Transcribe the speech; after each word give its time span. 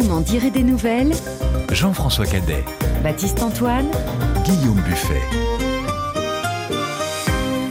Vous 0.00 0.08
m'en 0.08 0.22
direz 0.22 0.50
des 0.50 0.62
nouvelles. 0.62 1.12
Jean-François 1.72 2.24
Cadet, 2.24 2.64
Baptiste 3.02 3.42
Antoine. 3.42 3.90
Guillaume 4.46 4.80
Buffet. 4.80 5.69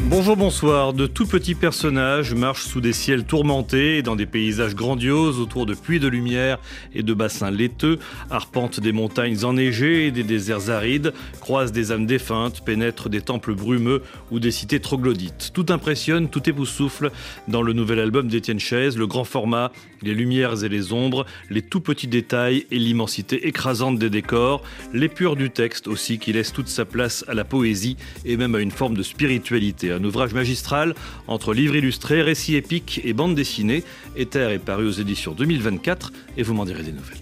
Bonjour, 0.10 0.36
bonsoir. 0.36 0.94
De 0.94 1.06
tout 1.06 1.28
petits 1.28 1.54
personnages 1.54 2.34
marchent 2.34 2.66
sous 2.66 2.82
des 2.82 2.94
ciels 2.94 3.26
tourmentés 3.26 4.02
dans 4.02 4.16
des 4.16 4.26
paysages 4.26 4.74
grandioses 4.74 5.40
autour 5.40 5.68
de 5.68 5.76
puits 5.76 6.00
de 6.00 6.08
lumière 6.08 6.58
et 6.96 7.04
de 7.04 7.14
bassins 7.14 7.52
laiteux, 7.52 8.00
arpentent 8.32 8.80
des 8.80 8.92
montagnes 8.92 9.46
enneigées 9.46 10.08
et 10.08 10.12
des 10.12 10.24
déserts 10.24 10.72
arides, 10.72 11.14
croisent 11.42 11.72
des 11.72 11.92
âmes 11.92 12.08
défuntes, 12.08 12.66
pénètrent 12.66 13.08
des 13.08 13.22
temples 13.22 13.54
brumeux 13.54 14.02
ou 14.32 14.40
des 14.40 14.50
cités 14.50 14.80
troglodytes. 14.80 15.52
Tout 15.54 15.68
impressionne, 15.70 16.28
tout 16.28 16.50
époustoufle 16.50 17.12
dans 17.48 17.62
le 17.62 17.74
nouvel 17.74 18.00
album 18.00 18.30
d'Étienne 18.30 18.60
Chaise, 18.60 18.98
le 18.98 19.06
grand 19.06 19.26
format, 19.26 19.72
les 20.02 20.16
lumières 20.16 20.64
et 20.64 20.70
les 20.70 20.92
ombres, 20.92 21.28
les 21.52 21.62
tout 21.62 21.82
petits 21.82 22.08
détails 22.08 22.66
et 22.72 22.80
l'immensité 22.80 23.48
écrasante 23.48 24.00
des 24.00 24.10
décors, 24.10 24.64
l'épure 24.92 25.36
du 25.36 25.52
texte 25.52 25.88
aussi 25.88 26.18
qui 26.18 26.34
laisse 26.34 26.52
toute 26.52 26.68
sa 26.68 26.86
place 26.86 27.24
à 27.28 27.36
la 27.36 27.44
poésie 27.44 27.96
et 28.26 28.38
même 28.38 28.56
à 28.56 28.60
une 28.60 28.72
forme 28.72 28.96
de 28.96 29.04
spiritualité 29.04 29.92
un 30.00 30.04
ouvrage 30.04 30.34
magistral 30.34 30.96
entre 31.28 31.54
livres 31.54 31.76
illustrés, 31.76 32.22
récits 32.22 32.56
épiques 32.56 33.02
et 33.04 33.14
bandes 33.14 33.36
dessinées. 33.36 33.84
Ether 34.16 34.52
est 34.52 34.60
paru 34.60 34.88
aux 34.88 34.92
éditions 34.92 35.34
2024 35.34 36.12
et 36.38 36.44
vous 36.44 36.54
m'en 36.54 36.66
direz 36.66 36.84
des 36.84 36.92
nouvelles. 36.92 37.18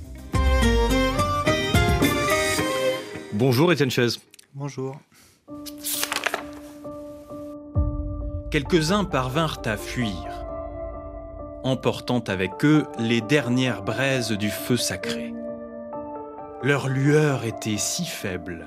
Bonjour 3.33 3.71
Étienne 3.71 3.91
Chaise. 3.91 4.19
Bonjour. 4.55 4.99
Quelques-uns 8.49 9.03
parvinrent 9.03 9.61
à 9.65 9.77
fuir, 9.77 10.45
emportant 11.63 12.23
avec 12.27 12.63
eux 12.63 12.85
les 12.97 13.21
dernières 13.21 13.83
braises 13.83 14.31
du 14.31 14.49
feu 14.49 14.77
sacré. 14.77 15.33
Leur 16.63 16.87
lueur 16.87 17.43
était 17.43 17.77
si 17.77 18.05
faible 18.05 18.65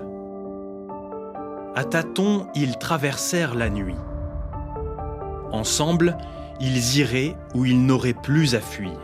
à 1.74 1.84
tâtons, 1.84 2.48
ils 2.54 2.76
traversèrent 2.76 3.54
la 3.54 3.70
nuit. 3.70 3.96
Ensemble, 5.52 6.16
ils 6.60 6.98
iraient 6.98 7.36
où 7.54 7.64
ils 7.64 7.84
n'auraient 7.84 8.14
plus 8.14 8.54
à 8.54 8.60
fuir. 8.60 8.98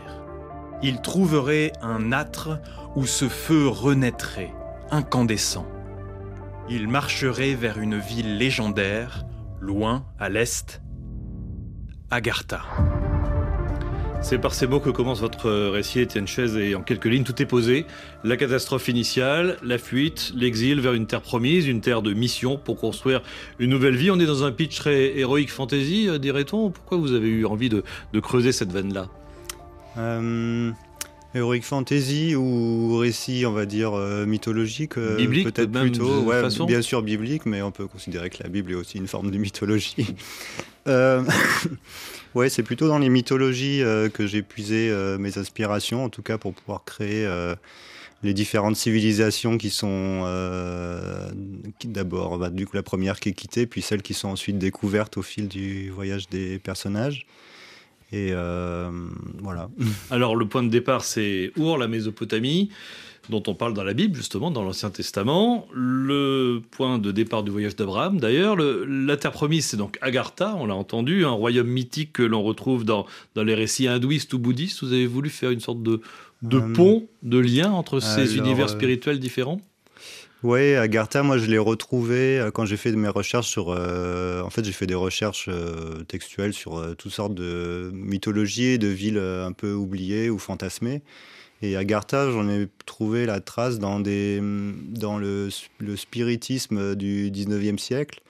Ils 0.81 1.01
trouveraient 1.01 1.73
un 1.81 2.11
âtre 2.11 2.59
où 2.95 3.05
ce 3.05 3.27
feu 3.29 3.67
renaîtrait, 3.67 4.53
incandescent. 4.91 5.65
Ils 6.69 6.87
marcheraient 6.87 7.55
vers 7.55 7.79
une 7.79 7.97
ville 7.97 8.37
légendaire, 8.37 9.25
loin 9.59 10.05
à 10.19 10.29
l'est, 10.29 10.81
Agartha. 12.11 12.61
C'est 14.21 14.39
par 14.39 14.53
ces 14.53 14.67
mots 14.67 14.79
que 14.79 14.89
commence 14.89 15.21
votre 15.21 15.49
récit, 15.69 16.01
Étienne 16.01 16.27
Chaise, 16.27 16.57
et 16.57 16.75
en 16.75 16.81
quelques 16.81 17.05
lignes, 17.05 17.23
tout 17.23 17.41
est 17.41 17.45
posé. 17.45 17.85
La 18.23 18.35
catastrophe 18.35 18.89
initiale, 18.89 19.57
la 19.63 19.77
fuite, 19.77 20.33
l'exil 20.35 20.81
vers 20.81 20.93
une 20.93 21.07
terre 21.07 21.21
promise, 21.21 21.67
une 21.67 21.79
terre 21.79 22.01
de 22.01 22.13
mission 22.13 22.57
pour 22.57 22.77
construire 22.77 23.21
une 23.59 23.69
nouvelle 23.69 23.95
vie. 23.95 24.11
On 24.11 24.19
est 24.19 24.25
dans 24.25 24.43
un 24.43 24.51
pitch 24.51 24.75
très 24.75 25.17
héroïque 25.17 25.51
fantasy, 25.51 26.09
euh, 26.09 26.17
dirait-on. 26.17 26.71
Pourquoi 26.71 26.97
vous 26.97 27.13
avez 27.13 27.29
eu 27.29 27.45
envie 27.45 27.69
de, 27.69 27.83
creuser 28.19 28.51
cette 28.51 28.73
veine-là? 28.73 29.07
Euh, 29.97 30.71
Heroic 31.37 31.61
fantasy 31.61 32.35
ou 32.35 32.97
récit, 32.97 33.45
on 33.45 33.51
va 33.51 33.65
dire, 33.65 33.93
euh, 33.93 34.25
mythologique 34.25 34.97
euh, 34.97 35.17
Biblique 35.17 35.51
peut-être 35.53 35.71
plutôt, 35.71 36.21
ouais, 36.21 36.41
bien 36.65 36.81
sûr 36.81 37.01
biblique, 37.01 37.45
mais 37.45 37.61
on 37.61 37.71
peut 37.71 37.87
considérer 37.87 38.29
que 38.29 38.41
la 38.41 38.49
Bible 38.49 38.71
est 38.71 38.75
aussi 38.75 38.97
une 38.97 39.07
forme 39.07 39.29
de 39.29 39.37
mythologie. 39.37 40.15
euh, 40.87 41.23
ouais, 42.37 42.49
c'est 42.49 42.63
plutôt 42.63 42.87
dans 42.87 42.99
les 42.99 43.09
mythologies 43.09 43.81
euh, 43.81 44.09
que 44.09 44.27
j'ai 44.27 44.41
puisé 44.41 44.93
mes 45.19 45.37
inspirations, 45.37 46.03
en 46.03 46.09
tout 46.09 46.21
cas 46.21 46.37
pour 46.37 46.53
pouvoir 46.53 46.83
créer 46.85 47.27
les 48.23 48.33
différentes 48.33 48.75
civilisations 48.75 49.57
qui 49.57 49.69
sont 49.69 50.23
d'abord, 51.85 52.37
bah, 52.37 52.49
du 52.49 52.65
coup, 52.65 52.75
la 52.75 52.83
première 52.83 53.19
qui 53.19 53.29
est 53.29 53.33
quittée, 53.33 53.67
puis 53.67 53.81
celles 53.81 54.01
qui 54.01 54.13
sont 54.13 54.29
ensuite 54.29 54.57
découvertes 54.57 55.17
au 55.17 55.21
fil 55.21 55.47
du 55.47 55.89
voyage 55.89 56.29
des 56.29 56.59
personnages. 56.59 57.25
Et 58.11 58.29
euh, 58.31 58.89
voilà. 59.39 59.69
Alors 60.09 60.35
le 60.35 60.47
point 60.47 60.63
de 60.63 60.69
départ, 60.69 61.03
c'est 61.03 61.51
Our, 61.57 61.77
la 61.77 61.87
Mésopotamie, 61.87 62.69
dont 63.29 63.43
on 63.47 63.53
parle 63.53 63.73
dans 63.73 63.83
la 63.83 63.93
Bible, 63.93 64.15
justement, 64.15 64.51
dans 64.51 64.63
l'Ancien 64.63 64.89
Testament. 64.89 65.67
Le 65.73 66.61
point 66.71 66.97
de 66.97 67.11
départ 67.11 67.43
du 67.43 67.51
voyage 67.51 67.75
d'Abraham, 67.75 68.19
d'ailleurs. 68.19 68.55
La 68.55 69.17
terre 69.17 69.31
promise, 69.31 69.65
c'est 69.65 69.77
donc 69.77 69.97
Agartha, 70.01 70.55
on 70.55 70.65
l'a 70.65 70.75
entendu, 70.75 71.25
un 71.25 71.31
royaume 71.31 71.67
mythique 71.67 72.13
que 72.13 72.23
l'on 72.23 72.43
retrouve 72.43 72.85
dans, 72.85 73.05
dans 73.35 73.43
les 73.43 73.55
récits 73.55 73.87
hindouistes 73.87 74.33
ou 74.33 74.39
bouddhistes. 74.39 74.83
Vous 74.83 74.93
avez 74.93 75.07
voulu 75.07 75.29
faire 75.29 75.51
une 75.51 75.59
sorte 75.59 75.83
de, 75.83 76.01
de 76.41 76.57
euh, 76.57 76.73
pont, 76.73 77.07
de 77.23 77.37
lien 77.37 77.71
entre 77.71 77.99
ces 77.99 78.37
univers 78.37 78.65
euh, 78.65 78.69
spirituels 78.69 79.19
différents? 79.19 79.61
Oui, 80.43 80.75
Agartha, 80.75 81.23
moi 81.23 81.39
je 81.39 81.47
l'ai 81.47 81.57
retrouvé 81.57 82.39
euh, 82.39 82.51
quand 82.51 82.65
j'ai 82.65 82.77
fait 82.77 82.91
mes 82.91 83.07
recherches 83.09 83.47
sur. 83.47 83.71
Euh, 83.71 84.43
en 84.43 84.51
fait, 84.51 84.63
j'ai 84.63 84.71
fait 84.71 84.85
des 84.85 84.93
recherches 84.95 85.49
euh, 85.49 86.03
textuelles 86.03 86.53
sur 86.53 86.95
toutes 86.95 87.11
sortes 87.11 87.33
de 87.33 87.89
mythologies, 87.91 88.77
de 88.77 88.87
villes 88.87 89.17
un 89.17 89.51
peu 89.51 89.73
oubliées 89.73 90.29
ou 90.29 90.37
fantasmées. 90.37 91.01
Et 91.61 91.75
Agartha, 91.75 92.31
j'en 92.31 92.47
ai 92.49 92.67
trouvé 92.85 93.25
la 93.25 93.39
trace 93.39 93.79
dans, 93.79 93.99
le, 93.99 95.49
le 95.79 95.95
spiritisme 95.95 96.95
du 96.95 97.31
19e 97.31 97.77
siècle 97.77 98.21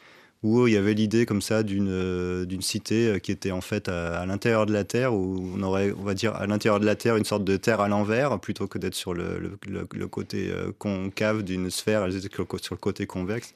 où 0.44 0.68
il 0.68 0.74
y 0.74 0.78
avait 0.78 0.94
l'idée 0.94 1.26
comme 1.26 1.42
ça 1.42 1.64
d'une 1.64 2.62
cité 2.62 3.20
qui 3.22 3.32
était 3.32 3.52
en 3.52 3.62
fait 3.62 3.90
à, 3.90 4.26
l'intérieur 4.26 4.66
de 4.66 4.74
la 4.74 4.84
Terre, 4.84 5.14
où 5.14 5.52
on 5.56 5.62
aurait, 5.64 5.92
on 5.98 6.04
va 6.04 6.14
dire, 6.14 6.36
à 6.36 6.46
l'intérieur 6.46 6.80
de 6.80 6.86
la 6.86 6.96
Terre, 6.96 7.18
une 7.18 7.26
sorte 7.26 7.44
de 7.44 7.58
Terre 7.58 7.82
à 7.82 7.88
l'envers, 7.88 8.40
plutôt 8.40 8.68
que 8.68 8.78
d'être 8.78 8.96
sur 8.96 9.14
le, 9.14 9.58
le, 9.68 10.08
côté 10.08 10.50
euh, 10.50 10.72
concave 10.78 11.44
d'une 11.44 11.70
sphère, 11.72 12.04
elles 12.04 12.16
étaient 12.16 12.34
sur 12.62 12.76
le 12.76 12.80
côté 12.80 13.06
convexe. 13.08 13.54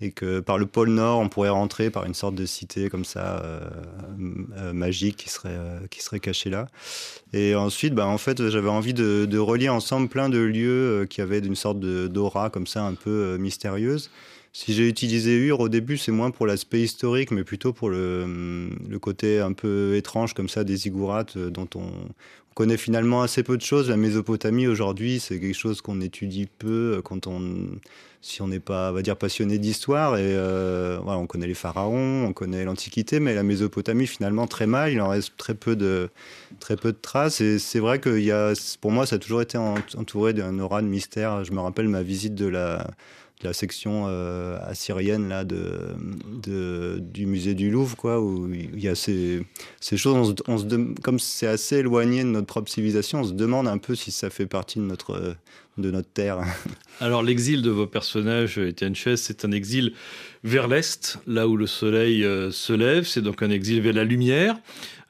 Et 0.00 0.12
que 0.12 0.38
par 0.38 0.58
le 0.58 0.66
pôle 0.66 0.90
Nord, 0.90 1.18
on 1.18 1.28
pourrait 1.28 1.48
rentrer 1.48 1.90
par 1.90 2.04
une 2.04 2.14
sorte 2.14 2.36
de 2.36 2.46
cité 2.46 2.88
comme 2.88 3.04
ça, 3.04 3.42
magique, 4.72 5.16
qui 5.16 5.28
serait, 5.28 5.58
qui 5.90 6.02
serait 6.02 6.20
cachée 6.20 6.50
là. 6.50 6.68
Et 7.32 7.56
ensuite, 7.56 7.94
bah, 7.94 8.06
en 8.06 8.18
fait, 8.18 8.48
j'avais 8.48 8.68
envie 8.68 8.94
de, 8.94 9.38
relier 9.38 9.68
ensemble 9.68 10.08
plein 10.08 10.28
de 10.28 10.38
lieux 10.38 11.06
qui 11.10 11.20
avaient 11.20 11.40
une 11.40 11.56
sorte 11.56 11.80
d'aura 11.80 12.48
comme 12.48 12.68
ça, 12.68 12.84
un 12.84 12.94
peu 12.94 13.38
mystérieuse. 13.38 14.08
Si 14.52 14.72
j'ai 14.72 14.88
utilisé 14.88 15.36
Ur 15.36 15.60
au 15.60 15.68
début, 15.68 15.96
c'est 15.96 16.10
moins 16.10 16.30
pour 16.30 16.46
l'aspect 16.46 16.80
historique, 16.80 17.30
mais 17.30 17.44
plutôt 17.44 17.72
pour 17.72 17.90
le, 17.90 18.68
côté 19.00 19.40
un 19.40 19.52
peu 19.52 19.94
étrange 19.94 20.34
comme 20.34 20.48
ça 20.48 20.64
des 20.64 20.76
ziggourats 20.76 21.26
euh, 21.36 21.50
dont 21.50 21.68
on, 21.76 21.90
connaît 22.58 22.76
finalement 22.76 23.22
assez 23.22 23.44
peu 23.44 23.56
de 23.56 23.62
choses. 23.62 23.88
La 23.88 23.96
Mésopotamie 23.96 24.66
aujourd'hui, 24.66 25.20
c'est 25.20 25.38
quelque 25.38 25.56
chose 25.56 25.80
qu'on 25.80 26.00
étudie 26.00 26.48
peu 26.58 26.96
euh, 26.96 27.02
quand 27.02 27.28
on, 27.28 27.40
si 28.20 28.42
on 28.42 28.48
n'est 28.48 28.58
pas, 28.58 28.90
on 28.90 28.94
va 28.94 29.02
dire, 29.02 29.16
passionné 29.16 29.58
d'histoire. 29.58 30.16
Et 30.16 30.34
euh, 30.34 30.98
voilà, 31.00 31.20
on 31.20 31.28
connaît 31.28 31.46
les 31.46 31.54
pharaons, 31.54 32.24
on 32.26 32.32
connaît 32.32 32.64
l'Antiquité, 32.64 33.20
mais 33.20 33.32
la 33.36 33.44
Mésopotamie 33.44 34.08
finalement 34.08 34.48
très 34.48 34.66
mal. 34.66 34.92
Il 34.92 35.00
en 35.00 35.10
reste 35.10 35.34
très 35.36 35.54
peu 35.54 35.76
de, 35.76 36.10
très 36.58 36.74
peu 36.74 36.90
de 36.90 36.98
traces. 37.00 37.40
Et 37.40 37.60
c'est 37.60 37.78
vrai 37.78 38.00
que 38.00 38.52
pour 38.80 38.90
moi, 38.90 39.06
ça 39.06 39.16
a 39.16 39.18
toujours 39.20 39.40
été 39.40 39.56
entouré 39.56 40.32
d'un 40.32 40.58
aura 40.58 40.82
de 40.82 40.88
mystère. 40.88 41.44
Je 41.44 41.52
me 41.52 41.60
rappelle 41.60 41.86
ma 41.86 42.02
visite 42.02 42.34
de 42.34 42.46
la 42.46 42.90
la 43.42 43.52
section 43.52 44.06
euh, 44.08 44.58
assyrienne 44.62 45.28
là, 45.28 45.44
de, 45.44 46.98
du 46.98 47.26
musée 47.26 47.54
du 47.54 47.70
Louvre, 47.70 47.96
quoi, 47.96 48.20
où 48.20 48.52
il 48.52 48.80
y 48.80 48.88
a 48.88 48.94
ces, 48.94 49.44
ces 49.80 49.96
choses. 49.96 50.34
On 50.46 50.58
se, 50.58 50.66
comme 51.02 51.18
c'est 51.18 51.46
assez 51.46 51.76
éloigné 51.76 52.22
de 52.24 52.28
notre 52.28 52.46
propre 52.46 52.70
civilisation, 52.70 53.20
on 53.20 53.24
se 53.24 53.32
demande 53.32 53.68
un 53.68 53.78
peu 53.78 53.94
si 53.94 54.10
ça 54.10 54.30
fait 54.30 54.46
partie 54.46 54.78
de 54.78 54.84
notre, 54.84 55.36
de 55.78 55.90
notre 55.90 56.08
terre. 56.08 56.40
Alors, 57.00 57.22
l'exil 57.22 57.62
de 57.62 57.70
vos 57.70 57.86
personnages, 57.86 58.58
Étienne 58.58 58.94
Chess, 58.94 59.22
c'est 59.22 59.44
un 59.44 59.52
exil 59.52 59.92
vers 60.44 60.68
l'est, 60.68 61.18
là 61.26 61.46
où 61.48 61.56
le 61.56 61.66
soleil 61.66 62.24
euh, 62.24 62.50
se 62.50 62.72
lève. 62.72 63.04
C'est 63.04 63.22
donc 63.22 63.42
un 63.42 63.50
exil 63.50 63.80
vers 63.80 63.94
la 63.94 64.04
lumière 64.04 64.56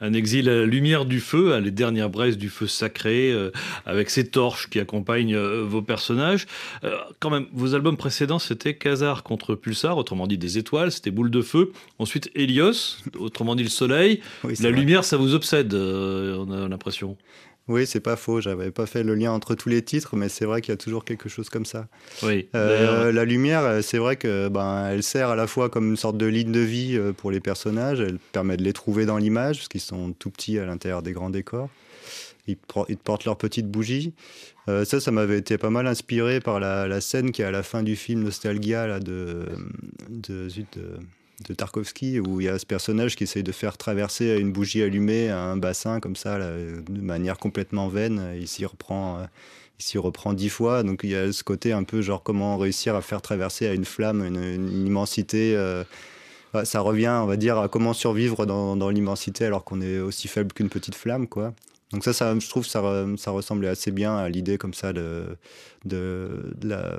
un 0.00 0.12
exil 0.12 0.48
à 0.48 0.54
la 0.54 0.64
lumière 0.64 1.04
du 1.04 1.20
feu, 1.20 1.54
à 1.54 1.60
les 1.60 1.70
dernières 1.70 2.10
braises 2.10 2.38
du 2.38 2.48
feu 2.48 2.66
sacré, 2.66 3.32
euh, 3.32 3.50
avec 3.84 4.10
ces 4.10 4.28
torches 4.28 4.68
qui 4.70 4.78
accompagnent 4.78 5.34
euh, 5.34 5.64
vos 5.64 5.82
personnages. 5.82 6.46
Euh, 6.84 6.96
quand 7.18 7.30
même, 7.30 7.46
vos 7.52 7.74
albums 7.74 7.96
précédents, 7.96 8.38
c'était 8.38 8.74
Khazar 8.74 9.22
contre 9.22 9.54
Pulsar, 9.54 9.96
autrement 9.96 10.26
dit 10.26 10.38
des 10.38 10.58
étoiles, 10.58 10.92
c'était 10.92 11.10
Boule 11.10 11.30
de 11.30 11.42
Feu. 11.42 11.72
Ensuite, 11.98 12.30
Hélios, 12.34 12.98
autrement 13.18 13.56
dit 13.56 13.64
le 13.64 13.68
soleil. 13.68 14.20
la 14.60 14.70
lumière, 14.70 15.04
ça 15.04 15.16
vous 15.16 15.34
obsède, 15.34 15.74
on 15.74 16.50
a 16.50 16.68
l'impression. 16.68 17.16
Oui, 17.68 17.86
c'est 17.86 18.00
pas 18.00 18.16
faux. 18.16 18.40
J'avais 18.40 18.70
pas 18.70 18.86
fait 18.86 19.02
le 19.02 19.14
lien 19.14 19.30
entre 19.30 19.54
tous 19.54 19.68
les 19.68 19.82
titres, 19.82 20.16
mais 20.16 20.30
c'est 20.30 20.46
vrai 20.46 20.62
qu'il 20.62 20.72
y 20.72 20.74
a 20.74 20.78
toujours 20.78 21.04
quelque 21.04 21.28
chose 21.28 21.50
comme 21.50 21.66
ça. 21.66 21.86
Oui. 22.22 22.48
Euh, 22.54 23.12
la 23.12 23.24
lumière, 23.26 23.62
euh, 23.62 23.82
c'est 23.82 23.98
vrai 23.98 24.16
que 24.16 24.48
ben, 24.48 24.88
elle 24.88 25.02
sert 25.02 25.28
à 25.28 25.36
la 25.36 25.46
fois 25.46 25.68
comme 25.68 25.90
une 25.90 25.96
sorte 25.96 26.16
de 26.16 26.26
ligne 26.26 26.50
de 26.50 26.60
vie 26.60 26.96
euh, 26.96 27.12
pour 27.12 27.30
les 27.30 27.40
personnages. 27.40 28.00
Elle 28.00 28.18
permet 28.32 28.56
de 28.56 28.64
les 28.64 28.72
trouver 28.72 29.04
dans 29.04 29.18
l'image, 29.18 29.58
parce 29.58 29.68
qu'ils 29.68 29.82
sont 29.82 30.12
tout 30.18 30.30
petits 30.30 30.58
à 30.58 30.64
l'intérieur 30.64 31.02
des 31.02 31.12
grands 31.12 31.30
décors. 31.30 31.68
Ils, 32.46 32.56
portent 32.56 33.26
leurs 33.26 33.36
petites 33.36 33.68
bougies. 33.68 34.14
ça, 34.66 35.00
ça 35.00 35.10
m'avait 35.10 35.36
été 35.36 35.58
pas 35.58 35.68
mal 35.68 35.86
inspiré 35.86 36.40
par 36.40 36.58
la, 36.60 37.00
scène 37.02 37.30
qui 37.30 37.42
est 37.42 37.44
à 37.44 37.50
la 37.50 37.62
fin 37.62 37.82
du 37.82 37.94
film 37.94 38.22
Nostalgia 38.22 38.86
là, 38.86 39.00
de, 39.00 39.44
de, 40.08 40.48
de 40.48 40.98
Tarkovsky, 41.56 42.20
où 42.20 42.40
il 42.40 42.44
y 42.44 42.48
a 42.48 42.58
ce 42.58 42.66
personnage 42.66 43.16
qui 43.16 43.24
essaye 43.24 43.42
de 43.42 43.52
faire 43.52 43.76
traverser 43.76 44.38
une 44.38 44.52
bougie 44.52 44.82
allumée 44.82 45.30
à 45.30 45.40
un 45.40 45.56
bassin 45.56 46.00
comme 46.00 46.16
ça, 46.16 46.38
de 46.38 47.00
manière 47.00 47.38
complètement 47.38 47.88
vaine. 47.88 48.34
Il 48.38 48.48
s'y 48.48 48.64
reprend, 48.66 49.26
il 49.78 49.84
s'y 49.84 49.98
reprend 49.98 50.32
dix 50.32 50.48
fois. 50.48 50.82
Donc 50.82 51.00
il 51.04 51.10
y 51.10 51.16
a 51.16 51.32
ce 51.32 51.44
côté 51.44 51.72
un 51.72 51.84
peu 51.84 52.02
genre 52.02 52.22
comment 52.22 52.56
réussir 52.58 52.94
à 52.94 53.02
faire 53.02 53.22
traverser 53.22 53.66
à 53.66 53.74
une 53.74 53.84
flamme 53.84 54.24
une, 54.24 54.86
immensité. 54.86 55.56
ça 56.64 56.80
revient, 56.80 57.20
on 57.22 57.26
va 57.26 57.36
dire, 57.36 57.58
à 57.58 57.68
comment 57.68 57.92
survivre 57.92 58.44
dans, 58.44 58.76
dans 58.76 58.90
l'immensité 58.90 59.44
alors 59.44 59.64
qu'on 59.64 59.80
est 59.80 59.98
aussi 59.98 60.28
faible 60.28 60.52
qu'une 60.52 60.68
petite 60.68 60.94
flamme, 60.94 61.28
quoi. 61.28 61.54
Donc 61.92 62.04
ça, 62.04 62.12
ça, 62.12 62.38
je 62.38 62.48
trouve 62.48 62.66
ça, 62.66 62.82
ça 63.16 63.30
ressemblait 63.30 63.68
assez 63.68 63.90
bien 63.90 64.16
à 64.16 64.28
l'idée 64.28 64.58
comme 64.58 64.74
ça 64.74 64.92
de, 64.92 65.24
de, 65.84 66.28
la, 66.62 66.98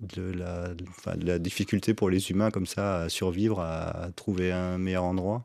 de, 0.00 0.32
la, 0.32 0.68
de 1.16 1.26
la 1.26 1.38
difficulté 1.38 1.94
pour 1.94 2.10
les 2.10 2.30
humains 2.30 2.50
comme 2.50 2.66
ça 2.66 3.02
à 3.02 3.08
survivre, 3.08 3.60
à, 3.60 4.10
trouver 4.16 4.52
un 4.52 4.78
meilleur 4.78 5.04
endroit. 5.04 5.44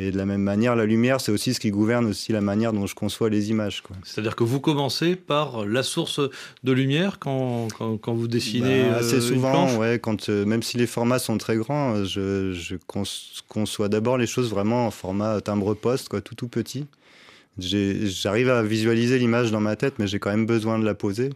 Et 0.00 0.12
de 0.12 0.16
la 0.16 0.26
même 0.26 0.42
manière, 0.42 0.76
la 0.76 0.86
lumière, 0.86 1.20
c'est 1.20 1.32
aussi 1.32 1.54
ce 1.54 1.58
qui 1.58 1.72
gouverne 1.72 2.06
aussi 2.06 2.30
la 2.30 2.40
manière 2.40 2.72
dont 2.72 2.86
je 2.86 2.94
conçois 2.94 3.28
les 3.30 3.50
images. 3.50 3.82
C'est-à-dire 4.04 4.36
que 4.36 4.44
vous 4.44 4.60
commencez 4.60 5.16
par 5.16 5.66
la 5.66 5.82
source 5.82 6.20
de 6.62 6.72
lumière 6.72 7.18
quand, 7.18 7.66
quand, 8.00 8.14
vous 8.14 8.28
dessinez 8.28 8.84
bah, 8.84 8.98
Assez 8.98 9.20
souvent, 9.20 9.74
ouais, 9.76 9.98
quand, 9.98 10.28
euh, 10.28 10.44
même 10.44 10.62
si 10.62 10.76
les 10.76 10.86
formats 10.86 11.18
sont 11.18 11.36
très 11.36 11.56
grands, 11.56 12.04
je, 12.04 12.52
je 12.52 12.76
conçois 13.48 13.88
d'abord 13.88 14.18
les 14.18 14.28
choses 14.28 14.50
vraiment 14.50 14.86
en 14.86 14.92
format 14.92 15.40
timbre-poste, 15.40 16.22
tout 16.22 16.36
tout 16.36 16.48
petit. 16.48 16.86
J'arrive 17.58 18.50
à 18.50 18.62
visualiser 18.62 19.18
l'image 19.18 19.50
dans 19.50 19.60
ma 19.60 19.76
tête, 19.76 19.94
mais 19.98 20.06
j'ai 20.06 20.18
quand 20.18 20.30
même 20.30 20.46
besoin 20.46 20.78
de 20.78 20.84
la 20.84 20.94
poser. 20.94 21.30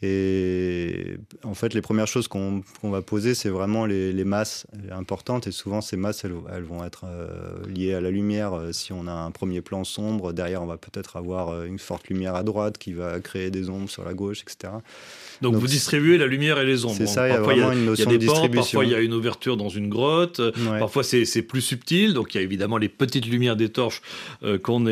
Et 0.00 1.16
en 1.42 1.54
fait, 1.54 1.74
les 1.74 1.82
premières 1.82 2.06
choses 2.06 2.28
qu'on 2.28 2.62
va 2.84 3.02
poser, 3.02 3.34
c'est 3.34 3.48
vraiment 3.48 3.84
les, 3.84 4.24
masses 4.24 4.64
importantes. 4.92 5.48
Et 5.48 5.50
souvent, 5.50 5.80
ces 5.80 5.96
masses, 5.96 6.24
elles, 6.24 6.62
vont 6.62 6.84
être 6.84 7.04
euh, 7.06 7.66
liées 7.68 7.94
à 7.94 8.00
la 8.00 8.10
lumière. 8.10 8.54
Euh, 8.54 8.72
si 8.72 8.92
on 8.92 9.08
a 9.08 9.12
un 9.12 9.32
premier 9.32 9.60
plan 9.60 9.82
sombre, 9.82 10.32
derrière, 10.32 10.62
on 10.62 10.66
va 10.66 10.76
peut-être 10.76 11.16
avoir 11.16 11.48
euh, 11.48 11.64
une 11.64 11.80
forte 11.80 12.08
lumière 12.08 12.36
à 12.36 12.44
droite 12.44 12.78
qui 12.78 12.92
va 12.92 13.18
créer 13.18 13.50
des 13.50 13.70
ombres 13.70 13.90
sur 13.90 14.04
la 14.04 14.14
gauche, 14.14 14.42
etc. 14.42 14.74
Donc, 15.42 15.56
vous 15.56 15.66
distribuez 15.66 16.16
la 16.16 16.26
lumière 16.26 16.60
et 16.60 16.66
les 16.66 16.84
ombres. 16.84 16.94
C'est 16.96 17.06
ça, 17.06 17.28
il 17.28 17.32
y 17.32 17.34
a 17.34 17.40
vraiment 17.40 17.72
une 17.72 17.86
notion 17.86 18.08
de 18.08 18.16
distribution. 18.16 18.60
Parfois, 18.60 18.84
il 18.84 18.90
y 18.92 18.94
a 18.94 19.00
une 19.00 19.14
ouverture 19.14 19.56
dans 19.56 19.68
une 19.68 19.88
grotte. 19.88 20.40
Parfois, 20.78 21.02
c'est 21.02 21.42
plus 21.42 21.60
subtil. 21.60 22.14
Donc, 22.14 22.34
il 22.34 22.38
y 22.38 22.40
a 22.40 22.44
évidemment 22.44 22.76
les 22.76 22.88
petites 22.88 23.26
lumières 23.26 23.56
des 23.56 23.68
torches 23.68 24.02
qu'on 24.62 24.84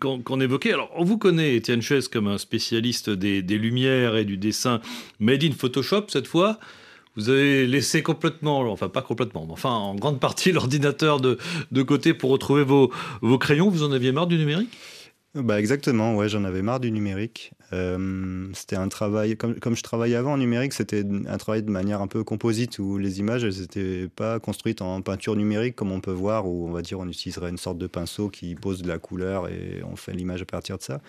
qu'on 0.00 0.40
évoquait. 0.40 0.72
Alors, 0.72 0.90
on 0.96 1.04
vous 1.04 1.18
connaît, 1.18 1.54
Étienne 1.54 1.82
Chess, 1.82 2.08
comme 2.08 2.26
un 2.26 2.38
spécialiste 2.38 3.10
des, 3.10 3.42
des 3.42 3.58
lumières 3.58 4.16
et 4.16 4.24
du 4.24 4.31
du 4.32 4.38
dessin 4.38 4.80
made 5.20 5.44
in 5.44 5.52
Photoshop 5.52 6.06
cette 6.08 6.26
fois. 6.26 6.58
Vous 7.14 7.28
avez 7.28 7.66
laissé 7.66 8.02
complètement, 8.02 8.60
enfin 8.72 8.88
pas 8.88 9.02
complètement, 9.02 9.44
mais 9.46 9.52
enfin 9.52 9.70
en 9.70 9.94
grande 9.94 10.18
partie 10.18 10.52
l'ordinateur 10.58 11.20
de, 11.20 11.38
de, 11.70 11.82
côté 11.82 12.14
pour 12.14 12.30
retrouver 12.30 12.64
vos, 12.64 12.90
vos 13.20 13.38
crayons. 13.38 13.68
Vous 13.68 13.82
en 13.82 13.92
aviez 13.92 14.12
marre 14.12 14.26
du 14.26 14.38
numérique? 14.38 14.70
Bah 15.34 15.58
exactement, 15.58 16.14
ouais, 16.14 16.28
j'en 16.28 16.44
avais 16.44 16.60
marre 16.60 16.80
du 16.80 16.90
numérique. 16.90 17.52
Euh, 17.72 18.50
c'était 18.52 18.76
un 18.76 18.88
travail, 18.88 19.34
comme, 19.38 19.58
comme, 19.60 19.74
je 19.74 19.82
travaillais 19.82 20.16
avant 20.16 20.34
en 20.34 20.36
numérique, 20.36 20.74
c'était 20.74 21.04
un 21.26 21.38
travail 21.38 21.62
de 21.62 21.70
manière 21.70 22.02
un 22.02 22.06
peu 22.06 22.22
composite 22.22 22.78
où 22.78 22.98
les 22.98 23.18
images, 23.18 23.42
elles 23.42 23.60
n'étaient 23.60 24.08
pas 24.14 24.38
construites 24.40 24.82
en 24.82 25.00
peinture 25.00 25.34
numérique 25.34 25.74
comme 25.74 25.90
on 25.90 26.00
peut 26.00 26.12
voir, 26.12 26.46
où 26.46 26.68
on 26.68 26.70
va 26.70 26.82
dire 26.82 27.00
on 27.00 27.08
utiliserait 27.08 27.48
une 27.48 27.56
sorte 27.56 27.78
de 27.78 27.86
pinceau 27.86 28.28
qui 28.28 28.54
pose 28.54 28.82
de 28.82 28.88
la 28.88 28.98
couleur 28.98 29.48
et 29.48 29.82
on 29.90 29.96
fait 29.96 30.12
l'image 30.12 30.42
à 30.42 30.44
partir 30.44 30.76
de 30.76 30.82
ça. 30.82 31.00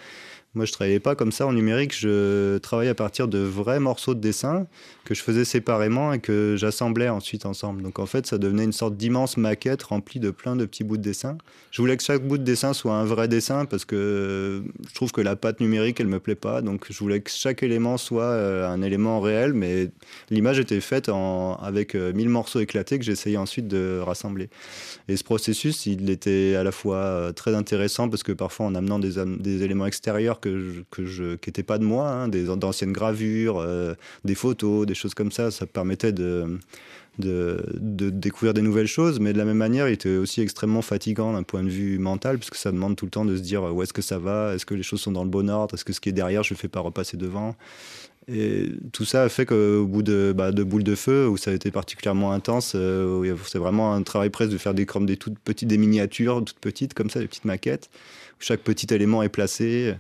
Moi, 0.56 0.66
je 0.66 0.72
travaillais 0.72 1.00
pas 1.00 1.16
comme 1.16 1.32
ça 1.32 1.48
en 1.48 1.54
numérique. 1.54 1.98
Je 1.98 2.60
travaillais 2.60 2.92
à 2.92 2.96
partir 2.96 3.28
de 3.28 3.40
vrais 3.40 3.80
morceaux 3.80 4.14
de 4.14 4.20
dessin 4.20 4.68
que 5.04 5.16
je 5.16 5.24
faisais 5.24 5.46
séparément 5.46 6.14
et 6.14 6.20
que 6.20 6.56
j'assemblais 6.58 7.10
ensuite 7.10 7.48
ensemble. 7.48 7.82
Donc, 7.82 7.98
en 7.98 8.06
fait, 8.06 8.28
ça 8.28 8.38
devenait 8.38 8.64
une 8.64 8.72
sorte 8.72 8.96
d'immense 8.96 9.38
maquette 9.38 9.82
remplie 9.82 10.20
de 10.20 10.30
plein 10.30 10.56
de 10.56 10.66
petits 10.66 10.84
bouts 10.84 10.98
de 10.98 11.02
dessin. 11.02 11.40
Je 11.72 11.82
voulais 11.82 11.98
que 11.98 12.04
chaque 12.04 12.22
bout 12.22 12.38
de 12.38 12.44
dessin 12.44 12.74
soit 12.74 12.94
un 12.94 13.04
vrai 13.04 13.28
dessin 13.28 13.66
parce 13.66 13.84
que 13.84 14.64
je 14.88 14.94
trouve 14.94 15.12
que 15.12 15.22
la 15.22 15.36
pâte 15.36 15.60
numérique, 15.60 16.00
elle 16.00 16.08
me 16.08 16.20
plaît 16.20 16.36
pas. 16.36 16.62
Donc, 16.62 16.86
je 16.88 17.00
voulais 17.00 17.22
que 17.22 17.32
chaque 17.32 17.64
élément 17.64 17.98
soit 17.98 18.24
euh, 18.24 18.70
un 18.70 18.84
élément 18.84 19.22
réel, 19.22 19.54
mais 19.54 19.90
l'image 20.30 20.60
était 20.60 20.82
faite 20.82 21.10
avec 21.64 21.96
euh, 21.96 22.14
mille 22.14 22.30
morceaux 22.30 22.60
éclatés 22.60 23.00
que 23.00 23.06
j'essayais 23.06 23.38
ensuite 23.38 23.68
de 23.68 24.00
rassembler. 24.06 24.50
Et 25.08 25.18
ce 25.18 25.24
processus, 25.24 25.88
il 25.88 26.12
était 26.12 26.54
à 26.56 26.64
la 26.64 26.72
fois 26.72 26.98
euh, 26.98 27.32
très 27.32 27.56
intéressant 27.56 28.08
parce 28.08 28.22
que 28.22 28.34
parfois, 28.34 28.68
en 28.68 28.76
amenant 28.76 29.00
des 29.00 29.64
éléments 29.64 29.88
extérieurs 29.88 30.40
que 30.44 30.60
je, 30.60 30.82
que 30.92 31.36
qui 31.38 31.50
n'étaient 31.50 31.64
pas 31.64 31.78
de 31.78 31.86
moi, 31.86 32.10
hein, 32.10 32.28
des 32.28 32.44
d'anciennes 32.44 32.92
gravures, 32.92 33.60
euh, 33.60 33.94
des 34.26 34.36
photos, 34.36 34.86
des 34.86 34.94
choses 34.94 35.14
comme 35.14 35.32
ça. 35.32 35.52
Ça 35.52 35.66
permettait 35.66 36.12
de, 36.12 36.60
de, 37.20 38.10
découvrir 38.10 38.54
des 38.54 38.62
nouvelles 38.62 38.88
choses, 38.88 39.20
mais 39.20 39.34
de 39.34 39.38
la 39.38 39.46
même 39.46 39.58
manière, 39.58 39.88
il 39.88 39.94
était 39.94 40.18
aussi 40.18 40.42
extrêmement 40.42 40.82
fatigant 40.82 41.34
d'un 41.34 41.44
point 41.44 41.64
de 41.64 41.70
vue 41.70 41.98
mental, 42.00 42.38
puisque 42.38 42.56
ça 42.56 42.72
demande 42.72 42.96
tout 42.96 43.06
le 43.06 43.12
temps 43.12 43.26
de 43.26 43.36
se 43.36 43.42
dire 43.42 43.64
où 43.64 43.82
est-ce 43.82 43.94
que 43.94 44.02
ça 44.02 44.18
va, 44.18 44.54
est-ce 44.54 44.66
que 44.66 44.74
les 44.74 44.84
choses 44.84 45.02
sont 45.02 45.12
dans 45.12 45.24
le 45.24 45.30
bon 45.30 45.50
ordre, 45.50 45.76
est-ce 45.76 45.86
que 45.86 45.94
ce 45.94 46.02
qui 46.02 46.10
est 46.10 46.14
derrière, 46.14 46.44
je 46.44 46.54
ne 46.54 46.58
fais 46.58 46.68
pas 46.68 46.82
repasser 46.82 47.18
devant? 47.18 47.56
Et 48.28 48.72
tout 48.92 49.06
ça 49.06 49.24
a 49.24 49.30
fait 49.30 49.46
qu'au 49.46 49.86
bout 49.86 50.04
de, 50.04 50.34
bah, 50.36 50.52
de 50.52 50.64
Boules 50.64 50.84
de 50.84 50.96
Feu, 50.96 51.28
où 51.28 51.38
ça 51.38 51.52
a 51.52 51.54
été 51.54 51.72
particulièrement 51.72 52.32
intense, 52.32 52.74
euh, 52.76 53.36
c'est 53.46 53.60
vraiment 53.60 53.94
un 53.94 54.04
travail 54.04 54.30
presque 54.30 54.52
de 54.52 54.58
faire 54.58 54.74
des, 54.74 54.86
toutes 54.86 55.40
petites, 55.40 55.68
des 55.68 55.78
miniatures 55.78 56.44
toutes 56.44 56.60
petites, 56.60 56.94
comme 56.94 57.10
ça, 57.10 57.20
des 57.20 57.28
petites 57.28 57.46
maquettes 57.46 57.90
chaque 58.44 58.62
petit 58.62 58.94
élément 58.94 59.24
est 59.24 59.30
placé. 59.30 59.96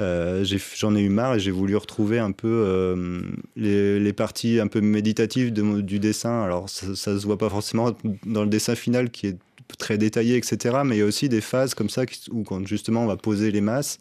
Euh, 0.00 0.44
j'en 0.76 0.94
ai, 0.94 1.00
eu 1.00 1.08
marre 1.08 1.36
et 1.36 1.40
j'ai 1.40 1.50
voulu 1.50 1.76
retrouver 1.76 2.18
un 2.18 2.32
peu 2.32 2.48
euh, 2.48 3.22
les, 3.56 4.12
parties 4.12 4.60
un 4.60 4.66
peu 4.66 4.80
méditatives 4.80 5.52
du 5.52 5.98
dessin. 5.98 6.42
Alors 6.42 6.68
ça, 6.68 6.94
ça 6.94 7.18
se 7.18 7.24
voit 7.24 7.38
pas 7.38 7.48
forcément 7.48 7.96
dans 8.24 8.42
le 8.42 8.48
dessin 8.48 8.74
final 8.74 9.10
qui 9.10 9.28
est 9.28 9.36
très 9.78 9.98
détaillé, 9.98 10.36
etc. 10.36 10.76
Mais 10.84 10.96
il 10.96 10.98
y 11.00 11.02
a 11.02 11.04
aussi 11.04 11.28
des 11.28 11.40
phases 11.40 11.74
comme 11.74 11.90
ça 11.90 12.02
où 12.30 12.42
quand 12.44 12.66
justement 12.66 13.04
on 13.04 13.06
va 13.06 13.16
poser 13.16 13.50
les 13.50 13.60
masses, 13.60 13.98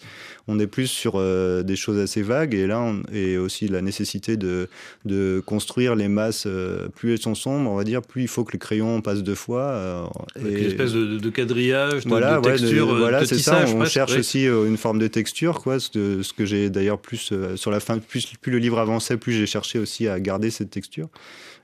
on 0.47 0.59
est 0.59 0.67
plus 0.67 0.87
sur 0.87 1.13
euh, 1.15 1.63
des 1.63 1.75
choses 1.75 1.97
assez 1.99 2.21
vagues. 2.21 2.53
Et 2.53 2.67
là, 2.67 2.79
on, 2.79 3.01
et 3.13 3.37
aussi 3.37 3.67
la 3.67 3.81
nécessité 3.81 4.37
de, 4.37 4.69
de 5.05 5.41
construire 5.45 5.95
les 5.95 6.07
masses. 6.07 6.45
Euh, 6.45 6.87
plus 6.89 7.13
elles 7.13 7.21
sont 7.21 7.35
sombres, 7.35 7.69
on 7.69 7.75
va 7.75 7.83
dire, 7.83 8.01
plus 8.01 8.23
il 8.23 8.27
faut 8.27 8.43
que 8.43 8.53
le 8.53 8.59
crayon 8.59 9.01
passe 9.01 9.23
deux 9.23 9.35
fois. 9.35 9.61
Euh, 9.61 10.03
Avec 10.35 10.57
une 10.57 10.65
espèce 10.65 10.93
de, 10.93 11.29
quadrillage, 11.29 12.03
de, 12.03 12.09
voilà, 12.09 12.39
texture. 12.41 12.95
voilà, 12.95 13.25
c'est 13.25 13.37
ça. 13.37 13.65
On 13.67 13.85
cherche 13.85 14.15
aussi 14.17 14.45
une 14.45 14.77
forme 14.77 14.99
de 14.99 15.07
texture, 15.07 15.61
quoi. 15.61 15.79
Ce, 15.79 16.21
ce 16.21 16.33
que 16.33 16.45
j'ai 16.45 16.69
d'ailleurs 16.69 16.99
plus 16.99 17.33
sur 17.55 17.71
la 17.71 17.79
fin, 17.79 17.97
plus, 17.99 18.33
plus 18.41 18.51
le 18.51 18.59
livre 18.59 18.79
avançait, 18.79 19.17
plus 19.17 19.33
j'ai 19.33 19.45
cherché 19.45 19.79
aussi 19.79 20.07
à 20.07 20.19
garder 20.19 20.51
cette 20.51 20.69
texture. 20.69 21.09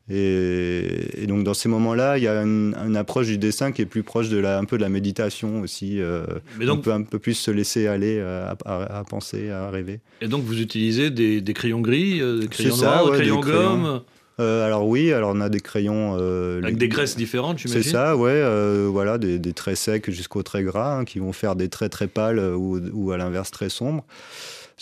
Et, 0.09 1.25
donc 1.27 1.43
dans 1.43 1.53
ces 1.53 1.69
moments-là, 1.69 2.17
il 2.17 2.23
y 2.23 2.27
a 2.27 2.41
une, 2.41 2.95
approche 2.95 3.27
du 3.27 3.37
dessin 3.37 3.71
qui 3.71 3.81
est 3.81 3.85
plus 3.85 4.03
proche 4.03 4.29
de 4.29 4.37
la, 4.37 4.57
un 4.57 4.65
peu 4.65 4.77
de 4.77 4.81
la 4.81 4.89
méditation 4.89 5.61
aussi. 5.61 6.01
Euh, 6.01 6.25
Mais 6.59 6.65
donc, 6.65 6.79
on 6.79 6.81
peut 6.81 6.91
un 6.91 7.03
peu 7.03 7.19
plus 7.19 7.33
se 7.33 7.51
laisser 7.51 7.87
aller 7.87 8.17
euh, 8.19 8.51
à, 8.65 9.03
penser, 9.07 9.49
à 9.49 9.69
rêver. 9.69 9.99
Et 10.21 10.27
donc 10.27 10.43
vous 10.43 10.59
utilisez 10.59 11.09
des, 11.09 11.53
crayons 11.53 11.81
gris, 11.81 12.21
euh, 12.21 12.39
des 12.39 12.47
crayons 12.47 12.77
noirs, 12.77 13.11
des 13.11 13.17
crayons 13.17 13.39
gomme 13.39 14.01
alors 14.39 14.87
oui, 14.87 15.13
alors 15.13 15.33
on 15.35 15.39
a 15.39 15.49
des 15.49 15.59
crayons 15.59 16.15
avec 16.15 16.77
des 16.77 16.87
graisses 16.87 17.15
différentes, 17.15 17.59
j'imagine. 17.59 17.83
C'est 17.83 17.89
ça, 17.89 18.17
ouais, 18.17 18.43
voilà, 18.87 19.19
des, 19.19 19.53
traits 19.53 19.77
secs 19.77 20.09
jusqu'aux 20.09 20.41
traits 20.41 20.65
gras 20.65 20.97
hein, 20.97 21.05
qui 21.05 21.19
vont 21.19 21.31
faire 21.31 21.55
des 21.55 21.69
traits 21.69 21.91
très 21.91 22.07
pâles 22.07 22.39
ou, 22.39 22.79
ou 22.91 23.11
à 23.11 23.17
l'inverse 23.17 23.51
très 23.51 23.69
sombres 23.69 24.03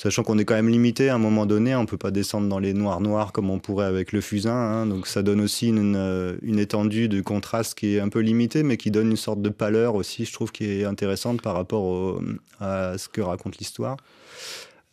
sachant 0.02 0.24
qu'on 0.24 0.38
est 0.38 0.46
quand 0.46 0.56
même 0.56 0.70
limité 0.70 1.10
à 1.10 1.16
un 1.16 1.18
moment 1.18 1.46
donné, 1.46 1.76
on 1.76 1.86
peut 1.86 1.98
pas 1.98 2.12
descendre 2.12 2.48
dans 2.48 2.60
les 2.60 2.74
noirs 2.74 3.02
noirs 3.02 3.34
comme 3.34 3.50
on 3.50 3.60
pourrait 3.60 3.86
avec 3.86 4.14
le 4.14 4.22
fusain, 4.22 4.54
hein. 4.54 4.86
donc 4.86 5.08
ça 5.08 5.24
donne 5.24 5.42
aussi 5.42 5.68
une, 5.68 5.98
euh, 5.98 6.38
une, 6.42 6.58
étendue 6.58 7.10
de 7.10 7.20
contraste 7.20 7.78
qui 7.78 7.98
est 7.98 8.00
un 8.00 8.08
peu 8.08 8.20
limitée, 8.20 8.64
mais 8.64 8.78
qui 8.78 8.92
donne 8.92 9.12
une 9.12 9.18
sorte 9.18 9.42
de 9.42 9.50
pâleur 9.50 9.96
aussi, 9.96 10.24
je 10.24 10.32
trouve, 10.32 10.54
qui 10.54 10.64
est 10.64 10.86
intéressante 10.86 11.42
par 11.42 11.54
rapport 11.54 12.22
à 12.62 12.98
ce 12.98 13.10
que 13.10 13.20
raconte 13.20 13.58
l'histoire. 13.58 13.98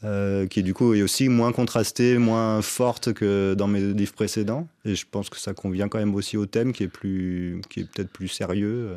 Euh, 0.04 0.46
qui 0.46 0.62
du 0.62 0.74
coup 0.74 0.92
est 0.92 1.00
aussi 1.00 1.30
moins 1.30 1.52
contrastée, 1.52 2.18
moins 2.18 2.60
forte 2.60 3.14
que 3.14 3.54
dans 3.54 3.66
mes 3.66 3.80
livres 3.80 4.12
précédents. 4.12 4.68
Et 4.84 4.94
je 4.94 5.06
pense 5.10 5.30
que 5.30 5.38
ça 5.38 5.54
convient 5.54 5.88
quand 5.88 5.98
même 5.98 6.14
aussi 6.14 6.36
au 6.36 6.44
thème 6.44 6.74
qui 6.74 6.82
est 6.82 6.88
plus, 6.88 7.62
qui 7.70 7.80
est 7.80 7.84
peut-être 7.84 8.10
plus 8.10 8.28
sérieux. 8.28 8.90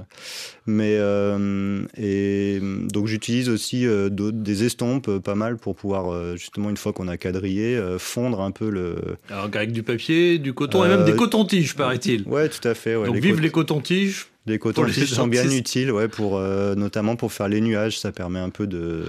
Mais 0.65 0.97
euh, 0.99 1.85
et 1.97 2.59
donc 2.61 3.07
j'utilise 3.07 3.47
aussi 3.47 3.87
euh, 3.87 4.09
des 4.09 4.65
estompes 4.65 5.19
pas 5.19 5.35
mal 5.35 5.55
pour 5.55 5.77
pouvoir 5.77 6.35
justement 6.35 6.69
une 6.69 6.75
fois 6.75 6.91
qu'on 6.91 7.07
a 7.07 7.15
quadrillé 7.15 7.81
fondre 7.97 8.41
un 8.41 8.51
peu 8.51 8.69
le. 8.69 8.97
Alors 9.29 9.45
avec 9.45 9.71
du 9.71 9.83
papier, 9.83 10.37
du 10.37 10.53
coton 10.53 10.83
et 10.83 10.89
même 10.89 11.05
des 11.05 11.15
cotons-tiges 11.15 11.75
paraît-il. 11.75 12.27
Ouais, 12.27 12.49
tout 12.49 12.67
à 12.67 12.73
fait. 12.73 12.97
Ouais, 12.97 13.07
donc 13.07 13.15
vive 13.15 13.39
les 13.39 13.51
cotons-tiges. 13.51 14.27
Les 14.47 14.59
cotons-tiges 14.59 15.13
sont 15.13 15.27
bien 15.27 15.49
utiles, 15.49 15.93
ouais, 15.93 16.09
pour 16.09 16.41
notamment 16.41 17.15
pour 17.15 17.31
faire 17.31 17.47
les 17.47 17.61
nuages. 17.61 17.97
Ça 17.99 18.11
permet 18.11 18.39
un 18.39 18.49
peu 18.49 18.67
de 18.67 19.05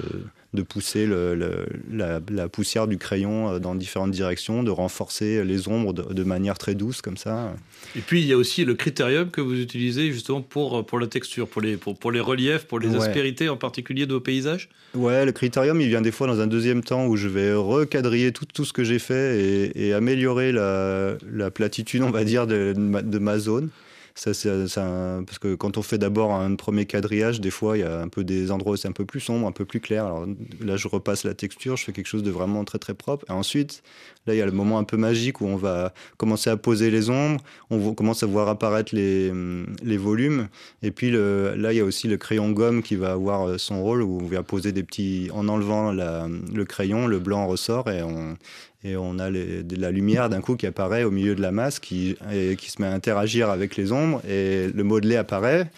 de 0.53 0.63
pousser 0.63 1.07
la, 1.07 2.49
poussière 2.49 2.89
du 2.89 2.99
crayon 2.99 3.51
euh, 3.51 3.59
dans 3.59 3.75
différentes 3.75 4.11
directions, 4.11 4.63
de 4.63 4.71
renforcer 4.71 5.45
les 5.45 5.69
ombres 5.69 5.93
de, 5.93 6.25
manière 6.25 6.59
très 6.59 6.75
douce 6.75 7.03
comme 7.03 7.17
ça. 7.17 7.55
Et 7.97 8.01
puis 8.01 8.21
il 8.21 8.27
y 8.27 8.33
a 8.33 8.37
aussi 8.37 8.65
le 8.65 8.75
critérium 8.75 9.31
que 9.31 9.41
vous 9.41 9.59
utilisez 9.61 10.13
justement 10.13 10.43
pour, 10.43 10.85
pour 10.85 10.99
la 10.99 11.07
texture, 11.07 11.49
pour 11.49 11.63
les, 11.63 11.77
pour, 11.77 12.13
les 12.13 12.21
reliefs, 12.21 12.67
pour 12.67 12.81
les 12.81 12.95
aspérités 12.97 13.49
en 13.49 13.57
particulier 13.57 14.07
de 14.07 14.15
vos 14.15 14.21
paysages? 14.21 14.69
Ouais, 14.95 15.25
le 15.25 15.33
critérium 15.33 15.81
il 15.81 15.89
vient 15.89 16.03
des 16.03 16.13
fois 16.13 16.27
dans 16.27 16.41
un 16.41 16.47
deuxième 16.47 16.83
temps 16.83 17.07
où 17.07 17.17
je 17.17 17.29
vais 17.29 17.53
recadrer 17.53 18.33
tout, 18.33 18.45
tout 18.53 18.65
ce 18.65 18.73
que 18.73 18.83
j'ai 18.83 18.99
fait 18.99 19.73
et, 19.75 19.93
améliorer 19.93 20.53
la, 20.53 21.51
platitude, 21.55 22.03
on 22.03 22.11
va 22.11 22.25
dire, 22.25 22.47
de, 22.47 22.75
de 22.77 23.19
ma 23.19 23.39
zone 23.39 23.71
Ça, 24.21 24.35
c'est 24.35 24.51
un- 24.51 25.25
parce 25.25 25.39
que 25.39 25.55
quand 25.55 25.79
on 25.79 25.83
fait 25.83 25.97
d'abord 25.97 26.35
un 26.35 26.55
premier 26.55 26.85
quadrillage, 26.85 27.41
des 27.41 27.49
fois, 27.51 27.79
il 27.79 27.81
y 27.81 27.85
a 27.85 28.03
un 28.03 28.09
peu 28.09 28.23
des 28.23 28.51
endroits 28.51 28.75
où 28.75 28.77
c'est 28.77 28.87
un 28.87 28.93
peu 28.93 29.07
plus 29.07 29.21
sombre, 29.21 29.47
un 29.47 29.53
peu 29.53 29.65
plus 29.65 29.81
clair. 29.81 30.05
Alors 30.05 30.27
là, 30.61 30.77
je 30.77 30.89
repasse 30.89 31.25
la 31.25 31.33
texture, 31.33 31.79
je 31.79 31.85
fais 31.85 31.93
quelque 31.93 32.07
chose 32.07 32.23
de 32.23 32.31
vraiment 32.31 32.63
très 32.67 32.79
très 32.79 32.93
propre. 32.93 33.25
Et 33.31 33.33
ensuite, 33.33 33.83
là, 34.27 34.35
il 34.35 34.37
y 34.37 34.43
a 34.43 34.45
le 34.45 34.53
moment 34.53 34.79
un 34.79 34.85
peu 34.85 34.99
magique 34.99 35.41
où 35.41 35.47
on 35.47 35.57
va 35.57 35.95
commencer 36.19 36.51
à 36.51 36.59
poser 36.59 36.91
les 36.91 37.09
ombres, 37.09 37.43
on 37.71 37.95
commence 37.95 38.23
à 38.23 38.27
voir 38.27 38.49
apparaître 38.49 38.95
les, 38.95 39.31
hum, 39.31 39.75
volumes. 39.83 40.49
Et 40.83 40.91
puis 40.91 41.11
là, 41.11 41.73
il 41.73 41.77
y 41.77 41.81
a 41.81 41.85
aussi 41.87 42.07
le 42.07 42.19
crayon 42.19 42.51
gomme 42.51 42.83
qui 42.83 42.97
va 42.97 43.13
avoir 43.13 43.49
euh, 43.49 43.57
son 43.57 43.83
rôle 43.83 44.03
où 44.03 44.19
on 44.21 44.27
vient 44.27 44.43
poser 44.43 44.73
des 44.73 44.83
petits. 44.83 45.31
En 45.33 45.49
enlevant 45.49 45.93
le 45.93 46.65
crayon, 46.65 47.07
le 47.07 47.21
blanc 47.21 47.47
ressort 47.47 47.89
et 47.91 48.03
on, 48.03 48.37
et 48.83 48.97
on 48.97 49.19
a 49.19 49.31
de 49.31 49.77
la 49.77 49.91
lumière 49.91 50.31
d'un 50.31 50.41
coup 50.41 50.57
qui 50.57 50.67
apparaît 50.67 51.05
au 51.05 51.11
milieu 51.11 51.35
de 51.35 51.43
la 51.43 51.53
masse 51.53 51.79
qui, 51.79 52.17
qui 52.57 52.71
se 52.71 52.81
met 52.81 52.89
à 52.89 52.93
interagir 52.93 53.51
avec 53.51 53.77
les 53.77 53.93
ombres 53.93 54.23
et 54.27 54.69
le 54.75 54.85
modelé 54.85 55.17
apparaît. 55.17 55.71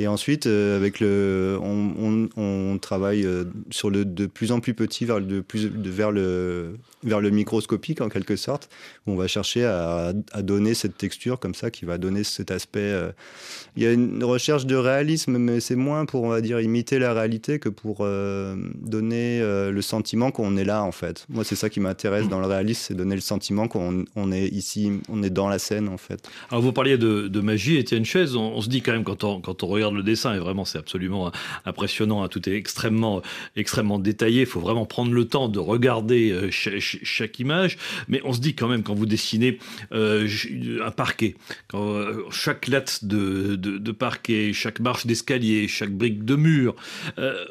Et 0.00 0.08
ensuite, 0.08 0.46
euh, 0.46 0.78
avec 0.78 0.98
le, 0.98 1.58
on, 1.62 2.78
travaille 2.78 3.26
euh, 3.26 3.44
sur 3.70 3.90
le 3.90 4.06
de 4.06 4.24
plus 4.24 4.50
en 4.50 4.60
plus 4.60 4.72
petit 4.72 5.04
vers, 5.04 5.20
de 5.20 5.40
plus, 5.40 5.66
vers, 5.66 6.10
le, 6.10 6.76
vers 7.02 7.20
le 7.20 7.30
microscopique 7.30 8.00
en 8.00 8.08
quelque 8.08 8.36
sorte, 8.36 8.68
où 9.06 9.12
on 9.12 9.16
va 9.16 9.26
chercher 9.26 9.64
à, 9.64 10.12
donner 10.42 10.74
cette 10.74 10.96
texture 10.96 11.38
comme 11.38 11.54
ça 11.54 11.70
qui 11.70 11.84
va 11.84 11.98
donner 11.98 12.24
cet 12.24 12.50
aspect. 12.50 12.80
euh, 12.80 13.10
Il 13.76 13.82
y 13.82 13.86
a 13.86 13.92
une 13.92 14.22
recherche 14.24 14.66
de 14.66 14.76
réalisme, 14.76 15.38
mais 15.38 15.60
c'est 15.60 15.76
moins 15.76 16.04
pour, 16.04 16.24
on 16.24 16.28
va 16.28 16.40
dire, 16.40 16.60
imiter 16.60 16.98
la 16.98 17.12
réalité 17.14 17.58
que 17.58 17.68
pour 17.68 17.98
euh, 18.00 18.56
donner 18.74 19.40
euh, 19.40 19.70
le 19.70 19.82
sentiment 19.82 20.30
qu'on 20.30 20.56
est 20.56 20.64
là 20.64 20.82
en 20.82 20.92
fait. 20.92 21.26
Moi, 21.28 21.44
c'est 21.44 21.56
ça 21.56 21.70
qui 21.70 21.80
m'intéresse 21.80 22.28
dans 22.28 22.40
le 22.40 22.46
réalisme, 22.46 22.82
c'est 22.88 22.94
donner 22.94 23.14
le 23.14 23.20
sentiment 23.20 23.68
qu'on 23.68 24.04
on 24.16 24.32
est 24.32 24.48
ici, 24.48 24.92
on 25.08 25.22
est 25.22 25.30
dans 25.30 25.48
la 25.48 25.58
scène 25.58 25.88
en 25.88 25.96
fait. 25.98 26.28
Alors 26.50 26.62
vous 26.62 26.72
parliez 26.72 26.98
de, 26.98 27.40
magie, 27.40 27.76
Étienne 27.76 28.04
Chaise, 28.04 28.36
on, 28.36 28.60
se 28.60 28.68
dit 28.68 28.82
quand 28.82 28.92
même 28.92 29.04
quand 29.04 29.24
on, 29.24 29.40
regarde 29.66 29.94
le 29.94 30.02
dessin, 30.02 30.34
et 30.34 30.38
vraiment 30.38 30.64
c'est 30.64 30.78
absolument 30.78 31.32
impressionnant, 31.64 32.22
hein, 32.22 32.28
tout 32.28 32.46
est 32.48 32.54
extrêmement, 32.54 33.22
extrêmement 33.56 33.98
détaillé, 33.98 34.40
il 34.42 34.46
faut 34.46 34.60
vraiment 34.60 34.84
prendre 34.86 35.12
le 35.12 35.24
temps 35.26 35.48
de 35.48 35.58
regarder 35.58 36.30
euh, 36.30 36.50
cha- 36.50 36.70
ch- 36.72 36.89
chaque, 37.02 37.38
image, 37.38 37.78
mais 38.08 38.20
on 38.24 38.32
se 38.32 38.40
dit 38.40 38.54
quand 38.54 38.68
même 38.68 38.82
quand 38.82 38.94
vous 38.94 39.06
dessinez 39.06 39.58
euh, 39.92 40.28
un 40.84 40.90
parquet, 40.90 41.34
euh, 41.74 42.22
chaque 42.30 42.68
latte 42.68 43.04
de, 43.04 43.56
de, 43.56 43.92
parquet, 43.92 44.52
chaque 44.52 44.80
marche 44.80 45.06
d'escalier, 45.06 45.68
chaque 45.68 45.92
brique 45.92 46.24
de 46.24 46.36
mur, 46.36 46.74
euh, 47.18 47.44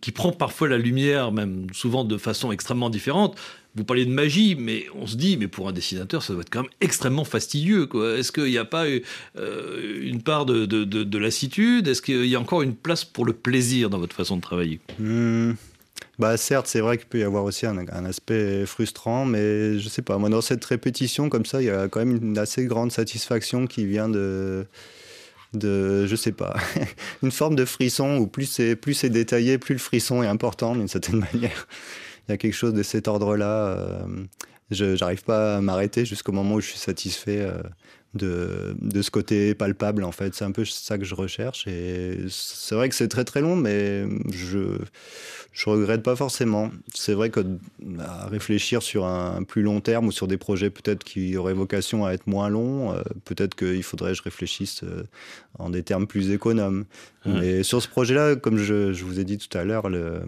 qui 0.00 0.12
prend 0.12 0.32
parfois 0.32 0.68
la 0.68 0.78
lumière, 0.78 1.32
même 1.32 1.66
souvent 1.72 2.04
de 2.04 2.16
façon 2.16 2.52
extrêmement 2.52 2.90
différente, 2.90 3.36
vous 3.76 3.84
parlez 3.84 4.04
de 4.04 4.10
magie, 4.10 4.56
mais 4.58 4.86
on 4.96 5.06
se 5.06 5.14
dit, 5.16 5.36
mais 5.36 5.46
pour 5.46 5.68
un 5.68 5.72
dessinateur, 5.72 6.24
ça 6.24 6.32
doit 6.32 6.42
être 6.42 6.50
quand 6.50 6.62
même 6.62 6.72
extrêmement 6.80 7.24
fastidieux. 7.24 7.88
Est-ce 8.18 8.32
qu'il 8.32 8.44
n'y 8.44 8.58
a 8.58 8.64
pas 8.64 8.86
une 9.36 10.22
part 10.22 10.44
de, 10.44 10.66
de, 10.66 10.82
de- 10.84 11.04
de 11.04 11.18
lassitude? 11.18 11.86
Est-ce 11.86 12.02
qu'il 12.02 12.26
y 12.26 12.34
a 12.34 12.40
encore 12.40 12.62
une 12.62 12.74
place 12.74 13.04
pour 13.04 13.24
le 13.24 13.32
plaisir 13.32 13.88
dans 13.88 13.98
votre 13.98 14.16
façon 14.16 14.36
de 14.36 14.42
travailler? 14.42 14.80
Hmm. 14.98 15.52
Bah 16.18 16.36
certes, 16.36 16.66
c'est 16.66 16.80
vrai 16.80 16.98
qu'il 16.98 17.06
peut 17.06 17.18
y 17.18 17.22
avoir 17.22 17.44
aussi 17.44 17.64
un, 17.66 17.78
aspect 18.04 18.66
frustrant, 18.66 19.24
mais 19.24 19.78
je 19.78 19.88
sais 19.88 20.02
pas. 20.02 20.18
Moi, 20.18 20.28
dans 20.28 20.42
cette 20.42 20.64
répétition 20.64 21.30
comme 21.30 21.46
ça, 21.46 21.62
il 21.62 21.66
y 21.66 21.70
a 21.70 21.88
quand 21.88 22.00
même 22.00 22.16
une 22.16 22.38
assez 22.38 22.66
grande 22.66 22.92
satisfaction 22.92 23.66
qui 23.66 23.86
vient 23.86 24.08
de, 24.08 24.66
de, 25.54 26.06
je 26.06 26.16
sais 26.16 26.32
pas, 26.32 26.56
une 27.22 27.30
forme 27.30 27.56
de 27.56 27.64
frisson 27.64 28.18
où 28.18 28.26
plus 28.26 28.46
c'est 28.46 28.76
plus 28.76 28.94
c'est 28.94 29.08
détaillé, 29.10 29.58
plus 29.58 29.74
le 29.74 29.80
frisson 29.80 30.22
est 30.22 30.26
important 30.26 30.76
d'une 30.76 30.88
certaine 30.88 31.24
manière. 31.32 31.66
Il 32.28 32.32
y 32.32 32.34
a 32.34 32.36
quelque 32.36 32.54
chose 32.54 32.74
de 32.74 32.82
cet 32.82 33.08
ordre-là. 33.08 33.68
euh, 33.68 34.02
je 34.70 34.94
j'arrive 34.96 35.24
pas 35.24 35.56
à 35.56 35.60
m'arrêter 35.60 36.04
jusqu'au 36.04 36.32
moment 36.32 36.56
où 36.56 36.60
je 36.60 36.68
suis 36.68 36.78
satisfait. 36.78 37.40
euh, 37.40 37.62
de, 38.14 38.74
de 38.80 39.02
ce 39.02 39.10
côté 39.10 39.54
palpable 39.54 40.02
en 40.02 40.10
fait 40.12 40.34
c'est 40.34 40.44
un 40.44 40.50
peu 40.50 40.64
ça 40.64 40.98
que 40.98 41.04
je 41.04 41.14
recherche 41.14 41.66
et 41.68 42.18
c'est 42.28 42.74
vrai 42.74 42.88
que 42.88 42.94
c'est 42.96 43.06
très 43.08 43.24
très 43.24 43.40
long 43.40 43.54
mais 43.56 44.04
je 44.32 44.78
je 45.52 45.68
regrette 45.68 46.04
pas 46.04 46.14
forcément. 46.14 46.70
C'est 46.94 47.12
vrai 47.12 47.28
que 47.30 47.40
à 47.98 48.26
réfléchir 48.28 48.82
sur 48.82 49.04
un 49.04 49.42
plus 49.42 49.62
long 49.62 49.80
terme 49.80 50.06
ou 50.06 50.12
sur 50.12 50.28
des 50.28 50.36
projets 50.36 50.70
peut-être 50.70 51.02
qui 51.02 51.36
auraient 51.36 51.54
vocation 51.54 52.06
à 52.06 52.12
être 52.12 52.28
moins 52.28 52.48
longs, 52.48 52.92
euh, 52.94 53.02
peut-être 53.24 53.56
qu'il 53.56 53.82
faudrait 53.82 54.12
que 54.12 54.18
je 54.18 54.22
réfléchisse 54.22 54.82
euh, 54.84 55.02
en 55.58 55.68
des 55.70 55.82
termes 55.82 56.06
plus 56.06 56.30
économes. 56.30 56.84
Mais 57.26 57.62
sur 57.64 57.82
ce 57.82 57.88
projet-là, 57.88 58.36
comme 58.36 58.56
je, 58.56 58.92
je 58.94 59.04
vous 59.04 59.18
ai 59.20 59.24
dit 59.24 59.36
tout 59.36 59.58
à 59.58 59.64
l'heure, 59.64 59.90
le, 59.90 60.20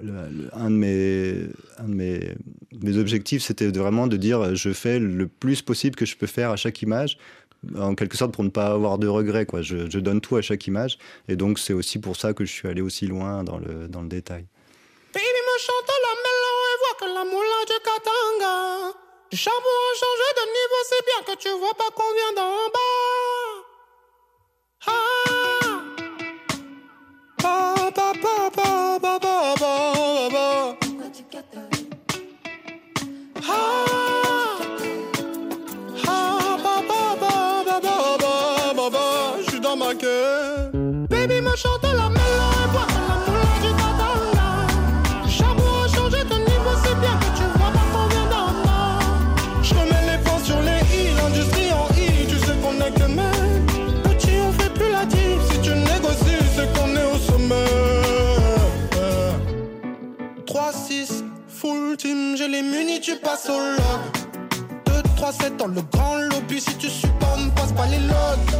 le- 0.00 0.12
le- 0.30 0.48
un 0.54 0.70
de 0.70 0.76
mes, 0.76 1.34
un 1.78 1.88
de 1.88 1.94
mes, 1.94 2.20
mes 2.80 2.96
objectifs, 2.96 3.42
c'était 3.42 3.66
vraiment 3.68 4.06
de 4.06 4.16
dire 4.16 4.54
je 4.54 4.72
fais 4.72 4.98
le 4.98 5.26
plus 5.26 5.60
possible 5.60 5.96
que 5.96 6.06
je 6.06 6.16
peux 6.16 6.26
faire 6.26 6.50
à 6.50 6.56
chaque 6.56 6.80
en 7.76 7.94
quelque 7.94 8.16
sorte 8.16 8.32
pour 8.32 8.44
ne 8.44 8.50
pas 8.50 8.66
avoir 8.66 8.98
de 8.98 9.08
regrets. 9.08 9.46
Quoi. 9.46 9.62
Je, 9.62 9.98
donne 9.98 10.20
tout 10.20 10.36
à 10.36 10.42
chaque 10.42 10.66
image. 10.66 10.98
Et 11.28 11.36
donc, 11.36 11.58
c'est 11.58 11.72
aussi 11.72 11.98
pour 11.98 12.16
ça 12.16 12.32
que 12.32 12.44
je 12.44 12.52
suis 12.52 12.68
allé 12.68 12.80
aussi 12.80 13.06
loin 13.06 13.44
dans 13.44 13.58
le, 13.58 13.88
dans 13.88 14.02
le 14.02 14.08
détail. 14.08 14.46
Tu 63.08 63.16
passes 63.16 63.48
au 63.48 63.58
log. 63.58 64.02
2-3-7 65.16 65.56
dans 65.56 65.68
le 65.68 65.80
grand 65.92 66.16
lobby, 66.30 66.60
si 66.60 66.74
tu 66.76 66.88
pas, 67.18 67.36
on 67.38 67.48
passe 67.50 67.72
pas 67.72 67.86
les 67.86 68.00
logs. 68.00 68.52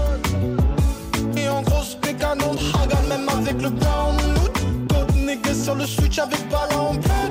Et 1.37 1.49
en 1.49 1.61
grosse 1.63 1.99
canon 2.19 2.55
de 2.55 2.61
Hagan, 2.75 3.03
même 3.09 3.29
avec 3.29 3.61
le 3.61 3.69
brown 3.69 4.17
loot. 4.35 4.53
Code 4.89 5.15
nigga 5.17 5.53
sur 5.55 5.75
le 5.75 5.87
switch 5.87 6.19
avec 6.19 6.41
ballon 6.49 6.95
plein. 6.97 7.31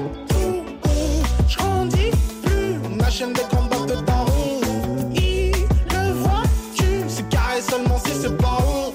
Je 1.48 1.58
grandis 1.58 2.12
plus, 2.44 2.76
la 3.00 3.10
chaîne 3.10 3.34
des 3.34 3.48
combats 3.50 3.86
de 3.92 4.00
tarot. 4.02 4.62
Il 5.16 5.52
le 5.94 6.12
voit, 6.22 6.44
tu 6.76 6.86
c'est 7.08 7.28
carré 7.30 7.62
seulement 7.62 8.00
si 8.06 8.12
c'est 8.22 8.38
pas 8.38 8.60
haut. 8.62 8.94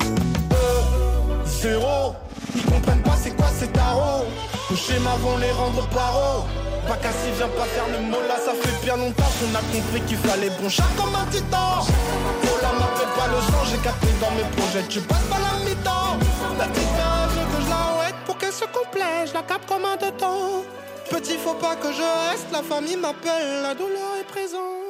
Euh, 0.52 1.44
zéro, 1.44 2.14
ils 2.54 2.64
comprennent 2.66 3.02
pas 3.02 3.16
c'est 3.20 3.36
quoi 3.36 3.48
ces 3.58 3.68
tarots. 3.68 4.26
Nos 4.70 4.76
schémas 4.76 5.16
vont 5.16 5.38
les 5.38 5.50
rendre 5.50 5.88
paro. 5.88 6.44
Pas 6.88 6.96
cassé, 6.96 7.30
viens 7.36 7.48
pas 7.48 7.64
faire 7.64 7.86
le 7.92 8.00
mot 8.06 8.20
là, 8.26 8.36
ça 8.36 8.52
fait 8.52 8.84
bien 8.84 8.96
longtemps 8.96 9.30
qu'on 9.38 9.54
a 9.54 9.62
compris 9.72 10.00
qu'il 10.02 10.18
fallait 10.18 10.50
bon 10.60 10.68
chat 10.68 10.88
comme 10.96 11.14
un 11.14 11.26
titan. 11.30 11.80
Oh 11.80 12.58
là, 12.60 12.72
m'appelle 12.72 13.12
pas 13.16 13.28
le 13.28 13.40
sang, 13.40 13.64
j'ai 13.70 13.78
capté 13.78 14.08
dans 14.20 14.30
mes 14.32 14.48
projets, 14.56 14.82
tu 14.88 15.00
passes 15.00 15.22
pas 15.30 15.38
la 15.38 15.64
mi-temps. 15.64 16.18
La 16.58 16.66
petite 16.66 16.84
que 16.84 17.64
je 17.64 17.70
la 17.70 17.98
ouette 17.98 18.16
pour 18.26 18.36
qu'elle 18.36 18.52
se 18.52 18.64
complète, 18.64 19.28
je 19.28 19.34
la 19.34 19.42
capte 19.42 19.68
comme 19.68 19.84
un 19.84 19.96
de 19.96 20.10
temps. 20.18 20.64
Petit, 21.08 21.38
faut 21.38 21.54
pas 21.54 21.76
que 21.76 21.92
je 21.92 22.30
reste, 22.30 22.46
la 22.52 22.62
famille 22.62 22.96
m'appelle, 22.96 23.62
la 23.62 23.74
douleur 23.74 24.16
est 24.20 24.24
présente. 24.24 24.81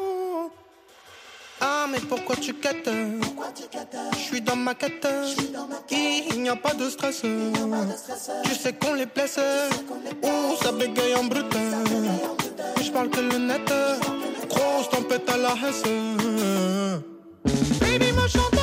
Mais 1.93 2.01
pourquoi 2.09 2.37
tu 2.37 2.55
quêtes? 2.55 2.89
Je 4.13 4.19
suis 4.19 4.41
dans 4.41 4.57
ma 4.57 4.75
quête. 4.75 5.07
Il 5.91 6.41
n'y 6.41 6.49
a 6.49 6.57
pas 6.57 6.73
de 6.73 6.89
stress. 6.89 7.21
Tu 8.45 8.55
sais 8.55 8.73
qu'on 8.73 8.95
les 8.95 9.05
blesse. 9.05 9.39
Oh, 10.23 10.57
ça 10.63 10.73
bégaye 10.73 11.15
en 11.15 11.25
brut. 11.25 11.55
Je 12.83 12.91
parle 12.91 13.11
que 13.11 13.21
le 13.21 13.37
net. 13.37 13.71
Grosse 14.49 14.89
tempête 14.89 15.29
à 15.29 15.37
la 15.37 15.51
hesse. 15.51 15.83
Baby 17.81 18.13
me 18.13 18.27
chante 18.27 18.62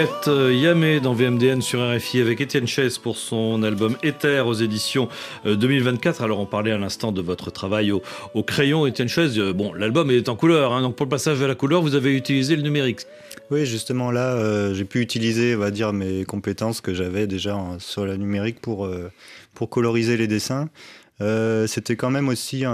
Marquette 0.00 0.28
euh, 0.28 0.54
Yamé 0.54 0.98
dans 0.98 1.12
VMDN 1.12 1.60
sur 1.60 1.80
RFI 1.80 2.22
avec 2.22 2.40
Étienne 2.40 2.66
Chaise 2.66 2.96
pour 2.96 3.18
son 3.18 3.62
album 3.62 3.98
Éther 4.02 4.46
aux 4.46 4.54
éditions 4.54 5.10
2024. 5.44 6.20
Euh, 6.20 6.24
Alors 6.24 6.40
on 6.40 6.46
parlait 6.46 6.70
à 6.70 6.78
l'instant 6.78 7.12
de 7.12 7.20
votre 7.20 7.50
travail 7.50 7.92
au, 7.92 8.42
crayon, 8.42 8.86
Étienne 8.86 9.08
Chaise. 9.08 9.38
Euh, 9.38 9.52
bon, 9.52 9.74
l'album 9.74 10.10
est 10.10 10.30
en 10.30 10.36
couleur, 10.36 10.72
hein, 10.72 10.80
donc 10.80 10.96
pour 10.96 11.04
le 11.04 11.10
passage 11.10 11.42
à 11.42 11.46
la 11.46 11.54
couleur, 11.54 11.82
vous 11.82 11.96
avez 11.96 12.16
utilisé 12.16 12.56
le 12.56 12.62
numérique. 12.62 13.00
Oui, 13.50 13.66
justement 13.66 14.10
là, 14.10 14.72
j'ai 14.72 14.84
pu 14.86 15.00
utiliser, 15.00 15.54
on 15.54 15.58
va 15.58 15.70
dire, 15.70 15.92
mes 15.92 16.24
compétences 16.24 16.80
que 16.80 16.94
j'avais 16.94 17.26
déjà 17.26 17.58
sur 17.78 18.06
la 18.06 18.16
numérique 18.16 18.60
pour, 18.60 18.88
pour 19.54 19.68
coloriser 19.68 20.16
les 20.16 20.28
dessins. 20.28 20.70
Euh, 21.20 21.66
c'était 21.66 21.96
quand 21.96 22.10
même 22.10 22.28
aussi 22.28 22.64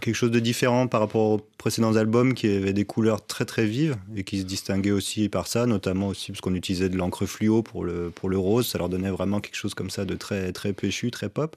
quelque 0.00 0.14
chose 0.14 0.30
de 0.30 0.40
différent 0.40 0.86
par 0.86 1.00
rapport 1.00 1.30
aux 1.30 1.40
précédents 1.56 1.96
albums 1.96 2.34
qui 2.34 2.48
avaient 2.48 2.72
des 2.72 2.84
couleurs 2.84 3.24
très 3.24 3.44
très 3.44 3.64
vives 3.64 3.96
et 4.14 4.24
qui 4.24 4.40
se 4.40 4.44
distinguaient 4.44 4.90
aussi 4.90 5.28
par 5.28 5.46
ça, 5.46 5.66
notamment 5.66 6.08
aussi 6.08 6.32
parce 6.32 6.40
qu'on 6.40 6.54
utilisait 6.54 6.88
de 6.88 6.96
l'encre 6.96 7.26
fluo 7.26 7.62
pour 7.62 7.84
le, 7.84 8.10
pour 8.10 8.28
le 8.28 8.38
rose, 8.38 8.66
ça 8.66 8.78
leur 8.78 8.88
donnait 8.88 9.10
vraiment 9.10 9.40
quelque 9.40 9.56
chose 9.56 9.74
comme 9.74 9.90
ça 9.90 10.04
de 10.04 10.14
très, 10.14 10.52
très 10.52 10.72
péchu, 10.72 11.10
très 11.10 11.28
pop. 11.28 11.56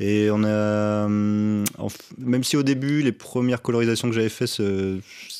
Et 0.00 0.28
on 0.32 0.42
a, 0.42 1.04
hum, 1.04 1.64
même 2.18 2.42
si 2.42 2.56
au 2.56 2.64
début, 2.64 3.00
les 3.02 3.12
premières 3.12 3.62
colorisations 3.62 4.08
que 4.08 4.14
j'avais 4.14 4.28
faites 4.28 4.60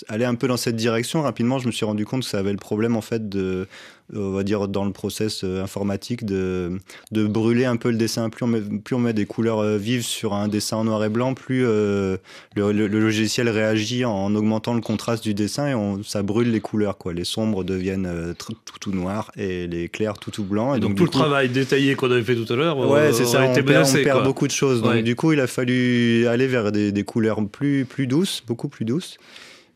allaient 0.08 0.24
un 0.24 0.36
peu 0.36 0.46
dans 0.46 0.56
cette 0.56 0.76
direction, 0.76 1.22
rapidement, 1.22 1.58
je 1.58 1.66
me 1.66 1.72
suis 1.72 1.84
rendu 1.84 2.06
compte 2.06 2.22
que 2.22 2.28
ça 2.28 2.38
avait 2.38 2.52
le 2.52 2.58
problème, 2.58 2.96
en 2.96 3.00
fait, 3.00 3.28
de, 3.28 3.66
on 4.12 4.32
va 4.32 4.42
dire, 4.42 4.68
dans 4.68 4.84
le 4.84 4.92
process 4.92 5.44
euh, 5.44 5.62
informatique, 5.62 6.24
de, 6.24 6.78
de 7.10 7.26
brûler 7.26 7.64
un 7.64 7.76
peu 7.76 7.90
le 7.90 7.96
dessin. 7.96 8.28
Plus 8.28 8.44
on, 8.44 8.48
met, 8.48 8.60
plus 8.60 8.94
on 8.94 8.98
met 8.98 9.14
des 9.14 9.24
couleurs 9.24 9.60
euh, 9.60 9.78
vives 9.78 10.04
sur 10.04 10.34
un 10.34 10.48
dessin 10.48 10.76
en 10.76 10.84
noir 10.84 11.02
et 11.04 11.08
blanc, 11.08 11.34
plus 11.34 11.64
euh, 11.66 12.18
le, 12.54 12.72
logiciel 12.86 13.48
réagit 13.48 14.04
en 14.04 14.34
augmentant 14.34 14.74
le 14.74 14.82
contraste 14.82 15.24
du 15.24 15.32
dessin 15.32 15.68
et 15.68 15.74
on, 15.74 16.02
ça 16.02 16.22
brûle 16.22 16.50
les 16.50 16.60
couleurs, 16.60 16.98
quoi. 16.98 17.14
Les 17.14 17.24
sombres 17.24 17.64
deviennent 17.64 18.34
tout, 18.38 18.54
tout, 18.80 18.92
noir 18.92 19.30
et 19.36 19.66
les 19.66 19.88
clairs 19.88 20.18
tout, 20.18 20.30
tout 20.30 20.44
blanc. 20.44 20.74
Et, 20.74 20.80
donc, 20.80 20.96
tout 20.96 21.04
le 21.04 21.10
travail 21.10 21.48
détaillé 21.48 21.94
qu'on 21.94 22.10
avait 22.10 22.22
fait 22.22 22.36
tout 22.36 22.52
à 22.52 22.56
l'heure, 22.56 22.78
ouais, 22.78 23.12
c'est 23.12 23.24
ça, 23.24 23.42
on, 23.48 23.54
perd, 23.54 23.86
on 23.88 24.02
perd 24.02 24.24
beaucoup 24.24 24.46
de 24.46 24.52
choses. 24.52 24.82
Donc 24.82 25.02
du 25.02 25.16
coup, 25.16 25.32
il 25.32 25.40
a 25.40 25.46
fallu 25.46 26.26
aller 26.26 26.46
vers 26.46 26.72
des, 26.72 27.04
couleurs 27.04 27.40
plus, 27.46 27.84
plus 27.84 28.06
douces, 28.06 28.42
beaucoup 28.46 28.68
plus 28.68 28.84
douces, 28.84 29.18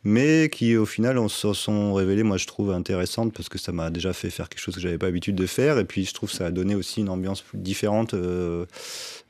mais 0.09 0.49
qui 0.49 0.75
au 0.77 0.87
final 0.87 1.19
se 1.29 1.53
sont 1.53 1.93
révélées, 1.93 2.23
moi 2.23 2.39
je 2.39 2.47
trouve, 2.47 2.71
intéressantes 2.71 3.35
parce 3.35 3.51
que 3.51 3.59
ça 3.59 3.73
m'a 3.73 3.91
déjà 3.91 4.15
fait 4.15 4.31
faire 4.31 4.49
quelque 4.49 4.61
chose 4.61 4.75
que 4.75 4.81
j'avais 4.81 4.97
pas 4.97 5.07
l'habitude 5.07 5.37
de 5.37 5.47
faire, 5.47 5.79
et 5.79 5.85
puis 5.85 6.07
je 6.07 6.15
trouve 6.15 6.31
que 6.31 6.37
ça 6.37 6.47
a 6.47 6.51
donné 6.51 6.75
aussi 6.75 7.01
une 7.01 7.11
ambiance 7.11 7.45
différente 7.53 8.15
euh, 8.15 8.65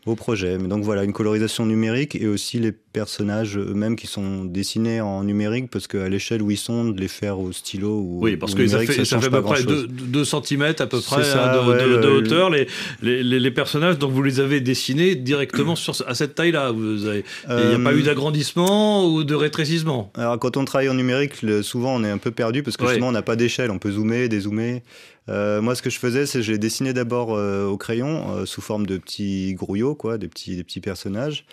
au 0.09 0.17
projet. 0.17 0.59
Mais 0.59 0.69
donc 0.69 0.85
voilà, 0.85 1.05
une 1.05 1.13
colorisation 1.13 1.67
numérique 1.67 2.17
et 2.17 2.27
aussi 2.27 2.59
les 2.59 2.73
personnages 2.73 3.57
eux-mêmes 3.57 3.97
qui 3.97 4.07
sont 4.07 4.45
dessinés 4.45 5.01
en 5.01 5.25
numérique 5.25 5.71
parce 5.71 5.87
qu'à 5.87 6.09
l'échelle 6.09 6.43
où 6.43 6.51
ils 6.51 6.57
sont, 6.57 6.87
de 6.87 7.01
les 7.01 7.09
faire 7.09 7.39
au 7.39 7.53
stylo 7.53 8.01
ou 8.01 8.19
Oui, 8.23 8.37
parce 8.37 8.55
que 8.55 8.67
ça 8.67 8.81
fait, 8.81 9.05
ça, 9.05 9.21
fait 9.21 9.27
à 9.27 9.31
peu 9.31 9.43
près 9.43 9.63
2 9.63 10.25
cm 10.25 10.63
à 10.63 10.87
peu 10.87 11.01
près 11.01 11.23
hein, 11.33 11.53
de, 11.55 12.09
hauteur. 12.09 12.51
Les, 12.51 12.67
les, 13.03 13.23
les, 13.23 13.51
personnages, 13.51 13.99
donc 13.99 14.13
vous 14.13 14.23
les 14.23 14.41
avez 14.41 14.61
dessinés 14.61 15.15
directement 15.15 15.77
sur, 15.77 15.95
à 16.07 16.15
cette 16.15 16.35
taille-là. 16.35 16.73
Il 16.75 16.87
n'y 16.95 17.75
a 17.75 17.79
pas 17.79 17.93
eu 17.93 18.01
euh, 18.01 18.05
d'agrandissement 18.05 19.07
ou 19.07 19.25
de 19.25 19.35
rétrécissement? 19.35 20.11
Alors 20.15 20.39
quand 20.39 20.57
on 20.57 20.65
travaille 20.65 20.89
en 20.89 20.95
numérique, 20.95 21.35
souvent 21.63 21.95
on 21.95 22.05
est 22.05 22.11
un 22.11 22.19
peu 22.19 22.31
perdu 22.31 22.63
parce 22.63 22.77
que 22.77 22.87
justement 22.87 23.09
on 23.09 23.13
n'a 23.13 23.23
pas 23.23 23.37
d'échelle. 23.37 23.71
On 23.71 23.79
peut 23.79 23.93
zoomer, 23.93 24.29
dézoomer. 24.29 24.83
Euh, 25.29 25.61
moi, 25.61 25.75
ce 25.75 25.83
que 25.83 25.91
je 25.91 25.99
faisais, 25.99 26.27
c'est 26.27 26.39
que 26.39 26.45
je 26.45 26.55
dessinais 26.55 26.93
d'abord 26.93 27.37
euh, 27.37 27.67
au 27.67 27.77
crayon, 27.77 28.37
euh, 28.37 28.47
sous 28.47 28.61
forme 28.61 28.87
de 28.87 28.97
petits 28.97 29.55
grouillots, 29.55 29.95
quoi, 29.95 30.19
des 30.19 30.29
petits, 30.29 30.57
des 30.57 30.65
petits 30.65 30.81
personnages. 30.81 31.45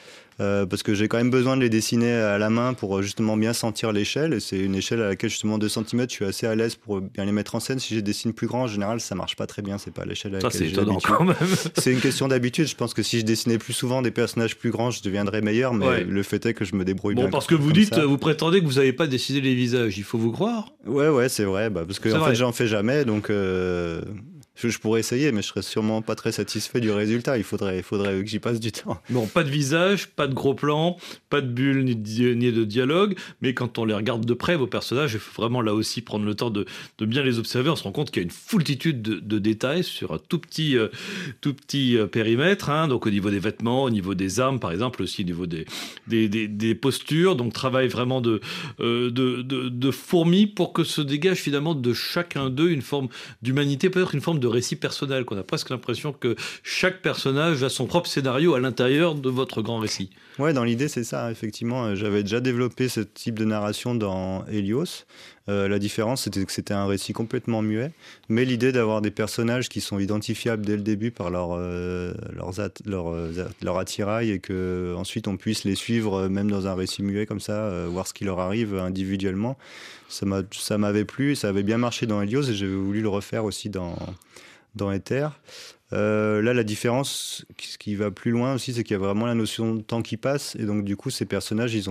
Euh, 0.41 0.65
parce 0.65 0.83
que 0.83 0.93
j'ai 0.93 1.07
quand 1.07 1.17
même 1.17 1.29
besoin 1.29 1.55
de 1.55 1.61
les 1.61 1.69
dessiner 1.69 2.11
à 2.11 2.37
la 2.37 2.49
main 2.49 2.73
pour 2.73 2.97
euh, 2.97 3.01
justement 3.01 3.37
bien 3.37 3.53
sentir 3.53 3.93
l'échelle. 3.93 4.33
Et 4.33 4.39
c'est 4.41 4.59
une 4.59 4.75
échelle 4.75 5.01
à 5.01 5.07
laquelle 5.07 5.29
justement 5.29 5.57
2 5.57 5.69
cm, 5.69 6.05
je 6.09 6.13
suis 6.13 6.25
assez 6.25 6.45
à 6.45 6.55
l'aise 6.55 6.75
pour 6.75 6.99
bien 6.99 7.23
les 7.23 7.31
mettre 7.31 7.55
en 7.55 7.61
scène. 7.61 7.79
Si 7.79 7.95
je 7.95 8.01
dessine 8.01 8.33
plus 8.33 8.47
grand, 8.47 8.63
en 8.63 8.67
général, 8.67 8.99
ça 8.99 9.15
marche 9.15 9.37
pas 9.37 9.47
très 9.47 9.61
bien. 9.61 9.77
C'est 9.77 9.93
pas 9.93 10.03
l'échelle 10.03 10.35
à 10.35 10.39
laquelle 10.39 10.51
c'est 10.51 10.67
étonnant 10.67 10.97
quand 11.01 11.23
même. 11.23 11.35
c'est 11.77 11.93
une 11.93 12.01
question 12.01 12.27
d'habitude. 12.27 12.67
Je 12.67 12.75
pense 12.75 12.93
que 12.93 13.01
si 13.01 13.19
je 13.19 13.25
dessinais 13.25 13.57
plus 13.57 13.73
souvent 13.73 14.01
des 14.01 14.11
personnages 14.11 14.57
plus 14.57 14.71
grands, 14.71 14.91
je 14.91 15.01
deviendrais 15.01 15.41
meilleur. 15.41 15.73
Mais 15.73 16.03
le 16.03 16.23
fait 16.23 16.45
est 16.45 16.53
que 16.53 16.65
je 16.65 16.75
me 16.75 16.83
débrouille 16.83 17.15
bon, 17.15 17.23
bien. 17.23 17.31
parce 17.31 17.47
que 17.47 17.55
vous 17.55 17.71
dites, 17.71 17.97
vous 17.97 18.17
prétendez 18.17 18.59
que 18.59 18.65
vous 18.65 18.73
n'avez 18.73 18.93
pas 18.93 19.07
dessiné 19.07 19.39
les 19.39 19.55
visages. 19.55 19.97
Il 19.97 20.03
faut 20.03 20.17
vous 20.17 20.31
croire. 20.31 20.73
Ouais, 20.85 21.07
ouais, 21.07 21.29
c'est 21.29 21.45
vrai. 21.45 21.69
Bah, 21.69 21.83
parce 21.87 21.99
que 21.99 22.09
en 22.09 22.25
fait, 22.25 22.35
j'en 22.35 22.51
fais 22.51 22.67
jamais. 22.67 23.05
Donc. 23.05 23.29
Euh, 23.29 24.01
je, 24.55 24.77
pourrais 24.79 25.01
essayer, 25.01 25.31
mais 25.31 25.41
je 25.41 25.47
serais 25.47 25.61
sûrement 25.61 26.01
pas 26.01 26.15
très 26.15 26.31
satisfait 26.31 26.79
du 26.79 26.91
résultat. 26.91 27.37
Il 27.37 27.43
faudrait, 27.43 27.77
il 27.77 27.83
faudrait 27.83 28.21
que 28.21 28.25
j'y 28.25 28.39
passe 28.39 28.59
du 28.59 28.71
temps. 28.71 28.99
Bon, 29.09 29.27
pas 29.27 29.43
de 29.43 29.49
visage, 29.49 30.07
pas 30.07 30.27
de 30.27 30.33
gros 30.33 30.53
plan, 30.53 30.97
pas 31.29 31.41
de 31.41 31.47
bulles 31.47 31.83
ni 31.83 31.95
de, 31.95 32.63
dialogue, 32.63 33.15
mais 33.41 33.53
quand 33.53 33.77
on 33.77 33.85
les 33.85 33.93
regarde 33.93 34.25
de 34.25 34.33
près, 34.33 34.55
vos 34.55 34.67
personnages, 34.67 35.13
il 35.13 35.19
faut 35.19 35.41
vraiment 35.41 35.61
là 35.61 35.73
aussi 35.73 36.01
prendre 36.01 36.25
le 36.25 36.35
temps 36.35 36.49
de, 36.49 36.65
bien 37.01 37.23
les 37.23 37.39
observer. 37.39 37.69
On 37.69 37.75
se 37.75 37.83
rend 37.83 37.91
compte 37.91 38.11
qu'il 38.11 38.21
y 38.21 38.23
a 38.23 38.27
une 38.27 38.31
foultitude 38.31 39.01
de, 39.01 39.39
détails 39.39 39.83
sur 39.83 40.13
un 40.13 40.17
tout 40.17 40.39
petit, 40.39 40.77
euh, 40.77 40.87
tout 41.41 41.53
petit 41.53 41.97
euh, 41.97 42.07
périmètre. 42.07 42.69
Hein. 42.69 42.87
donc 42.87 43.05
au 43.05 43.09
niveau 43.09 43.29
des 43.29 43.39
vêtements, 43.39 43.83
au 43.83 43.89
niveau 43.89 44.15
des 44.15 44.39
armes, 44.39 44.59
par 44.59 44.71
exemple, 44.71 45.03
aussi 45.03 45.21
au 45.23 45.25
niveau 45.25 45.45
des, 45.45 45.65
des, 46.07 46.75
postures. 46.75 47.35
Donc 47.35 47.53
travail 47.53 47.87
vraiment 47.87 48.21
de, 48.21 48.39
euh, 48.79 49.11
de, 49.11 49.41
de 49.41 49.91
fourmi 49.91 50.47
pour 50.47 50.73
que 50.73 50.83
se 50.83 51.01
dégage 51.01 51.37
finalement 51.37 51.75
de 51.75 51.93
chacun 51.93 52.49
d'eux 52.49 52.69
une 52.69 52.81
forme 52.81 53.07
d'humanité, 53.41 53.89
peut-être 53.89 54.15
une 54.15 54.21
forme 54.21 54.39
de 54.39 54.44
de 54.45 54.51
récit 54.51 54.75
personnel, 54.75 55.25
qu'on 55.25 55.37
a 55.37 55.43
presque 55.43 55.71
l'impression 55.71 56.13
que 56.13 56.35
chaque 56.63 57.01
personnage 57.01 57.63
a 57.63 57.69
son 57.69 57.87
propre 57.87 58.07
scénario 58.07 58.53
à 58.53 58.59
l'intérieur 58.59 59.15
de 59.15 59.29
votre 59.29 59.61
grand 59.63 59.79
récit. 59.79 60.11
Ouais, 60.37 60.53
dans 60.53 60.63
l'idée, 60.63 60.87
c'est 60.87 61.03
ça, 61.03 61.31
effectivement. 61.31 61.95
J'avais 61.95 62.21
déjà 62.21 62.41
développé 62.41 62.87
ce 62.87 62.99
type 62.99 63.39
de 63.39 63.45
narration 63.45 63.95
dans 63.95 64.45
Helios. 64.45 65.05
Euh, 65.47 65.67
la 65.67 65.77
différence, 65.77 66.23
c'était 66.23 66.43
que 66.43 66.51
c'était 66.51 66.73
un 66.73 66.87
récit 66.87 67.13
complètement 67.13 67.61
muet, 67.61 67.91
mais 68.29 68.45
l'idée 68.45 68.71
d'avoir 68.71 69.01
des 69.01 69.11
personnages 69.11 69.69
qui 69.69 69.79
sont 69.79 69.99
identifiables 69.99 70.65
dès 70.65 70.75
le 70.75 70.81
début 70.81 71.11
par 71.11 71.29
leur, 71.29 71.51
euh, 71.51 72.13
leur, 72.85 73.09
euh, 73.13 73.77
attirail 73.77 74.31
et 74.31 74.39
que 74.39 74.95
ensuite 74.97 75.27
on 75.27 75.37
puisse 75.37 75.63
les 75.63 75.75
suivre 75.75 76.27
même 76.29 76.49
dans 76.49 76.65
un 76.67 76.73
récit 76.73 77.03
muet 77.03 77.27
comme 77.27 77.39
ça, 77.39 77.85
voir 77.87 78.07
ce 78.07 78.13
qui 78.13 78.23
leur 78.23 78.39
arrive 78.39 78.75
individuellement, 78.75 79.55
ça 80.09 80.77
m'avait 80.77 81.05
plu, 81.05 81.35
ça 81.35 81.49
avait 81.49 81.63
bien 81.63 81.77
marché 81.77 82.07
dans 82.07 82.21
Helios 82.21 82.49
et 82.49 82.55
j'avais 82.55 82.73
voulu 82.73 83.01
le 83.01 83.09
refaire 83.09 83.45
aussi 83.45 83.69
dans, 83.69 83.95
dans 84.75 84.91
Ether. 84.91 85.27
Euh, 85.93 86.41
là, 86.41 86.53
la 86.53 86.63
différence, 86.63 87.45
ce 87.59 87.77
qui 87.77 87.95
va 87.95 88.09
plus 88.11 88.31
loin 88.31 88.55
aussi, 88.55 88.73
c'est 88.73 88.83
qu'il 88.83 88.93
y 88.93 88.99
a 88.99 88.99
vraiment 88.99 89.25
la 89.25 89.35
notion 89.35 89.75
de 89.75 89.81
temps 89.81 90.01
qui 90.01 90.17
passe. 90.17 90.55
Et 90.55 90.65
donc, 90.65 90.83
du 90.83 90.95
coup, 90.95 91.09
ces 91.09 91.25
personnages, 91.25 91.75
ils 91.75 91.85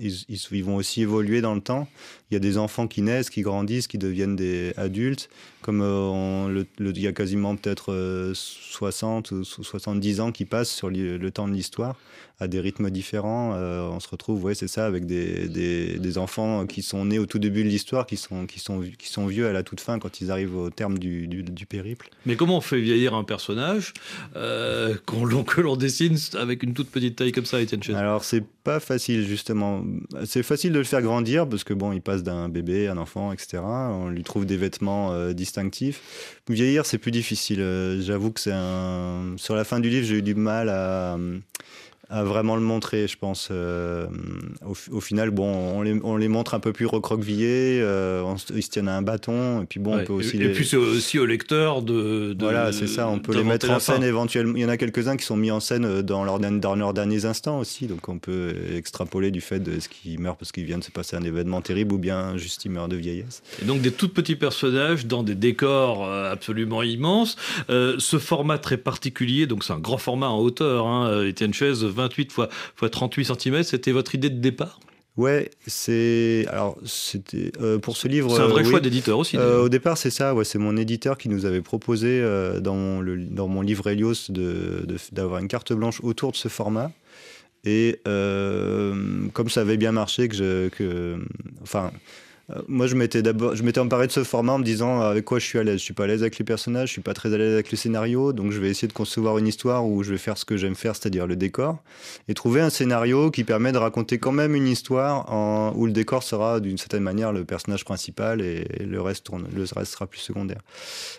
ils, 0.00 0.64
vont 0.64 0.76
aussi 0.76 1.02
évoluer 1.02 1.40
dans 1.40 1.54
le 1.54 1.60
temps. 1.60 1.88
Il 2.30 2.34
y 2.34 2.36
a 2.36 2.40
des 2.40 2.58
enfants 2.58 2.86
qui 2.86 3.02
naissent, 3.02 3.30
qui 3.30 3.42
grandissent, 3.42 3.86
qui 3.86 3.98
deviennent 3.98 4.36
des 4.36 4.72
adultes. 4.76 5.28
Comme 5.62 5.80
euh, 5.82 6.64
le, 6.78 6.90
il 6.90 7.00
y 7.00 7.06
a 7.06 7.12
quasiment 7.12 7.56
peut-être 7.56 8.32
60 8.34 9.32
euh, 9.32 9.36
ou 9.40 9.44
70 9.44 10.20
ans 10.20 10.32
qui 10.32 10.44
passent 10.44 10.70
sur 10.70 10.90
le 10.90 11.30
temps 11.30 11.48
de 11.48 11.52
l'histoire 11.52 11.96
à 12.40 12.46
des 12.46 12.60
rythmes 12.60 12.90
différents. 12.90 13.54
on 13.54 13.98
se 13.98 14.08
retrouve, 14.08 14.44
ouais, 14.44 14.54
c'est 14.54 14.68
ça, 14.68 14.86
avec 14.86 15.06
des, 15.06 15.48
des, 15.48 16.18
enfants 16.18 16.66
qui 16.66 16.82
sont 16.82 17.04
nés 17.04 17.18
au 17.18 17.26
tout 17.26 17.38
début 17.40 17.64
de 17.64 17.68
l'histoire, 17.68 18.06
qui 18.06 18.16
sont, 18.16 18.46
qui, 18.46 18.60
sont, 18.60 18.82
qui 18.96 19.08
sont 19.08 19.26
vieux 19.26 19.48
à 19.48 19.52
la 19.52 19.64
toute 19.64 19.80
fin 19.80 19.98
quand 19.98 20.20
ils 20.20 20.30
arrivent 20.30 20.56
au 20.56 20.70
terme 20.70 20.98
du, 20.98 21.26
du 21.26 21.66
périple. 21.66 22.10
Mais 22.26 22.36
comment 22.36 22.58
on 22.58 22.60
fait 22.60 22.80
vieillir 22.80 23.14
un 23.14 23.24
personnage 23.24 23.92
euh, 24.36 24.94
que 25.06 25.60
l'on 25.60 25.76
dessine 25.76 26.16
avec 26.34 26.62
une 26.62 26.74
toute 26.74 26.90
petite 26.90 27.16
taille 27.16 27.32
comme 27.32 27.44
ça, 27.44 27.60
Étienne 27.60 27.82
Chen 27.82 27.96
Alors, 27.96 28.24
c'est 28.24 28.44
pas 28.64 28.80
facile, 28.80 29.26
justement. 29.26 29.84
C'est 30.24 30.42
facile 30.42 30.72
de 30.72 30.78
le 30.78 30.84
faire 30.84 31.02
grandir 31.02 31.48
parce 31.48 31.64
que, 31.64 31.74
bon, 31.74 31.92
il 31.92 32.00
passe 32.00 32.17
d'un 32.22 32.48
bébé, 32.48 32.88
un 32.88 32.98
enfant, 32.98 33.32
etc. 33.32 33.62
On 33.62 34.08
lui 34.08 34.22
trouve 34.22 34.46
des 34.46 34.56
vêtements 34.56 35.12
euh, 35.12 35.32
distinctifs. 35.32 36.40
Vieillir, 36.48 36.86
c'est 36.86 36.98
plus 36.98 37.10
difficile. 37.10 37.60
Euh, 37.60 38.00
j'avoue 38.00 38.30
que 38.30 38.40
c'est 38.40 38.52
un. 38.54 39.34
Sur 39.36 39.54
la 39.54 39.64
fin 39.64 39.80
du 39.80 39.90
livre, 39.90 40.06
j'ai 40.06 40.16
eu 40.16 40.22
du 40.22 40.34
mal 40.34 40.68
à 40.68 41.16
à 42.10 42.24
vraiment 42.24 42.56
le 42.56 42.62
montrer, 42.62 43.06
je 43.06 43.18
pense. 43.18 43.48
Euh, 43.50 44.06
au, 44.90 45.00
final, 45.00 45.30
bon, 45.30 45.46
on 45.46 45.82
les, 45.82 46.00
on 46.02 46.16
les, 46.16 46.28
montre 46.28 46.54
un 46.54 46.60
peu 46.60 46.72
plus 46.72 46.86
recroquevillés, 46.86 47.80
euh, 47.82 48.22
ils 48.54 48.62
se 48.62 48.70
tiennent 48.70 48.88
à 48.88 48.96
un 48.96 49.02
bâton, 49.02 49.62
et 49.62 49.66
puis 49.66 49.78
bon, 49.78 49.98
on 49.98 50.04
peut 50.04 50.14
aussi. 50.14 50.36
Et, 50.36 50.40
les... 50.40 50.52
puis 50.52 50.64
c'est 50.64 50.78
aussi 50.78 51.18
au 51.18 51.26
lecteur 51.26 51.82
de. 51.82 52.34
voilà, 52.38 52.72
c'est 52.72 52.86
ça, 52.86 53.08
on 53.08 53.18
peut 53.18 53.34
les 53.34 53.44
mettre 53.44 53.68
en 53.70 53.78
scène 53.78 54.02
éventuellement. 54.02 54.54
Il 54.56 54.62
y 54.62 54.64
en 54.64 54.70
a 54.70 54.78
quelques-uns 54.78 55.16
qui 55.16 55.26
sont 55.26 55.36
mis 55.36 55.50
en 55.50 55.60
scène 55.60 55.84
euh, 55.84 56.02
dans 56.02 56.24
leurs, 56.24 56.40
dans 56.40 56.74
leurs 56.74 56.94
derniers 56.94 57.26
instants 57.26 57.58
aussi, 57.58 57.86
donc 57.86 58.08
on 58.08 58.18
peut 58.18 58.54
extrapoler 58.74 59.30
du 59.30 59.42
fait 59.42 59.60
de 59.60 59.78
ce 59.78 59.88
qui 59.88 60.16
meurt 60.16 60.38
parce 60.38 60.50
qu'il 60.50 60.64
vient 60.64 60.78
de 60.78 60.84
se 60.84 60.90
passer 60.90 61.14
un 61.16 61.24
événement 61.24 61.60
terrible 61.60 61.92
ou 61.94 61.98
bien 61.98 62.38
juste 62.38 62.64
il 62.64 62.70
meurt 62.70 62.90
de 62.90 62.96
vieillesse. 62.96 63.42
Et 63.60 63.66
donc 63.66 63.82
des 63.82 63.92
tout 63.92 64.08
petits 64.08 64.36
personnages 64.36 65.06
dans 65.06 65.22
des 65.22 65.34
décors 65.34 66.10
absolument 66.10 66.82
immenses. 66.82 67.36
ce 67.68 68.18
format 68.18 68.56
très 68.56 68.78
particulier, 68.78 69.46
donc 69.46 69.62
c'est 69.62 69.74
un 69.74 69.78
grand 69.78 69.98
format 69.98 70.28
en 70.28 70.38
hauteur, 70.38 70.86
hein, 70.86 71.22
Étienne 71.24 71.52
Chaise 71.52 71.84
28 71.98 72.22
x, 72.22 72.90
38 72.90 73.24
cm, 73.24 73.62
c'était 73.62 73.92
votre 73.92 74.14
idée 74.14 74.30
de 74.30 74.40
départ? 74.40 74.80
Ouais, 75.18 75.50
c'est 75.66 76.46
alors 76.48 76.78
c'était 76.84 77.50
euh, 77.60 77.80
pour 77.80 77.96
ce 77.96 78.06
livre. 78.06 78.30
C'est 78.36 78.42
un 78.42 78.46
vrai 78.46 78.62
euh, 78.62 78.70
choix 78.70 78.78
d'éditeur 78.78 79.18
aussi. 79.18 79.36
Euh, 79.36 79.64
au 79.64 79.68
départ, 79.68 79.98
c'est 79.98 80.10
ça. 80.10 80.32
Ouais, 80.32 80.44
c'est 80.44 80.60
mon 80.60 80.76
éditeur 80.76 81.18
qui 81.18 81.28
nous 81.28 81.44
avait 81.44 81.60
proposé 81.60 82.22
dans 82.60 82.76
mon, 82.76 83.00
le, 83.00 83.16
dans 83.24 83.48
mon 83.48 83.60
livre 83.60 83.88
Helios 83.88 84.30
de 84.30 84.86
d'avoir 85.10 85.40
une 85.40 85.48
carte 85.48 85.72
blanche 85.72 86.00
autour 86.04 86.30
de 86.30 86.36
ce 86.36 86.46
format. 86.46 86.92
Et 87.64 88.00
comme 88.04 89.48
ça 89.50 89.62
avait 89.62 89.76
bien 89.76 89.90
marché, 89.90 90.28
que 90.28 90.36
je, 90.36 90.68
que 90.68 91.18
enfin, 91.62 91.90
moi, 92.66 92.86
je 92.86 92.94
m'étais 92.94 93.22
d'abord, 93.22 93.54
je 93.54 93.62
m'étais 93.62 93.80
emparé 93.80 94.06
de 94.06 94.12
ce 94.12 94.24
format 94.24 94.54
en 94.54 94.58
me 94.58 94.64
disant 94.64 95.02
avec 95.02 95.24
quoi 95.24 95.38
je 95.38 95.44
suis 95.44 95.58
à 95.58 95.64
l'aise? 95.64 95.78
Je 95.78 95.84
suis 95.84 95.94
pas 95.94 96.04
à 96.04 96.06
l'aise 96.06 96.22
avec 96.22 96.38
les 96.38 96.44
personnages, 96.44 96.88
je 96.88 96.92
suis 96.92 97.02
pas 97.02 97.12
très 97.12 97.34
à 97.34 97.36
l'aise 97.36 97.52
avec 97.52 97.70
le 97.70 97.76
scénario, 97.76 98.32
donc 98.32 98.52
je 98.52 98.60
vais 98.60 98.70
essayer 98.70 98.88
de 98.88 98.92
concevoir 98.94 99.36
une 99.36 99.46
histoire 99.46 99.86
où 99.86 100.02
je 100.02 100.12
vais 100.12 100.18
faire 100.18 100.38
ce 100.38 100.44
que 100.46 100.56
j'aime 100.56 100.74
faire, 100.74 100.96
c'est-à-dire 100.96 101.26
le 101.26 101.36
décor, 101.36 101.78
et 102.26 102.34
trouver 102.34 102.62
un 102.62 102.70
scénario 102.70 103.30
qui 103.30 103.44
permet 103.44 103.72
de 103.72 103.78
raconter 103.78 104.18
quand 104.18 104.32
même 104.32 104.54
une 104.54 104.66
histoire 104.66 105.28
où 105.76 105.86
le 105.86 105.92
décor 105.92 106.22
sera 106.22 106.60
d'une 106.60 106.78
certaine 106.78 107.02
manière 107.02 107.32
le 107.32 107.44
personnage 107.44 107.84
principal 107.84 108.40
et, 108.40 108.66
le 108.80 109.00
reste 109.00 109.28
sera 109.84 110.06
plus 110.06 110.20
secondaire. 110.20 110.60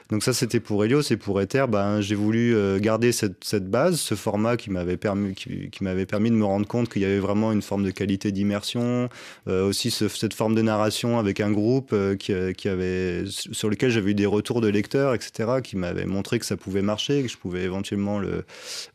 Donc 0.10 0.24
ça, 0.24 0.34
c'était 0.34 0.60
pour 0.60 0.84
Helios 0.84 1.12
et 1.12 1.18
pour 1.18 1.40
Ether, 1.42 1.66
ben 1.70 2.02
j'ai 2.02 2.16
voulu 2.16 2.56
euh, 2.56 2.80
garder 2.80 3.12
cette, 3.12 3.70
base, 3.70 4.00
ce 4.00 4.16
format 4.16 4.58
qui 4.58 4.72
m'avait 4.72 4.98
permis, 4.98 5.36
qui, 5.36 5.84
m'avait 5.84 6.06
permis 6.06 6.32
de 6.32 6.36
me 6.36 6.46
rendre 6.46 6.68
compte 6.68 6.90
qu'il 6.90 7.02
y 7.04 7.06
avait 7.06 7.20
vraiment 7.20 7.52
une 7.52 7.62
forme 7.62 7.84
de 7.84 7.92
qualité 7.92 8.32
d'immersion, 8.32 9.10
euh, 9.48 9.68
aussi 9.68 9.92
ce, 9.92 10.08
cette 10.08 10.34
forme 10.34 10.56
de 10.56 10.62
narration 10.62 11.19
avec 11.20 11.40
un 11.40 11.52
groupe 11.52 11.92
euh, 11.94 12.16
qui, 12.16 12.34
euh, 12.34 12.54
qui, 12.54 12.68
avait, 12.68 13.24
sur 13.28 13.70
lequel 13.70 13.92
j'avais 13.92 14.12
eu 14.12 14.16
des 14.16 14.26
retours 14.26 14.62
de 14.62 14.68
lecteurs, 14.68 15.14
etc., 15.14 15.60
qui 15.64 15.76
m'avaient 15.78 16.06
montré 16.06 16.40
que 16.40 16.46
ça 16.46 16.58
pouvait 16.58 16.82
marcher, 16.82 17.22
que 17.24 17.28
je 17.28 17.38
pouvais 17.38 17.64
éventuellement 17.64 18.20
le, 18.20 18.46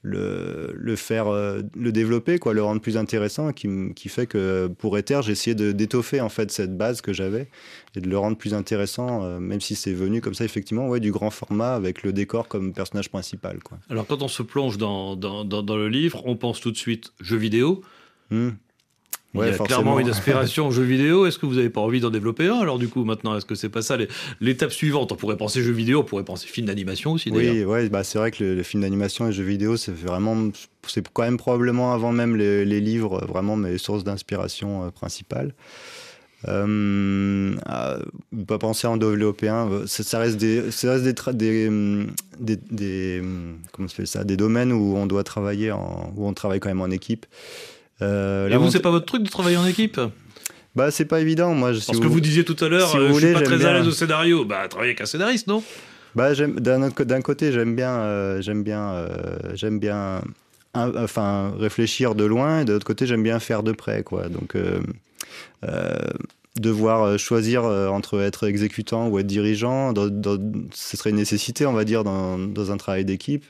le, 0.03 0.73
le 0.75 0.97
faire, 0.97 1.29
euh, 1.29 1.63
le 1.77 1.93
développer, 1.93 2.39
quoi, 2.39 2.55
le 2.55 2.63
rendre 2.63 2.81
plus 2.81 2.97
intéressant, 2.97 3.53
qui, 3.53 3.69
qui 3.95 4.09
fait 4.09 4.27
que 4.27 4.69
pour 4.79 4.99
Ether, 4.99 5.21
j'ai 5.23 5.33
essayé 5.33 5.55
d'étoffer 5.55 6.21
en 6.21 6.29
fait 6.29 6.51
cette 6.51 6.77
base 6.77 7.01
que 7.01 7.13
j'avais 7.13 7.49
et 7.95 8.01
de 8.01 8.09
le 8.09 8.19
rendre 8.19 8.37
plus 8.37 8.55
intéressant, 8.55 9.39
même 9.39 9.61
si 9.61 9.77
c'est 9.77 9.93
venu 9.93 10.21
comme 10.21 10.35
ça, 10.35 10.45
effectivement, 10.45 10.89
ouais, 10.89 10.99
du 10.99 11.13
grand 11.13 11.31
format 11.31 11.75
avec 11.75 12.03
le 12.03 12.13
décor 12.13 12.49
comme 12.49 12.73
personnage 12.73 13.09
principal. 13.09 13.63
Quoi. 13.63 13.79
Alors, 13.89 14.07
quand 14.07 14.23
on 14.23 14.29
se 14.29 14.43
plonge 14.43 14.79
dans, 14.79 15.15
dans, 15.15 15.45
dans, 15.45 15.63
dans 15.63 15.77
le 15.77 15.89
livre, 15.89 16.23
on 16.25 16.37
pense 16.37 16.61
tout 16.61 16.73
de 16.73 16.77
suite 16.77 17.13
jeux 17.21 17.37
vidéo. 17.37 17.83
Mmh. 18.31 18.51
Ouais, 19.35 19.49
il 19.49 19.53
y 19.53 19.55
a 19.55 19.59
clairement 19.59 19.99
une 19.99 20.09
aspiration 20.09 20.71
jeux 20.71 20.85
vidéo. 20.85 21.27
Est-ce 21.27 21.39
que 21.39 21.47
vous 21.47 21.57
n'avez 21.57 21.71
pas 21.71 21.81
envie 21.81 22.01
d'en 22.01 22.11
développer 22.11 22.47
un 22.47 22.59
Alors 22.59 22.79
du 22.79 22.89
coup, 22.89 23.05
maintenant, 23.05 23.37
est-ce 23.37 23.45
que 23.45 23.57
c'est 23.57 23.69
pas 23.69 23.83
ça 23.83 23.97
l'étape 24.41 24.73
suivante? 24.73 25.11
On 25.11 25.17
pourrait 25.17 25.37
penser 25.37 25.63
jeux 25.63 25.73
vidéo, 25.73 26.01
on 26.01 26.05
pourrait 26.05 26.25
penser 26.25 26.47
film 26.47 26.69
d'animation 26.69 27.13
aussi. 27.13 27.31
Oui, 27.31 27.65
ouais, 27.65 27.89
bah, 27.89 28.05
c'est 28.05 28.19
vrai 28.19 28.31
que 28.31 28.45
le, 28.45 28.55
le 28.55 28.63
film 28.63 28.83
d'animation 28.83 29.29
et 29.29 29.33
jeux 29.33 29.43
vidéo, 29.43 29.77
c'est 29.77 29.95
vraiment, 29.95 30.51
c'est 30.87 31.07
quand 31.13 31.25
même 31.25 31.37
probablement 31.37 31.93
avant 31.93 32.13
même 32.13 32.37
les, 32.37 32.65
les 32.65 32.81
livres, 32.81 33.25
vraiment 33.27 33.57
mes 33.57 33.77
sources 33.77 34.05
d'inspiration 34.05 34.85
euh, 34.85 34.91
principales. 34.91 35.53
Euh, 36.47 37.55
pas 38.47 38.59
penser 38.59 38.87
à 38.87 38.91
en 38.91 38.99
développer 38.99 39.49
un. 39.49 39.87
Ça, 39.87 40.03
ça 40.03 40.19
reste 40.19 40.37
des, 40.37 40.71
ça 40.71 40.93
reste 40.93 41.05
des, 41.05 41.15
des, 41.33 41.71
des, 42.39 42.57
des, 42.71 43.23
comment 43.73 43.89
se 43.89 43.95
fait 43.95 44.05
ça, 44.07 44.25
des 44.25 44.37
domaines 44.37 44.71
où 44.71 44.95
on 44.97 45.07
doit 45.07 45.25
travailler, 45.25 45.73
en, 45.73 46.13
où 46.15 46.27
on 46.27 46.35
travaille 46.35 46.61
quand 46.61 46.69
même 46.69 46.83
en 46.83 46.91
équipe. 46.91 47.25
Euh, 48.03 48.49
Et 48.49 48.57
vous, 48.57 48.71
c'est 48.71 48.81
pas 48.81 48.91
votre 48.91 49.07
truc 49.07 49.23
de 49.23 49.31
travailler 49.31 49.57
en 49.57 49.67
équipe 49.67 50.01
bah, 50.75 50.91
c'est 50.91 51.05
pas 51.05 51.21
évident. 51.21 51.55
Moi, 51.55 51.75
si 51.75 51.87
Parce 51.87 52.01
que 52.01 52.07
vous 52.07 52.21
disiez 52.21 52.45
tout 52.45 52.57
à 52.65 52.69
l'heure, 52.69 52.89
si 52.89 52.97
euh, 52.97 53.07
je 53.07 53.13
voulez, 53.13 53.27
suis 53.27 53.35
pas 53.35 53.43
très 53.43 53.65
à 53.65 53.75
l'aise 53.75 53.87
au 53.87 53.93
scénario. 53.93 54.45
Bah, 54.45 54.67
travailler 54.69 54.91
avec 54.91 55.01
un 55.01 55.07
scénariste, 55.07 55.47
non 55.47 55.63
Bah, 56.15 56.33
d'un 56.35 57.21
côté, 57.23 57.53
j'aime 57.53 57.77
bien, 57.77 57.93
euh, 57.93 58.43
j'aime 58.43 58.65
bien, 58.65 58.91
euh, 58.91 59.07
j'aime 59.55 59.79
bien, 59.79 60.23
un, 60.75 61.05
enfin, 61.05 61.55
réfléchir 61.59 62.15
de 62.15 62.25
loin, 62.25 62.61
et 62.61 62.65
de 62.65 62.73
l'autre 62.73 62.87
côté, 62.87 63.07
j'aime 63.07 63.23
bien 63.23 63.39
faire 63.39 63.63
de 63.63 63.73
près, 63.73 64.03
quoi. 64.03 64.29
Donc, 64.29 64.57
devoir 66.57 67.19
choisir 67.19 67.65
entre 67.65 68.21
être 68.21 68.47
exécutant 68.49 69.09
ou 69.09 69.19
être 69.21 69.27
dirigeant, 69.27 69.93
dans, 69.93 70.09
dans, 70.09 70.39
ce 70.73 70.97
serait 70.97 71.11
une 71.11 71.17
nécessité, 71.17 71.67
on 71.67 71.73
va 71.73 71.85
dire, 71.85 72.03
dans, 72.03 72.39
dans 72.39 72.73
un 72.73 72.77
travail 72.77 73.05
d'équipe. 73.05 73.45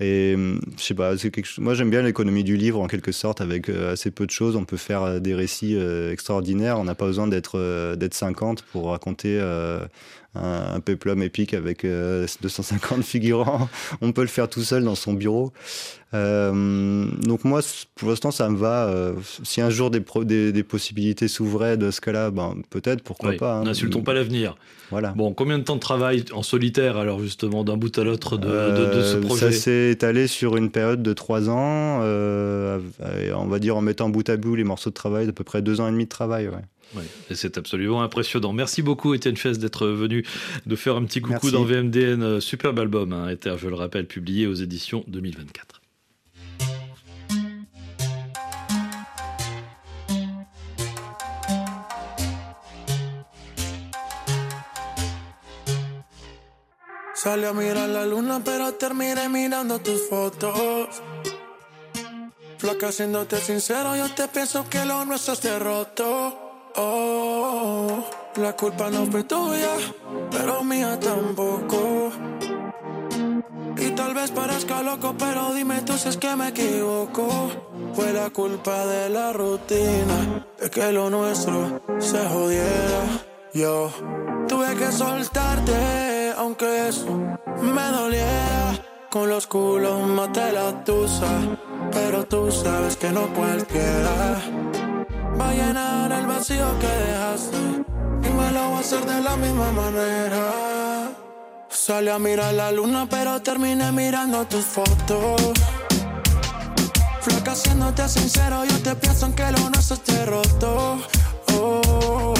Et 0.00 0.34
je 0.76 0.82
sais 0.82 0.94
pas, 0.94 1.16
c'est 1.16 1.30
quelque 1.30 1.60
moi 1.60 1.74
j'aime 1.74 1.88
bien 1.90 2.02
l'économie 2.02 2.42
du 2.42 2.56
livre 2.56 2.80
en 2.80 2.88
quelque 2.88 3.12
sorte, 3.12 3.40
avec 3.40 3.68
euh, 3.68 3.92
assez 3.92 4.10
peu 4.10 4.26
de 4.26 4.30
choses, 4.32 4.56
on 4.56 4.64
peut 4.64 4.76
faire 4.76 5.02
euh, 5.02 5.18
des 5.20 5.36
récits 5.36 5.76
euh, 5.76 6.10
extraordinaires, 6.10 6.80
on 6.80 6.84
n'a 6.84 6.96
pas 6.96 7.06
besoin 7.06 7.28
d'être 7.28 7.94
d'être 7.94 8.14
50 8.14 8.62
pour 8.62 8.90
raconter 8.90 9.40
un, 10.34 10.74
un 10.74 10.80
péplum 10.80 11.22
épique 11.22 11.54
avec 11.54 11.84
250 11.84 13.02
figurants, 13.04 13.68
on 14.00 14.12
peut 14.12 14.22
le 14.22 14.28
faire 14.28 14.48
tout 14.48 14.62
seul 14.62 14.84
dans 14.84 14.94
son 14.94 15.14
bureau. 15.14 15.52
donc 16.12 17.44
moi, 17.44 17.60
pour 17.94 18.08
l'instant, 18.08 18.30
ça 18.30 18.48
me 18.48 18.56
va. 18.56 19.14
si 19.42 19.60
un 19.60 19.70
jour 19.70 19.90
des, 19.90 20.00
pro... 20.00 20.24
des, 20.24 20.52
des 20.52 20.62
possibilités 20.62 21.28
s'ouvraient 21.28 21.76
de 21.76 21.90
ce 21.90 22.00
cas-là, 22.00 22.30
ben, 22.30 22.56
peut-être, 22.70 23.02
pourquoi 23.02 23.30
oui, 23.30 23.36
pas. 23.36 23.54
Hein. 23.54 23.64
N'insultons 23.64 24.02
pas 24.02 24.14
l'avenir. 24.14 24.56
Voilà. 24.90 25.12
Bon, 25.16 25.32
combien 25.32 25.58
de 25.58 25.64
temps 25.64 25.76
de 25.76 25.80
travail 25.80 26.24
en 26.32 26.42
solitaire, 26.42 26.96
alors 26.96 27.20
justement, 27.20 27.64
d'un 27.64 27.76
bout 27.76 27.96
à 27.98 28.04
l'autre 28.04 28.36
de, 28.36 28.46
de, 28.46 28.94
de, 28.94 29.02
ce 29.02 29.16
projet? 29.16 29.50
Ça 29.50 29.52
s'est 29.52 29.90
étalé 29.90 30.26
sur 30.26 30.56
une 30.56 30.70
période 30.70 31.02
de 31.02 31.12
trois 31.12 31.48
ans, 31.48 32.00
euh, 32.02 32.78
on 33.34 33.46
va 33.46 33.58
dire 33.58 33.76
en 33.76 33.80
mettant 33.80 34.08
bout 34.08 34.28
à 34.28 34.36
bout 34.36 34.54
les 34.54 34.64
morceaux 34.64 34.90
de 34.90 34.94
travail, 34.94 35.26
d'à 35.26 35.32
peu 35.32 35.44
près 35.44 35.62
deux 35.62 35.80
ans 35.80 35.88
et 35.88 35.90
demi 35.90 36.04
de 36.04 36.10
travail. 36.10 36.48
Ouais. 36.48 36.62
Ouais, 36.94 37.34
c'est 37.34 37.58
absolument 37.58 38.02
impressionnant. 38.02 38.52
Merci 38.52 38.82
beaucoup 38.82 39.14
Étienne 39.14 39.36
Fess 39.36 39.58
d'être 39.58 39.86
venu, 39.88 40.24
de 40.66 40.76
faire 40.76 40.96
un 40.96 41.04
petit 41.04 41.20
coucou 41.20 41.46
Merci. 41.46 41.52
dans 41.52 41.64
VMDN. 41.64 42.40
Superbe 42.40 42.78
album, 42.78 43.12
hein, 43.12 43.28
Ether, 43.28 43.56
je 43.58 43.68
le 43.68 43.74
rappelle, 43.74 44.06
publié 44.06 44.46
aux 44.46 44.54
éditions 44.54 45.04
2024. 45.08 45.80
Salí 57.24 57.46
a 57.46 57.54
mirar 57.54 57.88
la 57.88 58.04
luna, 58.04 58.42
pero 58.44 58.74
terminé 58.74 59.30
mirando 59.30 59.78
tus 59.78 60.10
fotos. 60.10 60.88
Flaca, 62.58 62.92
siéndote 62.92 63.40
sincero, 63.40 63.96
yo 63.96 64.10
te 64.10 64.28
pienso 64.28 64.68
que 64.68 64.84
lo 64.84 65.06
nuestro 65.06 65.32
esté 65.32 65.58
roto. 65.58 66.43
Oh, 66.76 68.04
la 68.34 68.56
culpa 68.56 68.90
no 68.90 69.06
fue 69.06 69.22
tuya, 69.22 69.76
pero 70.32 70.64
mía 70.64 70.98
tampoco. 70.98 72.10
Y 73.76 73.90
tal 73.90 74.12
vez 74.12 74.32
parezca 74.32 74.82
loco, 74.82 75.14
pero 75.16 75.54
dime 75.54 75.82
tú 75.82 75.92
si 75.96 76.08
es 76.08 76.16
que 76.16 76.34
me 76.34 76.48
equivoco. 76.48 77.28
Fue 77.94 78.12
la 78.12 78.30
culpa 78.30 78.86
de 78.86 79.08
la 79.08 79.32
rutina, 79.32 80.46
de 80.60 80.68
que 80.68 80.90
lo 80.90 81.10
nuestro 81.10 81.80
se 82.00 82.18
jodiera. 82.26 83.24
Yo 83.52 83.90
tuve 84.48 84.74
que 84.74 84.90
soltarte, 84.90 86.32
aunque 86.36 86.88
eso 86.88 87.06
me 87.62 87.88
doliera. 87.92 88.74
Con 89.10 89.28
los 89.28 89.46
culos 89.46 90.08
maté 90.08 90.50
la 90.50 90.82
tusa, 90.82 91.28
pero 91.92 92.24
tú 92.24 92.50
sabes 92.50 92.96
que 92.96 93.10
no 93.10 93.32
cualquiera 93.32 94.40
va 95.38 95.50
a 95.50 95.52
llenar 95.52 96.12
el 96.12 96.26
vacío 96.26 96.78
que 96.78 96.86
dejaste. 96.86 97.56
Y 98.22 98.28
me 98.32 98.50
lo 98.52 98.68
voy 98.68 98.76
a 98.76 98.80
hacer 98.80 99.04
de 99.04 99.20
la 99.20 99.36
misma 99.36 99.72
manera. 99.72 100.52
Salí 101.68 102.08
a 102.08 102.18
mirar 102.18 102.54
la 102.54 102.70
luna, 102.70 103.06
pero 103.08 103.40
terminé 103.42 103.90
mirando 103.92 104.46
tus 104.46 104.64
fotos. 104.64 105.52
Flaca, 107.20 107.54
siéndote 107.54 108.08
sincero, 108.08 108.64
yo 108.64 108.78
te 108.82 108.94
pienso 108.94 109.26
en 109.26 109.32
que 109.32 109.50
lo 109.50 109.70
nuestro 109.70 109.96
esté 109.96 110.24
roto. 110.26 110.98
Oh, 111.52 112.34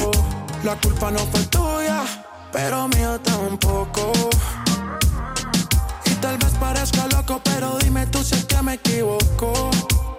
la 0.63 0.77
culpa 0.77 1.11
no 1.11 1.19
fue 1.19 1.41
tuya, 1.47 2.03
pero 2.53 2.89
mía 2.89 3.19
tampoco. 3.23 4.13
Y 6.07 6.15
tal 6.17 6.39
vez 6.39 6.53
parezca 6.61 7.07
loco, 7.09 7.41
pero 7.43 7.77
dime 7.79 8.07
tú 8.07 8.23
si 8.23 8.35
es 8.35 8.45
que 8.45 8.63
me 8.63 8.75
equivoco. 8.75 9.71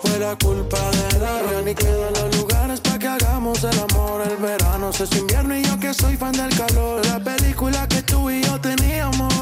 Fue 0.05 0.19
la 0.19 0.35
culpa 0.35 0.77
de 0.91 1.19
la 1.19 1.61
ni 1.63 1.73
quedan 1.73 2.13
los 2.13 2.37
lugares 2.37 2.79
para 2.79 2.99
que 2.99 3.07
hagamos 3.07 3.63
el 3.63 3.79
amor. 3.79 4.21
El 4.29 4.37
verano 4.37 4.93
se 4.93 5.05
es 5.05 5.15
invierno 5.15 5.57
y 5.57 5.63
yo 5.63 5.79
que 5.79 5.93
soy 5.93 6.15
fan 6.15 6.33
del 6.33 6.55
calor. 6.55 7.05
La 7.07 7.19
película 7.19 7.87
que 7.87 8.01
tú 8.03 8.29
y 8.29 8.43
yo 8.43 8.59
teníamos. 8.61 9.33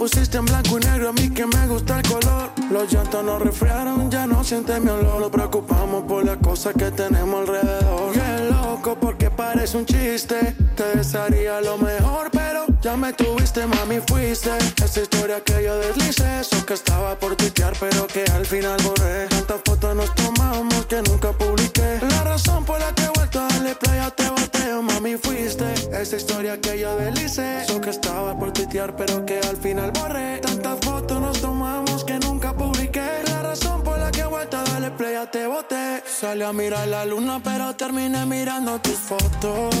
Pusiste 0.00 0.38
en 0.38 0.46
blanco 0.46 0.78
y 0.78 0.80
negro, 0.80 1.10
a 1.10 1.12
mí 1.12 1.28
que 1.28 1.44
me 1.44 1.66
gusta 1.66 2.00
el 2.00 2.08
color. 2.08 2.50
Los 2.70 2.90
llantos 2.90 3.22
nos 3.22 3.42
resfriaron, 3.42 4.10
ya 4.10 4.26
no 4.26 4.42
siente 4.42 4.80
mi 4.80 4.88
olor. 4.88 5.20
Nos 5.20 5.28
preocupamos 5.28 6.04
por 6.04 6.24
las 6.24 6.38
cosas 6.38 6.72
que 6.72 6.90
tenemos 6.90 7.40
alrededor. 7.40 8.10
Qué 8.14 8.50
loco, 8.50 8.96
porque 8.98 9.30
parece 9.30 9.76
un 9.76 9.84
chiste. 9.84 10.56
Te 10.74 10.96
desearía 10.96 11.60
lo 11.60 11.76
mejor, 11.76 12.30
pero 12.30 12.64
ya 12.80 12.96
me 12.96 13.12
tuviste, 13.12 13.66
mami, 13.66 14.00
fuiste. 14.08 14.52
Esa 14.82 15.02
historia 15.02 15.44
que 15.44 15.64
yo 15.64 15.76
deslicé, 15.76 16.40
eso 16.40 16.64
que 16.64 16.72
estaba 16.72 17.14
por 17.16 17.36
tuitear, 17.36 17.74
pero 17.78 18.06
que 18.06 18.24
al 18.32 18.46
final 18.46 18.80
borré. 18.82 19.26
Tantas 19.26 19.60
fotos 19.66 19.94
nos 19.94 20.14
tomamos 20.14 20.86
que 20.86 21.02
nunca 21.02 21.30
publiqué. 21.32 21.98
La 22.08 22.24
razón 22.24 22.64
por 22.64 22.80
la 22.80 22.90
que 22.94 23.02
he 23.02 23.19
darle 23.38 23.74
playa 23.74 24.10
te 24.10 24.28
boteo, 24.28 24.82
mami, 24.82 25.16
fuiste. 25.16 25.64
Esa 25.92 26.16
historia 26.16 26.60
que 26.60 26.78
yo 26.78 26.96
deslicé, 26.96 27.62
eso 27.62 27.80
que 27.80 27.90
estaba 27.90 28.38
por 28.38 28.52
tuitear, 28.52 28.96
pero 28.96 29.24
que 29.24 29.38
al 29.38 29.56
final 29.56 29.90
borré. 29.92 30.38
Tantas 30.38 30.78
fotos 30.80 31.20
nos 31.20 31.40
tomamos 31.40 32.04
que 32.04 32.18
nunca 32.18 32.52
publiqué. 32.52 33.06
La 33.26 33.42
razón 33.42 33.82
por 33.82 33.98
la 33.98 34.10
que 34.10 34.20
he 34.20 34.26
vuelto 34.26 34.56
a 34.56 34.64
darle 34.64 34.90
playa 34.90 35.30
te 35.30 35.46
boté. 35.46 36.02
Salí 36.06 36.42
a 36.42 36.52
mirar 36.52 36.88
la 36.88 37.04
luna, 37.04 37.40
pero 37.42 37.74
terminé 37.74 38.26
mirando 38.26 38.78
tus 38.80 38.96
fotos. 38.96 39.74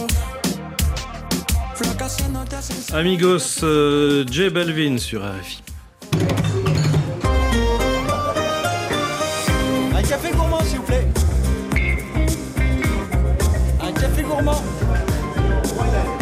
Amigos, 2.92 3.60
euh, 3.62 4.24
J 4.26 4.50
Balvin 4.50 4.98
sur 4.98 5.22
RFI. 5.22 5.62
Un 9.94 10.02
café 10.08 10.32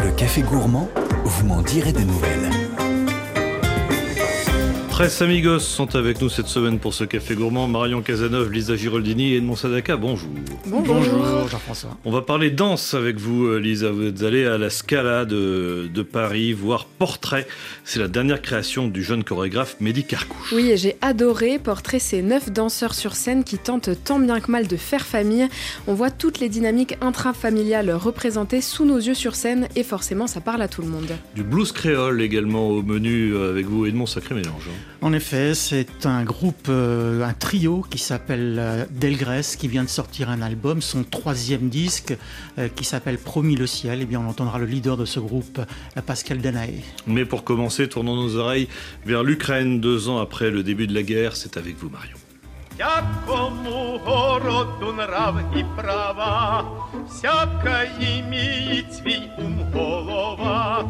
Le 0.03 0.11
café 0.11 0.43
gourmand, 0.43 0.89
vous 1.25 1.47
m'en 1.47 1.63
direz 1.63 1.93
des 1.93 2.05
nouvelles. 2.05 2.58
Presse 4.99 5.23
Amigos 5.23 5.61
sont 5.61 5.95
avec 5.95 6.21
nous 6.21 6.29
cette 6.29 6.49
semaine 6.49 6.81
pour 6.81 6.93
ce 6.93 7.05
café 7.05 7.37
gourmand. 7.37 7.69
Marion 7.69 8.03
Casanov, 8.03 8.51
Lisa 8.51 8.75
Giraldini 8.75 9.33
et 9.33 9.37
Edmond 9.37 9.55
Sadaka, 9.55 9.97
bonjour. 9.97 10.29
Bonjour, 10.67 11.47
Jean-François. 11.49 11.97
On 12.05 12.11
va 12.11 12.21
parler 12.21 12.51
danse 12.51 12.95
avec 12.95 13.17
vous, 13.17 13.47
euh, 13.47 13.61
Lisa. 13.61 13.93
Vous 13.93 14.07
êtes 14.07 14.25
allée 14.25 14.45
à 14.45 14.59
la 14.59 14.71
Scala 14.71 15.25
de, 15.25 15.89
de 15.95 16.03
Paris 16.03 16.53
voir 16.53 16.87
Portrait. 16.87 17.47
C'est 17.85 18.01
la 18.01 18.09
dernière 18.09 18.43
création 18.43 18.89
du 18.89 19.05
jeune 19.05 19.23
chorégraphe 19.23 19.77
Mehdi 19.79 20.03
Carcouche. 20.03 20.53
Oui, 20.53 20.69
et 20.69 20.77
j'ai 20.77 20.97
adoré. 21.01 21.61
Portrait, 21.61 22.01
c'est 22.01 22.21
neuf 22.21 22.51
danseurs 22.51 22.95
sur 22.95 23.15
scène 23.15 23.45
qui 23.45 23.57
tentent 23.57 23.91
tant 24.03 24.19
bien 24.19 24.41
que 24.41 24.51
mal 24.51 24.67
de 24.67 24.77
faire 24.77 25.07
famille. 25.07 25.47
On 25.87 25.95
voit 25.95 26.11
toutes 26.11 26.41
les 26.41 26.49
dynamiques 26.49 26.97
intrafamiliales 27.01 27.93
représentées 27.93 28.61
sous 28.61 28.85
nos 28.85 28.99
yeux 28.99 29.15
sur 29.15 29.37
scène 29.37 29.69
et 29.77 29.85
forcément, 29.85 30.27
ça 30.27 30.41
parle 30.41 30.61
à 30.61 30.67
tout 30.67 30.83
le 30.83 30.89
monde. 30.89 31.13
Du 31.37 31.45
blues 31.45 31.71
créole 31.71 32.21
également 32.21 32.69
au 32.71 32.83
menu 32.83 33.33
euh, 33.33 33.51
avec 33.51 33.67
vous, 33.67 33.87
Edmond 33.87 34.07
Sacré 34.07 34.35
Mélange. 34.35 34.65
hein. 34.69 34.88
En 35.02 35.14
effet, 35.14 35.54
c'est 35.54 36.06
un 36.06 36.24
groupe, 36.24 36.68
euh, 36.70 37.24
un 37.24 37.34
trio 37.34 37.86
qui 37.90 37.98
s'appelle 37.98 38.58
euh, 38.60 38.86
Delgrès, 38.90 39.58
qui 39.58 39.68
vient 39.68 39.84
de 39.84 39.90
sortir 39.90 40.30
un 40.30 40.42
album, 40.42 40.82
son 40.82 41.04
troisième 41.04 41.70
disque, 41.70 42.16
euh, 42.58 42.70
qui 42.70 42.86
s'appelle 42.86 43.18
Promis 43.18 43.56
le 43.56 43.68
ciel. 43.68 44.02
Et 44.02 44.06
bien, 44.06 44.22
on 44.22 44.30
entendra 44.30 44.60
le 44.60 44.66
leader 44.66 44.98
de 44.98 45.06
ce 45.06 45.20
groupe, 45.20 45.60
euh, 45.60 46.02
Pascal 46.02 46.40
Danaé. 46.40 46.84
Mais 47.08 47.26
pour 47.26 47.44
commencer, 47.44 47.90
tournons 47.90 48.16
nos 48.16 48.36
oreilles 48.38 48.68
vers 49.06 49.24
l'Ukraine, 49.24 49.82
deux 49.82 50.10
ans 50.10 50.20
après 50.20 50.52
le 50.52 50.64
début 50.64 50.88
de 50.88 50.94
la 50.94 51.04
guerre. 51.04 51.36
C'est 51.36 51.58
avec 51.58 51.78
vous, 51.78 51.90
Marion. 51.90 52.18
Всякому 52.74 54.00
городу 54.06 54.94
нрав 54.94 55.36
і 55.56 55.66
права, 55.76 56.66
всяка 57.08 57.84
іміє 57.84 58.86
свій 58.92 59.22
ум 59.38 59.60
голова, 59.74 60.86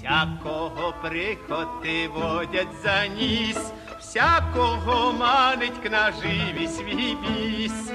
Всякого 0.00 0.94
прихоти 1.02 2.08
водять 2.08 2.74
за 2.82 3.06
ніс, 3.06 3.72
всякого 4.00 5.12
манить 5.12 5.78
кнаживі 5.82 6.68
свій 6.68 7.16
біс. 7.16 7.92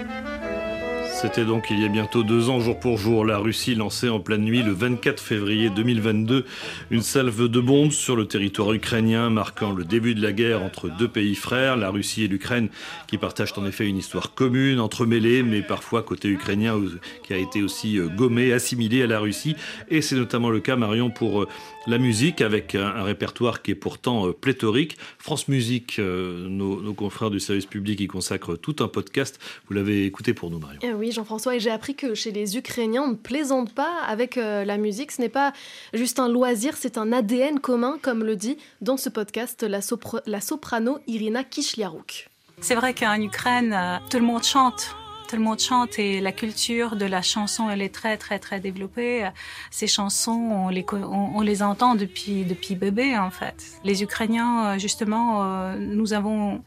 C'était 1.16 1.46
donc 1.46 1.68
il 1.70 1.80
y 1.80 1.86
a 1.86 1.88
bientôt 1.88 2.24
deux 2.24 2.50
ans, 2.50 2.60
jour 2.60 2.78
pour 2.78 2.98
jour, 2.98 3.24
la 3.24 3.38
Russie 3.38 3.74
lançait 3.74 4.10
en 4.10 4.20
pleine 4.20 4.42
nuit, 4.42 4.64
le 4.64 4.74
24 4.74 5.24
février 5.24 5.70
2022, 5.70 6.44
une 6.92 7.02
salve 7.02 7.48
de 7.48 7.60
bombes 7.62 7.92
sur 7.92 8.18
le 8.18 8.28
territoire 8.28 8.74
ukrainien, 8.74 9.30
marquant 9.30 9.72
le 9.72 9.86
début 9.86 10.14
de 10.14 10.22
la 10.22 10.34
guerre 10.34 10.62
entre 10.62 10.90
deux 10.90 11.08
pays 11.08 11.36
frères, 11.36 11.78
la 11.78 11.90
Russie 11.90 12.26
et 12.26 12.28
l'Ukraine, 12.28 12.68
qui 13.08 13.18
partagent 13.18 13.54
en 13.56 13.66
effet 13.66 13.88
une 13.88 13.96
histoire 13.96 14.34
commune, 14.34 14.82
entremêlée, 14.82 15.42
mais 15.42 15.62
parfois 15.62 16.04
côté 16.04 16.28
ukrainien, 16.28 16.78
qui 17.24 17.34
a 17.34 17.38
été 17.38 17.64
aussi 17.64 17.98
euh, 17.98 18.10
gommé, 18.10 18.52
assimilé 18.52 19.02
à 19.04 19.08
la 19.08 19.20
Russie. 19.20 19.56
Et 19.90 20.02
c'est 20.02 20.18
notamment 20.18 20.50
le 20.50 20.60
cas, 20.60 20.76
Marion, 20.76 21.12
pour 21.12 21.44
euh, 21.44 21.48
la 21.88 21.98
musique, 21.98 22.42
avec 22.42 22.76
un, 22.76 23.04
répertoire 23.04 23.62
qui 23.62 23.72
est 23.72 23.76
pourtant 23.76 24.28
euh, 24.28 24.34
pléthorique. 24.34 24.98
France 25.18 25.48
Musique, 25.48 26.00
euh, 26.00 26.48
nos, 26.48 26.94
confrères 26.94 27.30
du 27.30 27.40
service 27.40 27.66
public 27.66 28.00
y 28.00 28.08
consacrent 28.08 28.58
tout 28.58 28.76
un 28.80 28.88
podcast. 28.88 29.40
Vous 29.68 29.76
l'avez 29.76 30.06
écouté 30.06 30.34
pour 30.34 30.50
nous, 30.50 30.60
Marion. 30.60 30.80
Eh 30.84 30.94
Jean-François, 31.12 31.56
et 31.56 31.60
j'ai 31.60 31.72
appris 31.72 31.96
que 31.96 32.14
chez 32.14 32.32
les 32.32 32.58
Ukrainiens, 32.58 33.04
on 33.04 33.08
ne 33.10 33.14
plaisante 33.16 33.74
pas 33.74 33.94
avec 34.08 34.38
euh, 34.38 34.66
la 34.66 34.78
musique. 34.78 35.12
Ce 35.12 35.22
n'est 35.22 35.30
pas 35.30 35.54
juste 35.94 36.20
un 36.20 36.28
loisir, 36.28 36.76
c'est 36.78 36.98
un 36.98 37.12
ADN 37.12 37.60
commun, 37.60 37.98
comme 38.02 38.24
le 38.24 38.36
dit 38.36 38.58
dans 38.82 38.98
ce 38.98 39.10
podcast 39.10 39.64
la, 39.64 39.82
sopra- 39.82 40.22
la 40.26 40.42
soprano 40.42 41.00
Irina 41.08 41.44
Kishliarouk. 41.44 42.30
C'est 42.62 42.76
vrai 42.76 42.94
qu'en 42.94 43.20
Ukraine, 43.22 43.74
euh, 43.74 43.98
tout 44.10 44.18
le 44.18 44.26
monde 44.26 44.44
chante. 44.44 44.96
Tout 45.28 45.38
le 45.38 45.42
monde 45.42 45.60
chante 45.60 45.98
et 45.98 46.22
la 46.22 46.32
culture 46.32 46.96
de 46.96 47.06
la 47.06 47.24
chanson, 47.24 47.68
elle 47.72 47.82
est 47.82 47.94
très, 47.94 48.16
très, 48.16 48.38
très 48.38 48.60
développée. 48.60 49.28
Ces 49.72 49.88
chansons, 49.88 50.32
on 50.32 50.70
les, 50.70 50.86
on, 50.94 51.42
les 51.42 51.64
entend 51.64 51.96
depuis, 51.96 52.44
depuis 52.44 52.76
bébé, 52.76 53.18
en 53.18 53.32
fait. 53.32 53.56
Les 53.84 54.04
Ukrainiens, 54.04 54.68
euh, 54.68 54.78
justement, 54.78 55.44
euh, 55.44 55.78
nous 55.80 56.14
avons 56.14 56.62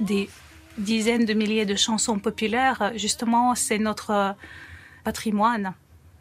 des 0.00 0.28
dizaines 0.77 1.25
de 1.25 1.33
milliers 1.33 1.65
de 1.65 1.75
chansons 1.75 2.19
populaires. 2.19 2.93
Justement, 2.95 3.55
c'est 3.55 3.77
notre 3.77 4.11
euh, 4.11 4.31
patrimoine, 5.03 5.73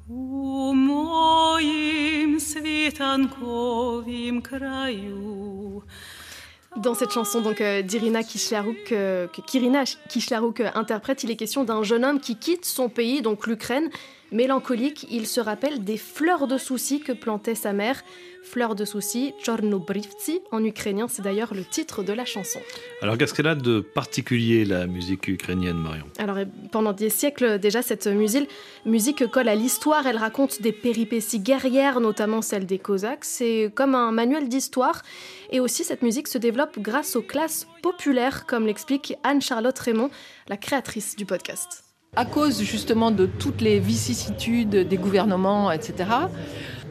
у 0.09 0.75
моїм 0.75 2.41
світанковім 2.41 4.43
краю. 4.43 5.83
Dans 6.76 6.96
cette 6.96 7.12
chanson 7.12 7.42
donc 7.42 7.62
euh, 7.62 7.84
d'Irina 7.84 8.24
Kishliarouk, 8.24 8.92
euh, 8.92 9.28
que 9.28 9.42
Kirina 9.42 9.84
euh, 9.84 10.70
interprète, 10.74 11.24
il 11.24 11.30
est 11.30 11.36
question 11.36 11.64
d'un 11.64 11.84
jeune 11.84 12.04
homme 12.04 12.20
qui 12.20 12.36
quitte 12.36 12.66
son 12.66 12.90
pays, 12.90 13.22
donc 13.22 13.46
l'Ukraine. 13.46 13.90
Mélancolique, 14.34 15.06
il 15.12 15.28
se 15.28 15.40
rappelle 15.40 15.84
des 15.84 15.98
fleurs 15.98 16.48
de 16.48 16.58
soucis 16.58 17.00
que 17.00 17.12
plantait 17.12 17.54
sa 17.54 17.72
mère. 17.72 18.04
Fleurs 18.42 18.74
de 18.74 18.84
soucis, 18.84 19.32
Chornobrivtsi, 19.46 20.42
en 20.52 20.64
ukrainien, 20.66 21.08
c'est 21.08 21.22
d'ailleurs 21.22 21.54
le 21.54 21.64
titre 21.64 22.02
de 22.02 22.12
la 22.14 22.26
chanson. 22.26 22.60
Alors 23.04 23.16
qu'est-ce 23.16 23.34
qu'elle 23.36 23.48
a 23.48 23.54
de 23.54 23.80
particulier 23.80 24.66
la 24.66 24.88
musique 24.88 25.28
ukrainienne, 25.28 25.78
Marion? 25.78 26.06
Alors 26.18 26.38
pendant 26.72 26.94
des 26.94 27.12
siècles 27.12 27.60
déjà, 27.60 27.84
cette 27.84 28.08
musique, 28.08 28.50
musique 28.86 29.28
colle 29.28 29.50
à 29.50 29.56
l'histoire, 29.56 30.08
elle 30.08 30.18
raconte 30.18 30.64
des 30.64 30.72
péripéties 30.72 31.40
guerrières, 31.40 32.00
notamment 32.00 32.42
celle 32.42 32.66
des 32.66 32.80
Cosaques. 32.80 33.26
C'est 33.26 33.72
comme 33.76 33.94
un 33.94 34.12
manuel 34.12 34.50
d'histoire. 34.50 35.04
Et 35.52 35.60
aussi 35.60 35.84
cette 35.84 36.02
musique 36.02 36.28
se 36.28 36.40
développe 36.40 36.80
grâce 36.80 37.16
aux 37.16 37.22
classes 37.22 37.68
populaires, 37.84 38.48
comme 38.48 38.66
l'explique 38.66 39.14
Anne-Charlotte 39.24 39.78
Raymond, 39.78 40.10
la 40.48 40.58
créatrice 40.58 41.16
du 41.16 41.28
podcast. 41.28 41.84
À 42.16 42.26
cause 42.26 42.62
justement 42.62 43.10
de 43.10 43.26
toutes 43.26 43.62
les 43.62 43.80
vicissitudes 43.80 44.88
des 44.88 44.98
gouvernements, 44.98 45.72
etc., 45.72 46.10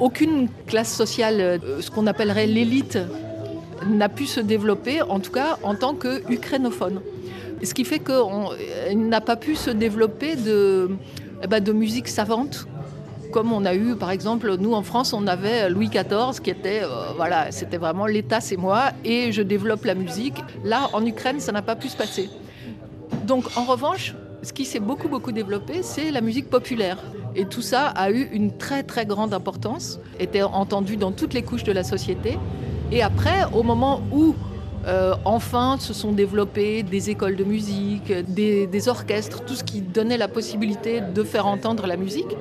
aucune 0.00 0.48
classe 0.66 0.92
sociale, 0.92 1.40
euh, 1.40 1.80
ce 1.80 1.90
qu'on 1.90 2.08
appellerait 2.08 2.46
l'élite, 2.46 2.98
n'a 3.88 4.08
pu 4.08 4.26
se 4.26 4.40
développer, 4.40 5.00
en 5.02 5.20
tout 5.20 5.30
cas 5.30 5.58
en 5.62 5.74
tant 5.74 5.94
qu'ukrainophone. 5.94 7.00
Ce 7.62 7.74
qui 7.74 7.84
fait 7.84 8.00
qu'elle 8.00 8.98
n'a 8.98 9.20
pas 9.20 9.36
pu 9.36 9.54
se 9.54 9.70
développer 9.70 10.34
de, 10.34 10.90
eh 11.42 11.46
ben, 11.46 11.62
de 11.62 11.72
musique 11.72 12.08
savante, 12.08 12.66
comme 13.32 13.52
on 13.52 13.64
a 13.64 13.74
eu, 13.74 13.94
par 13.94 14.10
exemple, 14.10 14.56
nous 14.58 14.74
en 14.74 14.82
France, 14.82 15.12
on 15.12 15.26
avait 15.26 15.70
Louis 15.70 15.88
XIV 15.88 16.40
qui 16.42 16.50
était, 16.50 16.82
euh, 16.82 17.12
voilà, 17.16 17.52
c'était 17.52 17.78
vraiment 17.78 18.06
l'État, 18.06 18.40
c'est 18.40 18.56
moi, 18.56 18.90
et 19.04 19.32
je 19.32 19.42
développe 19.42 19.84
la 19.84 19.94
musique. 19.94 20.42
Là, 20.64 20.90
en 20.92 21.06
Ukraine, 21.06 21.38
ça 21.38 21.52
n'a 21.52 21.62
pas 21.62 21.76
pu 21.76 21.88
se 21.88 21.96
passer. 21.96 22.28
Donc, 23.24 23.44
en 23.56 23.64
revanche, 23.64 24.14
ce 24.42 24.52
qui 24.52 24.64
s'est 24.64 24.80
beaucoup, 24.80 25.08
beaucoup 25.08 25.32
développé, 25.32 25.82
c'est 25.82 26.10
la 26.10 26.20
musique 26.20 26.50
populaire. 26.50 26.98
Et 27.34 27.46
tout 27.46 27.62
ça 27.62 27.86
a 27.86 28.10
eu 28.10 28.28
une 28.32 28.56
très, 28.56 28.82
très 28.82 29.06
grande 29.06 29.32
importance, 29.32 30.00
était 30.18 30.42
entendu 30.42 30.96
dans 30.96 31.12
toutes 31.12 31.32
les 31.32 31.42
couches 31.42 31.64
de 31.64 31.72
la 31.72 31.84
société. 31.84 32.38
Et 32.90 33.02
après, 33.02 33.44
au 33.52 33.62
moment 33.62 34.02
où 34.12 34.34
euh, 34.86 35.14
enfin 35.24 35.76
se 35.78 35.94
sont 35.94 36.10
développées 36.10 36.82
des 36.82 37.08
écoles 37.08 37.36
de 37.36 37.44
musique, 37.44 38.12
des, 38.28 38.88
orchestres, 38.88 39.44
tout 39.44 39.54
ce 39.54 39.62
qui 39.62 39.80
donnait 39.80 40.16
la 40.16 40.26
possibilité 40.26 41.00
de 41.00 41.22
faire 41.22 41.46
entendre 41.46 41.86
la 41.86 41.96
musique, 41.96 42.36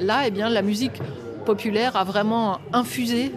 là, 0.00 0.22
eh 0.26 0.30
bien, 0.30 0.48
la 0.48 0.62
musique 0.62 1.02
populaire 1.44 1.96
a 1.96 2.04
vraiment 2.04 2.58
infusé 2.72 3.32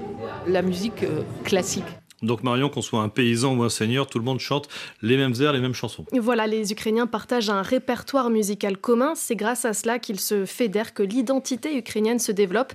la 0.47 0.61
musique 0.61 1.03
euh, 1.03 1.21
classique. 1.43 1.85
Donc 2.23 2.43
Marion, 2.43 2.69
qu'on 2.69 2.81
soit 2.81 3.01
un 3.01 3.09
paysan 3.09 3.55
ou 3.55 3.63
un 3.63 3.69
seigneur, 3.69 4.07
tout 4.07 4.17
le 4.17 4.23
monde 4.23 4.39
chante 4.39 4.67
les 5.01 5.17
mêmes 5.17 5.33
airs, 5.41 5.53
les 5.53 5.59
mêmes 5.59 5.73
chansons. 5.73 6.05
Voilà, 6.13 6.47
les 6.47 6.71
Ukrainiens 6.71 7.05
partagent 7.05 7.49
un 7.49 7.61
répertoire 7.61 8.29
musical 8.29 8.77
commun. 8.77 9.13
C'est 9.15 9.35
grâce 9.35 9.65
à 9.65 9.73
cela 9.73 9.99
qu'ils 9.99 10.19
se 10.19 10.45
fédèrent, 10.45 10.93
que 10.93 11.03
l'identité 11.03 11.77
ukrainienne 11.77 12.19
se 12.19 12.31
développe. 12.31 12.73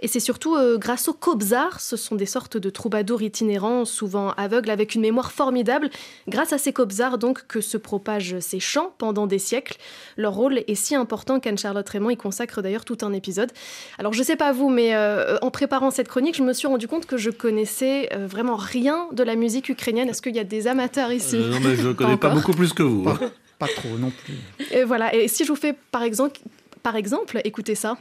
Et 0.00 0.08
c'est 0.08 0.20
surtout 0.20 0.56
euh, 0.56 0.78
grâce 0.78 1.08
aux 1.08 1.12
kobzars, 1.12 1.80
ce 1.80 1.96
sont 1.96 2.14
des 2.16 2.26
sortes 2.26 2.56
de 2.56 2.70
troubadours 2.70 3.22
itinérants, 3.22 3.84
souvent 3.84 4.30
aveugles, 4.32 4.70
avec 4.70 4.94
une 4.94 5.02
mémoire 5.02 5.30
formidable. 5.32 5.90
Grâce 6.28 6.52
à 6.52 6.58
ces 6.58 6.72
kobzars, 6.72 7.18
donc, 7.18 7.46
que 7.46 7.60
se 7.60 7.76
propagent 7.76 8.38
ces 8.40 8.60
chants 8.60 8.92
pendant 8.98 9.26
des 9.26 9.38
siècles. 9.38 9.76
Leur 10.16 10.32
rôle 10.34 10.58
est 10.66 10.74
si 10.74 10.94
important 10.94 11.38
qu'Anne-Charlotte 11.40 11.88
Raymond 11.88 12.10
y 12.10 12.16
consacre 12.16 12.62
d'ailleurs 12.62 12.84
tout 12.84 12.98
un 13.02 13.12
épisode. 13.12 13.52
Alors, 13.98 14.12
je 14.12 14.22
sais 14.22 14.36
pas 14.36 14.52
vous, 14.52 14.70
mais 14.70 14.94
euh, 14.94 15.36
en 15.42 15.50
préparant 15.50 15.90
cette 15.90 16.08
chronique, 16.08 16.36
je 16.36 16.42
me 16.42 16.52
suis 16.52 16.66
rendu 16.66 16.88
compte 16.88 17.06
que 17.06 17.16
je 17.16 17.30
connaissais 17.30 18.08
euh, 18.14 18.26
vraiment 18.26 18.56
rien 18.56 19.06
de 19.12 19.22
la 19.22 19.36
musique 19.36 19.68
ukrainienne. 19.68 20.08
Est-ce 20.08 20.22
qu'il 20.22 20.34
y 20.34 20.40
a 20.40 20.44
des 20.44 20.66
amateurs 20.66 21.12
ici? 21.12 21.36
Euh, 21.36 21.50
non, 21.50 21.60
mais 21.60 21.76
je 21.76 21.88
ne 21.88 21.92
connais 21.94 22.16
pas, 22.16 22.30
beaucoup 22.30 22.52
plus 22.52 22.72
que 22.72 22.82
vous. 22.82 23.08
hein. 23.08 23.18
Pas 23.58 23.66
trop 23.68 23.90
non 23.98 24.10
plus. 24.10 24.34
Et 24.70 24.84
voilà, 24.84 25.14
et 25.14 25.28
si 25.28 25.44
je 25.44 25.52
vous 25.52 25.56
fais 25.56 25.74
par 25.92 26.02
exemple, 26.02 26.40
par 26.82 26.96
exemple 26.96 27.42
écoutez 27.44 27.74
ça. 27.74 27.98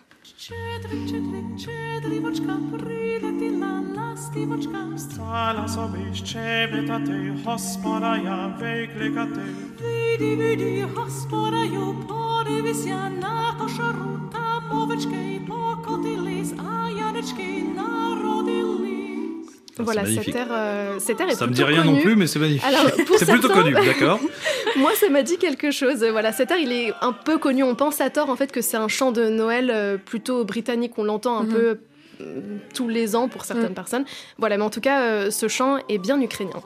Щедрик, 1.98 2.22
щедрик, 2.22 2.34
щедрівочка, 2.34 2.56
прилетіла 2.72 3.82
ластівочка. 3.96 4.78
Стала 4.98 5.68
собі 5.68 6.14
щебетати, 6.14 7.34
Господа 7.44 8.16
я 8.24 8.56
викликати. 8.60 9.40
Вийди, 9.82 10.36
вийди, 10.36 10.86
господарю, 10.94 11.94
подивися 12.08 13.10
на 13.20 13.54
кошару, 13.60 14.20
там 14.32 14.78
овечки 14.82 15.40
покотились, 15.48 16.52
а 16.58 16.90
янички 16.90 17.64
народились. 17.76 18.94
Voilà, 19.76 20.04
c'est 20.04 20.14
cet 20.14 20.16
magnifique. 20.16 20.36
air, 20.36 20.46
euh, 20.50 20.98
cet 21.00 21.20
air 21.20 21.28
est 21.30 21.34
Ça 21.34 21.46
me 21.46 21.50
plutôt 21.52 21.54
dit 21.54 21.64
rien 21.64 21.82
non 21.84 21.92
connu. 21.94 22.02
plus, 22.04 22.16
mais 22.16 22.28
c'est 22.28 22.38
magnifique. 22.38 22.64
Alors, 22.64 22.84
pour 23.08 23.18
C'est 23.18 23.26
plutôt 23.26 23.48
certains- 23.48 23.62
connu, 23.62 23.74
d'accord. 23.74 24.20
Moi, 24.76 24.92
ça 24.94 25.08
m'a 25.10 25.22
dit 25.22 25.36
quelque 25.36 25.72
chose. 25.72 26.04
Voilà, 26.12 26.30
cet 26.32 26.52
air, 26.52 26.58
il 26.58 26.70
est 26.70 26.92
un 27.02 27.12
peu 27.12 27.38
connu. 27.38 27.64
On 27.64 27.74
pense 27.74 28.00
à 28.00 28.08
tort, 28.08 28.30
en 28.30 28.36
fait, 28.36 28.52
que 28.52 28.60
c'est 28.62 28.76
un 28.76 28.86
chant 28.88 29.10
de 29.10 29.28
Noël 29.28 29.70
euh, 29.74 29.96
plutôt 29.98 30.44
britannique. 30.44 30.92
On 30.96 31.02
l'entend 31.04 31.38
un 31.40 31.42
Mhm. 31.44 31.52
peu 31.52 31.64
euh, 31.70 31.74
tous 32.73 32.87
les 32.87 33.15
ans 33.15 33.27
pour 33.27 33.45
certaines 33.45 33.69
Mhm. 33.69 33.73
personnes. 33.75 34.05
Voilà, 34.37 34.57
mais 34.57 34.63
en 34.63 34.69
tout 34.69 34.81
cas, 34.81 35.01
euh, 35.03 35.31
ce 35.31 35.47
chant 35.47 35.77
est 35.89 35.97
bien 35.97 36.19
ukrainien. 36.21 36.61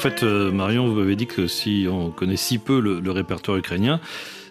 Fait, 0.00 0.22
euh, 0.22 0.50
Marion, 0.50 0.88
vous 0.88 0.94
m'avez 0.94 1.14
dit 1.14 1.26
que 1.26 1.46
si 1.46 1.86
on 1.90 2.10
connaît 2.10 2.36
si 2.36 2.58
peu 2.58 2.80
le, 2.80 3.00
le 3.00 3.10
répertoire 3.10 3.58
ukrainien, 3.58 4.00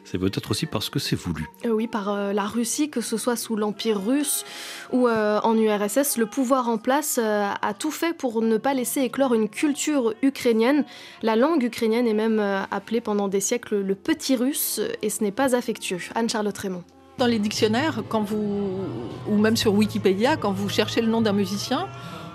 c'est 0.05 0.19
peut-être 0.19 0.51
aussi 0.51 0.67
parce 0.67 0.89
que 0.89 0.99
c'est 0.99 1.15
voulu. 1.15 1.49
Euh, 1.65 1.69
oui, 1.69 1.87
par 1.87 2.09
euh, 2.09 2.33
la 2.33 2.45
Russie, 2.45 2.89
que 2.89 3.01
ce 3.01 3.17
soit 3.17 3.35
sous 3.35 3.55
l'Empire 3.55 3.99
russe 3.99 4.45
ou 4.91 5.07
euh, 5.07 5.39
en 5.43 5.57
URSS, 5.57 6.17
le 6.17 6.27
pouvoir 6.27 6.69
en 6.69 6.77
place 6.77 7.19
euh, 7.21 7.49
a 7.61 7.73
tout 7.73 7.89
fait 7.89 8.15
pour 8.15 8.43
ne 8.43 8.57
pas 8.57 8.75
laisser 8.75 9.01
éclore 9.01 9.33
une 9.33 9.49
culture 9.49 10.13
ukrainienne. 10.21 10.85
La 11.23 11.35
langue 11.35 11.63
ukrainienne 11.63 12.07
est 12.07 12.13
même 12.13 12.39
euh, 12.39 12.61
appelée 12.69 13.01
pendant 13.01 13.27
des 13.27 13.41
siècles 13.41 13.81
le 13.81 13.95
petit 13.95 14.35
russe, 14.35 14.79
et 15.01 15.09
ce 15.09 15.23
n'est 15.23 15.31
pas 15.31 15.55
affectueux. 15.55 15.99
Anne-Charlotte 16.13 16.57
Raymond. 16.57 16.83
Dans 17.17 17.27
les 17.27 17.39
dictionnaires, 17.39 18.03
quand 18.07 18.21
vous, 18.21 18.71
ou 19.27 19.37
même 19.37 19.57
sur 19.57 19.73
Wikipédia, 19.73 20.37
quand 20.37 20.51
vous 20.51 20.69
cherchez 20.69 21.01
le 21.01 21.07
nom 21.07 21.21
d'un 21.21 21.33
musicien, 21.33 21.87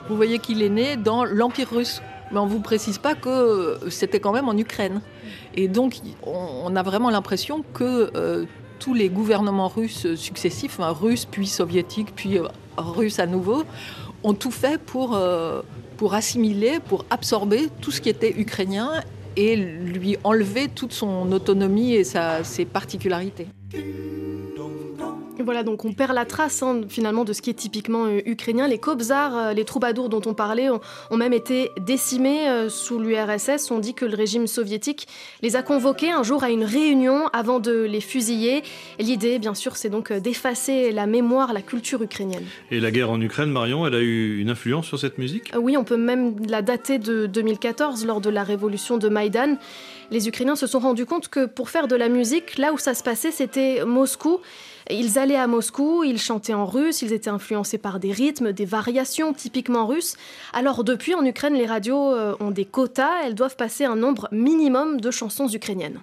vous 0.09 0.17
voyez 0.17 0.41
qu'il 0.41 0.63
est 0.63 0.69
né 0.69 0.97
dans 0.97 1.25
l'Empire 1.25 1.71
russe. 1.71 2.03
On 2.41 2.47
ne 2.47 2.51
vous 2.51 2.61
précise 2.61 2.99
pas 2.99 3.15
que 3.15 3.79
c'était 3.91 4.21
quand 4.21 4.33
même 4.33 4.49
en 4.49 4.57
Ukraine. 4.57 5.01
Et 5.55 5.69
donc, 5.69 5.97
on, 6.25 6.75
a 6.75 6.83
vraiment 6.83 7.11
l'impression 7.11 7.65
que 7.75 8.11
euh, 8.17 8.45
tous 8.79 8.95
les 8.95 9.09
gouvernements 9.09 9.69
russes 9.69 10.15
successifs, 10.17 10.79
enfin, 10.79 10.91
russes 10.91 11.27
puis 11.27 11.47
soviétiques, 11.47 12.15
puis 12.15 12.39
euh, 12.39 12.47
russes 12.77 13.19
à 13.19 13.27
nouveau, 13.27 13.65
ont 14.23 14.35
tout 14.35 14.51
fait 14.51 14.81
pour, 14.81 15.15
euh, 15.15 15.63
pour 15.97 16.15
assimiler, 16.15 16.79
pour 16.81 17.05
absorber 17.11 17.69
tout 17.81 17.91
ce 17.91 18.01
qui 18.01 18.09
était 18.09 18.35
ukrainien 18.37 18.91
et 19.37 19.57
lui 19.57 20.17
enlever 20.25 20.69
toute 20.69 20.93
son 20.93 21.31
autonomie 21.33 21.95
et 21.95 22.05
ses 22.05 22.65
particularités. 22.65 23.49
Voilà, 25.43 25.65
donc 25.65 25.85
on 25.85 25.93
perd 25.93 26.15
la 26.15 26.25
trace 26.25 26.63
hein, 26.63 26.83
finalement 26.89 27.25
de 27.25 27.33
ce 27.33 27.43
qui 27.43 27.51
est 27.51 27.55
typiquement 27.55 28.07
euh, 28.07 28.21
ukrainien. 28.25 28.69
Les 28.69 28.79
kobzars, 28.79 29.37
euh, 29.37 29.53
les 29.53 29.65
troubadours 29.65 30.09
dont 30.09 30.21
on 30.27 30.35
parlait, 30.35 30.71
ont, 30.71 30.81
ont 31.11 31.17
même 31.17 31.33
été 31.33 31.71
décimés 31.81 32.49
euh, 32.49 32.69
sous 32.69 33.01
l'URSS. 33.01 33.71
On 33.71 33.81
dit 33.81 33.95
que 33.95 34.05
le 34.05 34.15
régime 34.15 34.47
soviétique 34.47 35.09
les 35.43 35.57
a 35.57 35.63
convoqués 35.63 36.13
un 36.13 36.23
jour 36.23 36.45
à 36.45 36.51
une 36.51 36.63
réunion 36.63 37.27
avant 37.33 37.59
de 37.59 37.73
les 37.73 38.01
fusiller. 38.01 38.63
L'idée, 39.01 39.39
bien 39.41 39.55
sûr, 39.55 39.77
c'est 39.77 39.91
donc 39.91 40.13
d'effacer 40.13 40.93
la 40.93 41.07
mémoire, 41.07 41.53
la 41.53 41.63
culture 41.63 42.01
ukrainienne. 42.03 42.45
Et 42.71 42.79
la 42.79 42.93
guerre 42.93 43.11
en 43.11 43.21
Ukraine, 43.21 43.51
Marion, 43.51 43.87
elle 43.87 43.95
a 43.95 44.01
eu 44.01 44.39
une 44.39 44.51
influence 44.51 44.87
sur 44.87 44.99
cette 44.99 45.19
musique? 45.19 45.53
Oui, 45.59 45.77
on 45.77 45.85
peut 45.85 45.97
même 45.97 46.37
la 46.49 46.63
dater 46.63 46.99
de 46.99 47.27
2014, 47.27 48.07
lors 48.07 48.21
de 48.21 48.31
la 48.31 48.45
révolution 48.45 48.99
de 48.99 49.09
Maïdan. 49.09 49.57
Les 50.11 50.29
Ukrainiens 50.29 50.57
se 50.57 50.67
sont 50.67 50.79
rendus 50.79 51.07
compte 51.07 51.29
que 51.29 51.47
pour 51.47 51.71
faire 51.71 51.89
de 51.89 51.97
la 51.97 52.09
musique, 52.09 52.57
là 52.57 52.73
où 52.73 52.79
ça 52.79 52.95
se 52.95 53.03
passait, 53.03 53.33
c'était 53.33 53.85
Moscou. 53.85 54.41
Ils 54.91 55.19
allaient 55.19 55.37
à 55.37 55.47
Moscou, 55.47 56.05
ils 56.05 56.19
chantaient 56.19 56.55
en 56.55 56.67
russe, 56.67 57.03
ils 57.03 57.13
étaient 57.13 57.31
influencés 57.31 57.79
par 57.79 58.01
des 58.01 58.13
rythmes, 58.13 58.53
des 58.53 58.65
variations 58.67 59.33
typiquement 59.33 59.87
russes. 59.87 60.17
Alors 60.53 60.85
depuis, 60.85 61.15
en 61.15 61.25
Ukraine, 61.25 61.55
les 61.55 61.67
radios 61.67 62.13
euh, 62.13 62.37
ont 62.41 62.51
des 62.51 62.65
quotas, 62.65 63.23
elles 63.25 63.35
doivent 63.35 63.57
passer 63.57 63.85
un 63.85 63.97
nombre 63.97 64.29
minimum 64.31 65.01
de 65.01 65.11
chansons 65.11 65.49
ukrainiennes. 65.49 66.01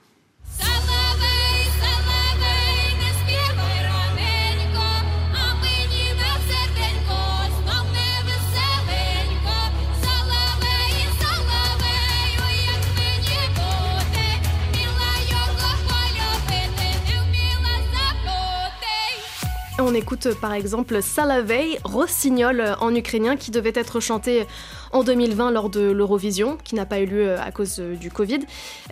On 19.81 19.93
écoute 19.95 20.27
euh, 20.27 20.35
par 20.35 20.53
exemple 20.53 21.01
Salavey, 21.01 21.79
Rossignol 21.83 22.59
euh, 22.59 22.75
en 22.79 22.93
ukrainien, 22.93 23.35
qui 23.35 23.51
devait 23.51 23.73
être 23.75 23.99
chanté 23.99 24.45
en 24.93 25.03
2020 25.03 25.51
lors 25.51 25.69
de 25.69 25.91
l'Eurovision, 25.91 26.57
qui 26.63 26.75
n'a 26.75 26.85
pas 26.85 26.99
eu 26.99 27.05
lieu 27.05 27.29
euh, 27.29 27.41
à 27.41 27.51
cause 27.51 27.79
euh, 27.79 27.95
du 27.95 28.11
Covid. 28.11 28.39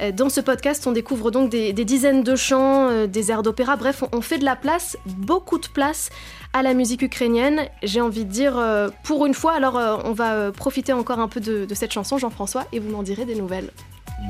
Euh, 0.02 0.12
Dans 0.12 0.30
ce 0.30 0.42
podcast, 0.42 0.88
on 0.88 0.92
découvre 0.92 1.32
donc 1.32 1.50
des, 1.50 1.74
dizaines 1.74 2.24
de 2.24 2.36
chants, 2.36 2.90
euh, 2.90 3.08
des 3.08 3.32
airs 3.32 3.44
d'opéra, 3.44 3.76
bref, 3.76 4.04
on, 4.12 4.22
fait 4.22 4.38
de 4.38 4.46
la 4.46 4.56
place, 4.56 4.98
beaucoup 5.06 5.58
de 5.60 5.68
place 5.68 6.10
à 6.54 6.64
la 6.64 6.74
musique 6.74 7.02
ukrainienne. 7.02 7.68
J'ai 7.84 8.02
envie 8.02 8.26
de 8.26 8.32
dire 8.32 8.58
euh, 8.58 8.90
pour 9.04 9.26
une 9.26 9.34
fois, 9.34 9.54
alors 9.54 9.78
euh, 9.78 9.98
on 10.06 10.14
va 10.14 10.34
euh, 10.34 10.52
profiter 10.52 10.94
encore 10.94 11.20
un 11.20 11.28
peu 11.28 11.40
de, 11.40 11.66
de 11.66 11.76
cette 11.76 11.92
chanson, 11.92 12.18
Jean-François, 12.18 12.66
et 12.72 12.80
vous 12.80 12.90
m'en 12.90 13.04
direz 13.04 13.26
des 13.26 13.36
nouvelles. 13.36 13.72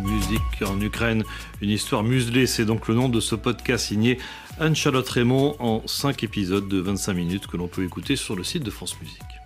Musique 0.04 0.42
en 0.66 0.80
Ukraine, 0.80 1.24
une 1.62 1.72
histoire 1.72 2.04
muselée, 2.04 2.46
c'est 2.46 2.66
donc 2.66 2.88
le 2.88 2.94
nom 2.94 3.10
de 3.10 3.20
ce 3.20 3.34
podcast 3.34 3.88
signé 3.88 4.20
Anne-Charlotte 4.62 5.08
Raymond 5.08 5.56
en 5.60 5.82
5 5.88 6.22
épisodes 6.24 6.68
de 6.68 6.80
25 6.80 7.14
minutes 7.14 7.48
que 7.48 7.56
l'on 7.56 7.70
peut 7.70 7.86
écouter 7.86 8.18
sur 8.18 8.36
le 8.36 8.44
site 8.44 8.64
de 8.64 8.72
France 8.72 9.00
Musique. 9.00 9.39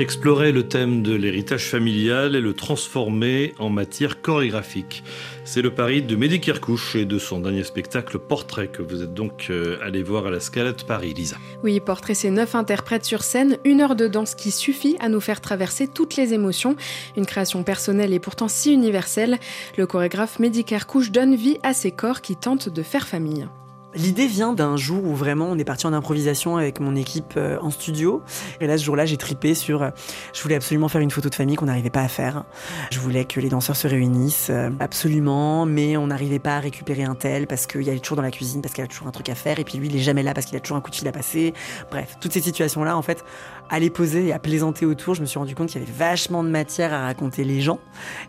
Explorer 0.00 0.50
le 0.50 0.66
thème 0.66 1.02
de 1.02 1.14
l'héritage 1.14 1.66
familial 1.66 2.34
et 2.34 2.40
le 2.40 2.54
transformer 2.54 3.52
en 3.58 3.68
matière 3.68 4.22
chorégraphique. 4.22 5.04
C'est 5.44 5.60
le 5.60 5.74
pari 5.74 6.00
de 6.00 6.16
Mehdi 6.16 6.40
Kerkouche 6.40 6.96
et 6.96 7.04
de 7.04 7.18
son 7.18 7.40
dernier 7.40 7.64
spectacle 7.64 8.18
Portrait 8.18 8.68
que 8.68 8.80
vous 8.80 9.02
êtes 9.02 9.12
donc 9.12 9.48
euh, 9.50 9.76
allé 9.82 10.02
voir 10.02 10.24
à 10.24 10.30
la 10.30 10.40
Scalette 10.40 10.84
Paris, 10.86 11.12
Lisa. 11.12 11.36
Oui, 11.62 11.78
Portrait, 11.80 12.14
c'est 12.14 12.30
neuf 12.30 12.54
interprètes 12.54 13.04
sur 13.04 13.22
scène, 13.22 13.58
une 13.66 13.82
heure 13.82 13.94
de 13.94 14.08
danse 14.08 14.34
qui 14.34 14.52
suffit 14.52 14.96
à 15.00 15.10
nous 15.10 15.20
faire 15.20 15.42
traverser 15.42 15.86
toutes 15.86 16.16
les 16.16 16.32
émotions. 16.32 16.76
Une 17.18 17.26
création 17.26 17.62
personnelle 17.62 18.14
et 18.14 18.20
pourtant 18.20 18.48
si 18.48 18.72
universelle. 18.72 19.38
Le 19.76 19.86
chorégraphe 19.86 20.38
Mehdi 20.38 20.64
Kerkouche 20.64 21.10
donne 21.10 21.34
vie 21.34 21.58
à 21.62 21.74
ces 21.74 21.90
corps 21.90 22.22
qui 22.22 22.36
tentent 22.36 22.70
de 22.70 22.82
faire 22.82 23.06
famille. 23.06 23.46
L'idée 23.94 24.28
vient 24.28 24.52
d'un 24.52 24.76
jour 24.76 25.04
où 25.04 25.16
vraiment 25.16 25.46
on 25.46 25.58
est 25.58 25.64
parti 25.64 25.84
en 25.86 25.92
improvisation 25.92 26.56
avec 26.56 26.78
mon 26.78 26.94
équipe 26.94 27.34
euh, 27.36 27.58
en 27.60 27.70
studio. 27.70 28.22
Et 28.60 28.68
là, 28.68 28.78
ce 28.78 28.84
jour-là, 28.84 29.04
j'ai 29.04 29.16
tripé 29.16 29.56
sur. 29.56 29.82
euh, 29.82 29.90
je 30.32 30.40
voulais 30.42 30.54
absolument 30.54 30.86
faire 30.88 31.00
une 31.00 31.10
photo 31.10 31.28
de 31.28 31.34
famille 31.34 31.56
qu'on 31.56 31.66
n'arrivait 31.66 31.90
pas 31.90 32.02
à 32.02 32.08
faire. 32.08 32.44
Je 32.92 33.00
voulais 33.00 33.24
que 33.24 33.40
les 33.40 33.48
danseurs 33.48 33.74
se 33.74 33.88
réunissent, 33.88 34.50
euh, 34.50 34.70
absolument, 34.78 35.66
mais 35.66 35.96
on 35.96 36.06
n'arrivait 36.06 36.38
pas 36.38 36.56
à 36.56 36.60
récupérer 36.60 37.02
un 37.02 37.16
tel 37.16 37.48
parce 37.48 37.66
qu'il 37.66 37.88
est 37.88 37.98
toujours 37.98 38.16
dans 38.16 38.22
la 38.22 38.30
cuisine, 38.30 38.62
parce 38.62 38.74
qu'il 38.74 38.84
a 38.84 38.86
toujours 38.86 39.08
un 39.08 39.12
truc 39.12 39.28
à 39.28 39.34
faire, 39.34 39.58
et 39.58 39.64
puis 39.64 39.78
lui, 39.78 39.88
il 39.88 39.96
est 39.96 40.00
jamais 40.00 40.22
là 40.22 40.34
parce 40.34 40.46
qu'il 40.46 40.56
a 40.56 40.60
toujours 40.60 40.76
un 40.76 40.80
coup 40.80 40.90
de 40.90 40.96
fil 40.96 41.08
à 41.08 41.12
passer. 41.12 41.52
Bref, 41.90 42.16
toutes 42.20 42.32
ces 42.32 42.40
situations-là, 42.42 42.96
en 42.96 43.02
fait, 43.02 43.24
à 43.70 43.78
les 43.78 43.90
poser 43.90 44.26
et 44.26 44.32
à 44.32 44.38
plaisanter 44.38 44.84
autour, 44.84 45.14
je 45.14 45.20
me 45.20 45.26
suis 45.26 45.38
rendu 45.38 45.54
compte 45.54 45.68
qu'il 45.68 45.80
y 45.80 45.84
avait 45.84 45.92
vachement 45.92 46.42
de 46.42 46.48
matière 46.48 46.92
à 46.92 47.04
raconter 47.04 47.44
les 47.44 47.60
gens 47.60 47.78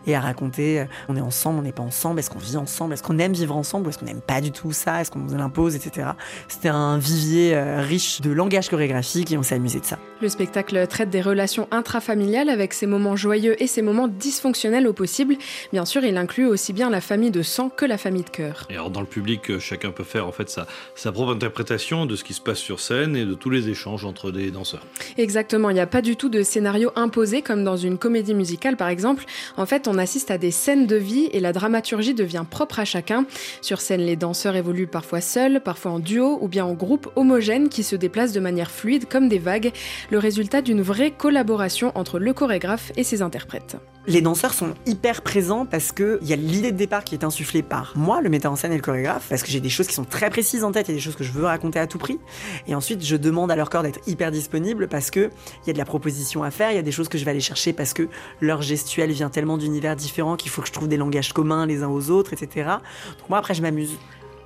et 0.06 0.14
à 0.14 0.20
raconter 0.20 0.80
euh, 0.80 0.84
on 1.08 1.16
est 1.16 1.20
ensemble, 1.20 1.58
on 1.58 1.62
n'est 1.62 1.72
pas 1.72 1.82
ensemble, 1.82 2.20
est-ce 2.20 2.30
qu'on 2.30 2.38
vit 2.38 2.56
ensemble, 2.56 2.94
est-ce 2.94 3.02
qu'on 3.02 3.18
aime 3.18 3.32
vivre 3.32 3.56
ensemble, 3.56 3.86
ou 3.86 3.90
est-ce 3.90 3.98
qu'on 3.98 4.06
n'aime 4.06 4.20
pas 4.20 4.40
du 4.40 4.52
tout 4.52 4.72
ça, 4.72 5.00
est-ce 5.00 5.10
qu'on 5.10 5.18
nous 5.18 5.36
l'impose, 5.36 5.74
etc. 5.74 6.10
C'était 6.48 6.68
un 6.68 6.98
vivier 6.98 7.54
euh, 7.54 7.80
riche 7.80 8.20
de 8.20 8.30
langage 8.30 8.68
chorégraphique 8.68 9.32
et 9.32 9.38
on 9.38 9.42
s'est 9.42 9.56
amusé 9.56 9.80
de 9.80 9.84
ça. 9.84 9.98
Le 10.20 10.28
spectacle 10.28 10.86
traite 10.86 11.10
des 11.10 11.20
relations 11.20 11.66
intrafamiliales 11.72 12.48
avec 12.48 12.72
ses 12.72 12.86
moments 12.86 13.16
joyeux 13.16 13.60
et 13.60 13.66
ses 13.66 13.82
moments 13.82 14.06
dysfonctionnels 14.08 14.86
au 14.86 14.92
possible. 14.92 15.36
Bien 15.72 15.84
sûr, 15.84 16.04
il 16.04 16.16
inclut 16.16 16.46
aussi 16.46 16.72
bien 16.72 16.90
la 16.90 17.00
famille 17.00 17.32
de 17.32 17.42
sang 17.42 17.68
que 17.68 17.84
la 17.84 17.98
famille 17.98 18.22
de 18.22 18.30
cœur. 18.30 18.66
Et 18.70 18.74
alors 18.74 18.90
dans 18.90 19.00
le 19.00 19.06
public, 19.06 19.50
euh, 19.50 19.58
chacun 19.58 19.90
peut 19.90 20.04
faire 20.04 20.26
en 20.28 20.32
fait 20.32 20.48
sa, 20.48 20.66
sa 20.94 21.10
propre 21.10 21.32
interprétation 21.32 22.06
de 22.06 22.14
ce 22.14 22.22
qui 22.22 22.34
se 22.34 22.40
passe 22.40 22.58
sur 22.58 22.78
scène 22.78 23.16
et 23.16 23.24
de 23.24 23.34
tous 23.34 23.50
les 23.50 23.68
échanges 23.68 24.04
entre 24.04 24.30
des 24.30 24.50
danseurs. 24.50 24.86
Exactement, 25.16 25.31
il 25.34 25.74
n'y 25.74 25.80
a 25.80 25.86
pas 25.86 26.02
du 26.02 26.16
tout 26.16 26.28
de 26.28 26.42
scénario 26.42 26.90
imposé 26.96 27.42
comme 27.42 27.64
dans 27.64 27.76
une 27.76 27.98
comédie 27.98 28.34
musicale 28.34 28.76
par 28.76 28.88
exemple. 28.88 29.24
En 29.56 29.66
fait, 29.66 29.88
on 29.88 29.98
assiste 29.98 30.30
à 30.30 30.38
des 30.38 30.50
scènes 30.50 30.86
de 30.86 30.96
vie 30.96 31.28
et 31.32 31.40
la 31.40 31.52
dramaturgie 31.52 32.14
devient 32.14 32.44
propre 32.48 32.80
à 32.80 32.84
chacun. 32.84 33.24
Sur 33.60 33.80
scène, 33.80 34.00
les 34.00 34.16
danseurs 34.16 34.56
évoluent 34.56 34.86
parfois 34.86 35.20
seuls, 35.20 35.60
parfois 35.60 35.92
en 35.92 35.98
duo 35.98 36.38
ou 36.40 36.48
bien 36.48 36.64
en 36.64 36.74
groupe 36.74 37.10
homogène 37.16 37.68
qui 37.68 37.82
se 37.82 37.96
déplacent 37.96 38.32
de 38.32 38.40
manière 38.40 38.70
fluide 38.70 39.08
comme 39.08 39.28
des 39.28 39.38
vagues. 39.38 39.72
le 40.10 40.18
résultat 40.18 40.62
d'une 40.62 40.82
vraie 40.82 41.10
collaboration 41.10 41.92
entre 41.94 42.18
le 42.18 42.32
chorégraphe 42.32 42.92
et 42.96 43.04
ses 43.04 43.22
interprètes. 43.22 43.76
Les 44.08 44.20
danseurs 44.20 44.52
sont 44.52 44.74
hyper 44.84 45.22
présents 45.22 45.64
parce 45.64 45.92
que 45.92 46.18
il 46.22 46.28
y 46.28 46.32
a 46.32 46.36
l'idée 46.36 46.72
de 46.72 46.76
départ 46.76 47.04
qui 47.04 47.14
est 47.14 47.22
insufflée 47.22 47.62
par 47.62 47.92
moi, 47.94 48.20
le 48.20 48.30
metteur 48.30 48.50
en 48.50 48.56
scène 48.56 48.72
et 48.72 48.76
le 48.76 48.82
chorégraphe, 48.82 49.28
parce 49.28 49.44
que 49.44 49.48
j'ai 49.48 49.60
des 49.60 49.68
choses 49.68 49.86
qui 49.86 49.94
sont 49.94 50.04
très 50.04 50.28
précises 50.28 50.64
en 50.64 50.72
tête, 50.72 50.90
a 50.90 50.92
des 50.92 50.98
choses 50.98 51.14
que 51.14 51.22
je 51.22 51.30
veux 51.30 51.44
raconter 51.44 51.78
à 51.78 51.86
tout 51.86 51.98
prix. 51.98 52.18
Et 52.66 52.74
ensuite, 52.74 53.04
je 53.04 53.14
demande 53.14 53.52
à 53.52 53.56
leur 53.56 53.70
corps 53.70 53.84
d'être 53.84 54.00
hyper 54.08 54.32
disponible 54.32 54.88
parce 54.88 55.12
que 55.12 55.21
il 55.64 55.66
y 55.66 55.70
a 55.70 55.72
de 55.72 55.78
la 55.78 55.84
proposition 55.84 56.42
à 56.42 56.50
faire, 56.50 56.70
il 56.70 56.76
y 56.76 56.78
a 56.78 56.82
des 56.82 56.92
choses 56.92 57.08
que 57.08 57.18
je 57.18 57.24
vais 57.24 57.30
aller 57.30 57.40
chercher 57.40 57.72
parce 57.72 57.92
que 57.92 58.08
leur 58.40 58.62
gestuelle 58.62 59.12
vient 59.12 59.30
tellement 59.30 59.58
d'univers 59.58 59.96
différents 59.96 60.36
qu'il 60.36 60.50
faut 60.50 60.62
que 60.62 60.68
je 60.68 60.72
trouve 60.72 60.88
des 60.88 60.96
langages 60.96 61.32
communs 61.32 61.66
les 61.66 61.82
uns 61.82 61.88
aux 61.88 62.10
autres, 62.10 62.32
etc. 62.32 62.70
Donc 63.18 63.28
moi, 63.28 63.38
après, 63.38 63.54
je 63.54 63.62
m'amuse. 63.62 63.98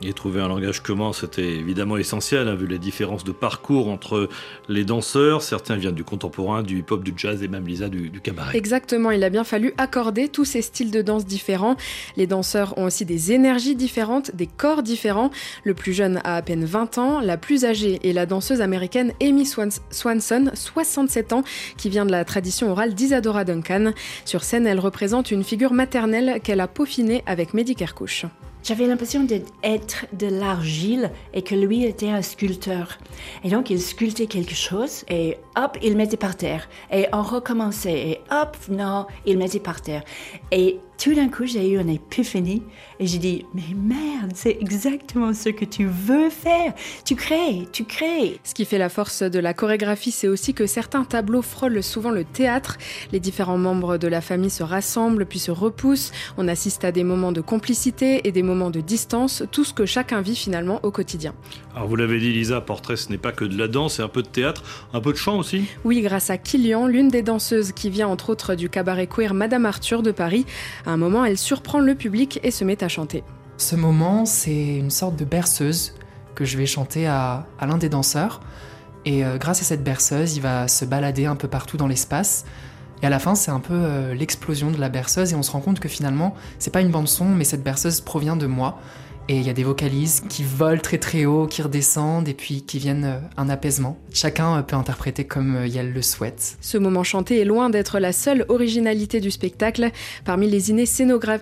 Et 0.03 0.13
trouver 0.13 0.43
un 0.43 0.49
langage 0.49 0.83
commun, 0.83 1.13
c'était 1.15 1.57
évidemment 1.57 1.97
essentiel, 1.97 2.49
hein, 2.49 2.55
vu 2.55 2.67
les 2.67 2.79
différences 2.79 3.25
de 3.25 3.33
parcours 3.33 3.89
entre 3.89 4.29
les 4.69 4.85
danseurs. 4.85 5.43
Certains 5.43 5.77
viennent 5.77 5.95
du 5.95 6.05
contemporain, 6.05 6.63
du 6.63 6.81
hip-hop, 6.81 7.03
du 7.03 7.15
jazz 7.17 7.43
et 7.43 7.49
même 7.49 7.67
Lisa 7.67 7.89
du, 7.89 8.11
cabaret. 8.21 8.57
Exactement, 8.57 9.11
il 9.11 9.25
a 9.25 9.31
bien 9.31 9.45
fallu 9.45 9.73
accorder 9.79 10.29
tous 10.29 10.45
ces 10.45 10.61
styles 10.61 10.91
de 10.91 11.01
danse 11.01 11.25
différents. 11.25 11.77
Les 12.17 12.27
danseurs 12.27 12.77
ont 12.77 12.85
aussi 12.85 13.07
des 13.07 13.33
énergies 13.33 13.75
différentes, 13.75 14.37
des 14.37 14.47
corps 14.47 14.83
différents. 14.83 15.31
Le 15.65 15.73
plus 15.73 15.95
jeune 15.95 16.21
a 16.25 16.37
à 16.37 16.43
peine 16.43 16.65
20 16.65 16.99
ans, 16.99 17.21
la 17.21 17.39
plus 17.39 17.65
âgée 17.65 17.99
est 18.07 18.13
la 18.13 18.27
danseuse 18.27 18.61
américaine 18.61 19.13
Amy 19.23 19.47
Swans- 19.47 19.81
Swanson, 19.91 20.51
67 20.53 21.33
ans, 21.33 21.43
qui 21.79 21.89
vient 21.89 22.05
de 22.05 22.13
la 22.13 22.25
tradition 22.27 22.71
orale 22.71 22.95
d'Isadora 22.95 23.45
Duncan. 23.45 23.93
Sur 24.27 24.45
scène, 24.45 24.67
elle 24.67 24.81
représente 24.81 25.31
une 25.31 25.43
figure 25.43 25.73
maternelle 25.73 26.41
qu'elle 26.43 26.61
a 26.61 26.69
peaufinée 26.69 27.23
avec 27.27 27.55
Mehdi 27.55 27.75
Kerkouche. 27.75 28.27
J'avais 28.67 28.89
l'impression 28.89 29.23
d'être 29.23 30.07
de 30.13 30.27
l'argile 30.27 31.13
et 31.33 31.43
que 31.43 31.55
lui 31.55 31.85
était 31.85 32.09
un 32.09 32.21
sculpteur. 32.21 32.99
Et 33.45 33.49
donc 33.49 33.71
il 33.71 33.81
sculptait 33.81 34.27
quelque 34.27 34.57
chose 34.57 35.05
et 35.09 35.37
hop, 35.57 35.79
il 35.85 35.97
mettait 35.97 36.17
par 36.17 36.37
terre. 36.37 36.69
Et 36.93 37.07
on 37.13 37.23
recommençait 37.23 38.09
et 38.09 38.21
hop, 38.33 38.57
non, 38.69 39.07
il 39.25 39.39
mettait 39.39 39.61
par 39.61 39.81
terre. 39.83 40.03
Et 40.51 40.81
tout 40.99 41.15
d'un 41.15 41.29
coup, 41.29 41.47
j'ai 41.47 41.71
eu 41.71 41.79
une 41.79 41.91
épiphanie 41.91 42.63
et 42.99 43.07
j'ai 43.07 43.19
dit, 43.19 43.45
mais 43.55 43.75
merde, 43.77 44.33
c'est 44.35 44.57
exactement 44.61 45.35
ce 45.35 45.51
que 45.51 45.65
tu 45.65 45.87
veux 45.87 46.31
faire. 46.31 46.73
Tu 47.05 47.15
crées, 47.17 47.69
tu 47.71 47.85
crées. 47.85 48.41
Ce 48.45 48.55
qui 48.55 48.65
fait 48.65 48.79
la 48.79 48.89
force 48.89 49.23
de 49.23 49.39
la 49.39 49.53
chorégraphie, 49.53 50.11
c'est 50.11 50.29
aussi 50.29 50.55
que 50.55 50.67
certains 50.67 51.05
tableaux 51.05 51.43
frôlent 51.43 51.83
souvent 51.83 52.11
le 52.11 52.25
théâtre. 52.25 52.79
Les 53.13 53.21
différents 53.21 53.59
membres 53.59 53.99
de 53.99 54.09
la 54.09 54.21
famille 54.21 54.51
se 54.51 54.63
rassemblent 54.63 55.27
puis 55.27 55.39
se 55.39 55.51
repoussent. 55.51 56.13
On 56.39 56.49
assiste 56.49 56.85
à 56.85 56.93
des 56.93 57.05
moments 57.05 57.33
de 57.33 57.43
complicité 57.43 58.27
et 58.27 58.33
des 58.33 58.43
moments 58.43 58.71
de 58.71 58.81
distance, 58.81 59.43
tout 59.53 59.65
ce 59.65 59.75
que 59.75 59.85
chacun 59.85 60.23
vit 60.23 60.37
finalement 60.37 60.81
au 60.83 60.91
quotidien. 60.91 61.35
Alors 61.75 61.89
vous 61.89 61.97
l'avez 61.97 62.19
dit 62.19 62.33
Lisa, 62.33 62.63
Portrait 62.63 62.97
ce 62.97 63.11
n'est 63.11 63.19
pas 63.19 63.33
que 63.33 63.45
de 63.45 63.59
la 63.59 63.69
danse, 63.69 63.97
c'est 63.97 64.03
un 64.03 64.09
peu 64.09 64.23
de 64.23 64.29
théâtre, 64.29 64.63
un 64.95 65.01
peu 65.01 65.13
de 65.13 65.19
chant 65.19 65.39
aussi 65.39 65.65
Oui, 65.85 66.01
grâce 66.01 66.31
à 66.31 66.39
Kilian, 66.39 66.87
l'une 66.87 67.09
des 67.09 67.21
danseuses 67.21 67.73
qui 67.73 67.91
vient 67.91 68.09
entre 68.09 68.31
autres 68.31 68.55
du 68.55 68.71
cabaret 68.71 69.07
queer 69.07 69.35
Madame 69.35 69.67
Arthur 69.67 70.03
de 70.03 70.11
Paris, 70.11 70.47
à 70.87 70.91
un 70.93 70.97
moment, 70.97 71.25
elle 71.25 71.37
surprend 71.37 71.81
le 71.81 71.95
public 71.95 72.41
et 72.43 72.51
se 72.51 72.65
met 72.65 72.83
à 72.83 72.89
chanter. 72.89 73.25
Ce 73.59 73.75
moment, 73.75 74.25
c'est 74.25 74.77
une 74.77 74.91
sorte 74.91 75.17
de 75.17 75.25
berceuse 75.25 75.95
que 76.35 76.45
je 76.45 76.57
vais 76.57 76.67
chanter 76.67 77.07
à, 77.07 77.47
l'un 77.61 77.79
des 77.79 77.89
danseurs. 77.89 78.41
Et 79.05 79.25
euh, 79.25 79.39
grâce 79.39 79.61
à 79.61 79.65
cette 79.65 79.83
berceuse, 79.83 80.37
il 80.37 80.43
va 80.43 80.69
se 80.69 80.85
balader 80.85 81.27
un 81.27 81.37
peu 81.37 81.49
partout 81.49 81.77
dans 81.77 81.87
l'espace. 81.87 82.45
Et 83.03 83.07
à 83.07 83.11
la 83.11 83.19
fin, 83.19 83.35
c'est 83.35 83.51
un 83.51 83.61
peu 83.61 83.75
euh, 83.75 84.15
l'explosion 84.15 84.71
de 84.71 84.79
la 84.79 84.89
berceuse. 84.89 85.33
Et 85.33 85.37
on 85.37 85.43
se 85.43 85.51
rend 85.51 85.61
compte 85.61 85.81
que 85.81 85.89
finalement, 85.89 86.35
c'est 86.59 86.73
pas 86.73 86.81
une 86.81 86.91
bande-son, 86.91 87.27
mais 87.27 87.45
cette 87.45 87.63
berceuse 87.63 88.01
provient 88.01 88.37
de 88.37 88.47
moi. 88.47 88.79
Et 89.29 89.39
il 89.39 89.45
y 89.45 89.51
a 89.51 89.53
des 89.53 89.65
vocalises 89.65 90.23
qui 90.29 90.45
volent 90.45 90.81
très 90.81 90.99
très 90.99 91.25
haut, 91.25 91.49
qui 91.49 91.61
redescendent 91.61 92.29
et 92.29 92.35
puis 92.35 92.63
qui 92.63 92.79
viennent 92.79 93.05
euh, 93.05 93.19
un 93.37 93.49
apaisement. 93.49 93.99
Chacun 94.13 94.57
euh, 94.57 94.63
peut 94.63 94.77
interpréter 94.77 95.25
comme 95.25 95.57
euh, 95.57 95.67
il 95.67 95.93
le 95.93 96.01
souhaite. 96.01 96.57
Ce 96.61 96.79
moment 96.79 97.03
chanté 97.03 97.41
est 97.41 97.45
loin 97.45 97.69
d'être 97.69 97.99
la 97.99 98.13
seule 98.13 98.47
originalité 98.49 99.19
du 99.19 99.33
spectacle. 99.33 99.91
Parmi 100.25 100.49
les, 100.49 100.71
idées 100.71 100.85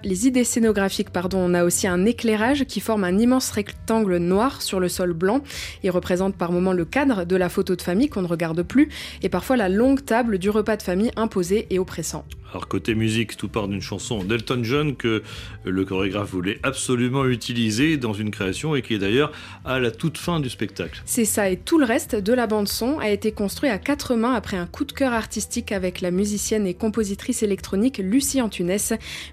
les 0.03 0.27
idées 0.27 0.45
scénographiques, 0.45 1.11
pardon, 1.11 1.39
on 1.41 1.53
a 1.53 1.63
aussi 1.63 1.87
un 1.87 2.07
éclairage 2.07 2.65
qui 2.65 2.81
forme 2.81 3.05
un 3.05 3.19
immense 3.19 3.51
rectangle 3.51 4.17
noir 4.17 4.63
sur 4.63 4.81
le 4.81 4.89
sol 4.89 5.13
blanc. 5.13 5.43
Il 5.83 5.91
représente 5.91 6.37
par 6.37 6.53
moments 6.53 6.73
le 6.73 6.87
cadre 6.87 7.25
de 7.25 7.37
la 7.37 7.51
photo 7.51 7.77
de 7.77 7.83
famille 7.83 8.09
qu'on 8.09 8.23
ne 8.23 8.29
regarde 8.29 8.63
plus 8.63 8.89
et 9.23 9.29
parfois 9.29 9.59
la 9.59 9.69
longue 9.69 10.03
table 10.03 10.39
du 10.39 10.49
repas 10.49 10.79
de 10.79 10.83
famille 10.83 11.11
imposé 11.17 11.67
et 11.69 11.79
oppressant. 11.79 12.25
Alors 12.55 12.69
côté 12.69 12.95
musique, 12.95 13.37
tout 13.37 13.49
part 13.49 13.67
d'une 13.67 13.83
chanson 13.83 14.23
d'Elton 14.23 14.61
John 14.63 14.95
que 14.95 15.25
le 15.65 15.85
chorégraphe 15.85 16.31
voulait 16.31 16.61
absolument 16.63 17.27
utiliser 17.27 17.97
dans 17.97 18.13
une 18.13 18.31
création 18.31 18.77
et 18.77 18.83
qui 18.83 18.95
est 18.95 18.99
d'ailleurs 18.99 19.33
à 19.65 19.81
la 19.81 19.91
toute 19.91 20.19
fin 20.19 20.39
du 20.39 20.49
spectacle. 20.49 21.03
C'est 21.05 21.25
ça, 21.25 21.51
et 21.51 21.57
tout 21.57 21.79
le 21.79 21.85
reste 21.85 22.15
de 22.15 22.33
la 22.33 22.47
bande-son 22.47 23.01
a 23.01 23.11
été 23.11 23.33
construit 23.33 23.71
à 23.71 23.79
quatre 23.79 24.15
mains 24.15 24.35
après 24.35 24.57
un 24.57 24.67
coup 24.67 24.85
de 24.85 24.93
cœur 24.93 25.13
artistique 25.13 25.73
avec 25.73 26.01
la 26.01 26.13
musicienne 26.13 26.65
et 26.65 26.75
compositrice 26.75 27.43
électronique 27.43 27.99
Lucie 27.99 28.41
Antunes. 28.41 28.77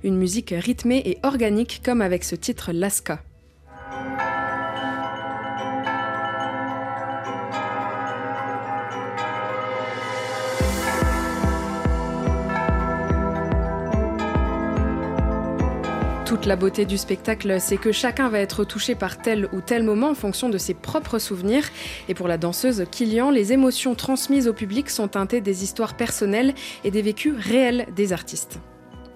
Une 0.03 0.17
musique 0.17 0.51
rythmée 0.57 1.03
et 1.05 1.19
organique 1.21 1.81
comme 1.85 2.01
avec 2.01 2.23
ce 2.23 2.35
titre 2.35 2.71
Laska. 2.71 3.21
Toute 16.31 16.45
la 16.45 16.55
beauté 16.55 16.85
du 16.85 16.97
spectacle, 16.97 17.57
c'est 17.59 17.75
que 17.75 17.91
chacun 17.91 18.29
va 18.29 18.39
être 18.39 18.63
touché 18.63 18.95
par 18.95 19.17
tel 19.17 19.49
ou 19.51 19.59
tel 19.59 19.83
moment 19.83 20.11
en 20.11 20.15
fonction 20.15 20.47
de 20.47 20.57
ses 20.57 20.73
propres 20.73 21.19
souvenirs. 21.19 21.65
Et 22.07 22.13
pour 22.13 22.29
la 22.29 22.37
danseuse 22.37 22.85
Kilian, 22.89 23.31
les 23.31 23.51
émotions 23.51 23.95
transmises 23.95 24.47
au 24.47 24.53
public 24.53 24.89
sont 24.89 25.09
teintées 25.09 25.41
des 25.41 25.65
histoires 25.65 25.93
personnelles 25.97 26.53
et 26.85 26.89
des 26.89 27.01
vécus 27.01 27.33
réels 27.37 27.85
des 27.97 28.13
artistes. 28.13 28.59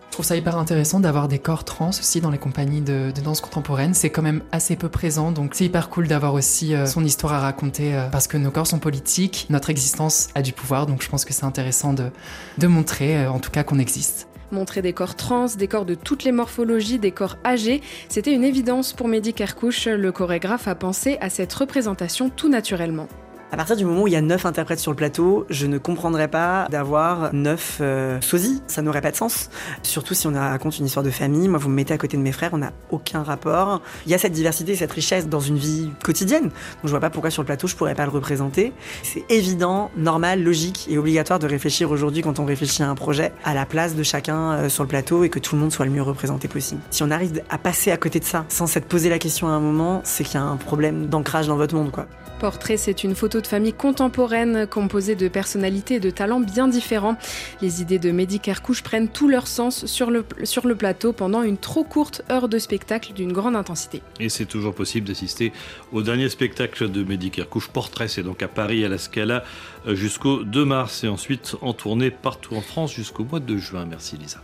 Je 0.07 0.11
trouve 0.11 0.25
ça 0.25 0.35
hyper 0.35 0.57
intéressant 0.57 0.99
d'avoir 0.99 1.29
des 1.29 1.39
corps 1.39 1.63
trans 1.63 1.91
aussi 1.91 2.19
dans 2.19 2.31
les 2.31 2.37
compagnies 2.37 2.81
de, 2.81 3.13
danse 3.23 3.39
contemporaine. 3.39 3.93
C'est 3.93 4.09
quand 4.09 4.21
même 4.21 4.43
assez 4.51 4.75
peu 4.75 4.89
présent, 4.89 5.31
donc 5.31 5.55
c'est 5.55 5.63
hyper 5.63 5.87
cool 5.87 6.09
d'avoir 6.09 6.33
aussi 6.33 6.75
euh, 6.75 6.85
son 6.85 7.05
histoire 7.05 7.31
à 7.31 7.39
raconter 7.39 7.95
euh, 7.95 8.09
parce 8.09 8.27
que 8.27 8.35
nos 8.35 8.51
corps 8.51 8.67
sont 8.67 8.79
politiques, 8.79 9.47
notre 9.49 9.69
existence 9.69 10.27
a 10.35 10.41
du 10.41 10.51
pouvoir, 10.51 10.85
donc 10.85 11.01
je 11.01 11.07
pense 11.07 11.23
que 11.23 11.33
c'est 11.33 11.45
intéressant 11.45 11.93
de, 11.93 12.11
de 12.57 12.67
montrer 12.67 13.15
euh, 13.15 13.31
en 13.31 13.39
tout 13.39 13.51
cas 13.51 13.63
qu'on 13.63 13.79
existe. 13.79 14.27
Montrer 14.51 14.81
des 14.81 14.93
corps 14.93 15.15
trans, 15.15 15.47
des 15.57 15.67
corps 15.67 15.85
de 15.85 15.95
toutes 15.95 16.23
les 16.23 16.31
morphologies, 16.31 16.99
des 16.99 17.11
corps 17.11 17.37
âgés, 17.45 17.81
c'était 18.09 18.33
une 18.33 18.43
évidence 18.43 18.93
pour 18.93 19.07
Mehdi 19.07 19.33
Kerkouche. 19.33 19.87
Le 19.87 20.11
chorégraphe 20.11 20.67
a 20.67 20.75
pensé 20.75 21.17
à 21.21 21.29
cette 21.29 21.53
représentation 21.53 22.29
tout 22.29 22.49
naturellement. 22.49 23.07
À 23.55 23.57
partir 23.57 23.77
du 23.77 23.85
moment 23.85 24.01
où 24.01 24.07
il 24.07 24.11
y 24.11 24.17
a 24.17 24.21
neuf 24.21 24.45
interprètes 24.45 24.81
sur 24.81 24.91
le 24.91 24.97
plateau, 24.97 25.45
je 25.49 25.65
ne 25.65 25.77
comprendrais 25.77 26.27
pas 26.27 26.67
d'avoir 26.69 27.33
neuf 27.33 27.77
euh, 27.79 28.19
sosies. 28.19 28.61
Ça 28.67 28.81
n'aurait 28.81 28.99
pas 28.99 29.11
de 29.11 29.15
sens. 29.15 29.49
Surtout 29.81 30.13
si 30.13 30.27
on 30.27 30.33
raconte 30.33 30.77
une 30.77 30.87
histoire 30.87 31.05
de 31.05 31.09
famille. 31.09 31.47
Moi, 31.47 31.57
vous 31.57 31.69
me 31.69 31.75
mettez 31.75 31.93
à 31.93 31.97
côté 31.97 32.17
de 32.17 32.21
mes 32.21 32.33
frères, 32.33 32.49
on 32.51 32.57
n'a 32.57 32.73
aucun 32.89 33.23
rapport. 33.23 33.81
Il 34.05 34.11
y 34.11 34.13
a 34.13 34.17
cette 34.17 34.33
diversité, 34.33 34.75
cette 34.75 34.91
richesse 34.91 35.29
dans 35.29 35.39
une 35.39 35.55
vie 35.55 35.89
quotidienne. 36.03 36.43
Donc 36.49 36.51
je 36.83 36.89
vois 36.89 36.99
pas 36.99 37.09
pourquoi 37.09 37.29
sur 37.29 37.43
le 37.43 37.45
plateau 37.45 37.67
je 37.67 37.77
pourrais 37.77 37.95
pas 37.95 38.03
le 38.03 38.11
représenter. 38.11 38.73
C'est 39.03 39.23
évident, 39.29 39.89
normal, 39.95 40.43
logique 40.43 40.87
et 40.89 40.97
obligatoire 40.97 41.39
de 41.39 41.47
réfléchir 41.47 41.89
aujourd'hui 41.91 42.23
quand 42.23 42.39
on 42.39 42.45
réfléchit 42.45 42.83
à 42.83 42.89
un 42.89 42.95
projet 42.95 43.31
à 43.45 43.53
la 43.53 43.65
place 43.65 43.95
de 43.95 44.03
chacun 44.03 44.51
euh, 44.51 44.67
sur 44.67 44.83
le 44.83 44.89
plateau 44.89 45.23
et 45.23 45.29
que 45.29 45.39
tout 45.39 45.55
le 45.55 45.61
monde 45.61 45.71
soit 45.71 45.85
le 45.85 45.91
mieux 45.91 46.03
représenté 46.03 46.49
possible. 46.49 46.81
Si 46.91 47.03
on 47.03 47.09
arrive 47.09 47.41
à 47.49 47.57
passer 47.57 47.91
à 47.91 47.95
côté 47.95 48.19
de 48.19 48.25
ça 48.25 48.43
sans 48.49 48.67
s'être 48.67 48.89
posé 48.89 49.07
la 49.07 49.17
question 49.17 49.47
à 49.47 49.51
un 49.51 49.61
moment, 49.61 50.01
c'est 50.03 50.25
qu'il 50.25 50.35
y 50.35 50.43
a 50.43 50.45
un 50.45 50.57
problème 50.57 51.05
d'ancrage 51.05 51.47
dans 51.47 51.55
votre 51.55 51.73
monde, 51.73 51.91
quoi. 51.91 52.05
Portrait, 52.39 52.75
c'est 52.75 53.05
une 53.05 53.15
photo 53.15 53.39
famille 53.47 53.73
contemporaine 53.73 54.67
composée 54.67 55.15
de 55.15 55.27
personnalités 55.27 55.95
et 55.95 55.99
de 55.99 56.09
talents 56.09 56.39
bien 56.39 56.67
différents. 56.67 57.17
Les 57.61 57.81
idées 57.81 57.99
de 57.99 58.11
Mehdi 58.11 58.39
Kerkouche 58.39 58.83
prennent 58.83 59.09
tout 59.09 59.27
leur 59.27 59.47
sens 59.47 59.85
sur 59.85 60.11
le, 60.11 60.25
sur 60.43 60.67
le 60.67 60.75
plateau 60.75 61.13
pendant 61.13 61.43
une 61.43 61.57
trop 61.57 61.83
courte 61.83 62.21
heure 62.31 62.49
de 62.49 62.59
spectacle 62.59 63.13
d'une 63.13 63.31
grande 63.31 63.55
intensité. 63.55 64.01
Et 64.19 64.29
c'est 64.29 64.45
toujours 64.45 64.73
possible 64.73 65.07
d'assister 65.07 65.51
au 65.91 66.01
dernier 66.01 66.29
spectacle 66.29 66.89
de 66.89 67.03
Mehdi 67.03 67.31
Kerkouche, 67.31 67.69
Portrait, 67.69 68.07
c'est 68.07 68.23
donc 68.23 68.41
à 68.43 68.47
Paris, 68.47 68.85
à 68.85 68.89
la 68.89 68.97
Scala, 68.97 69.43
euh, 69.87 69.95
jusqu'au 69.95 70.43
2 70.43 70.65
mars 70.65 71.03
et 71.03 71.07
ensuite 71.07 71.55
en 71.61 71.73
tournée 71.73 72.11
partout 72.11 72.55
en 72.55 72.61
France 72.61 72.93
jusqu'au 72.93 73.23
mois 73.23 73.39
de 73.39 73.57
juin. 73.57 73.85
Merci 73.85 74.17
Lisa. 74.17 74.41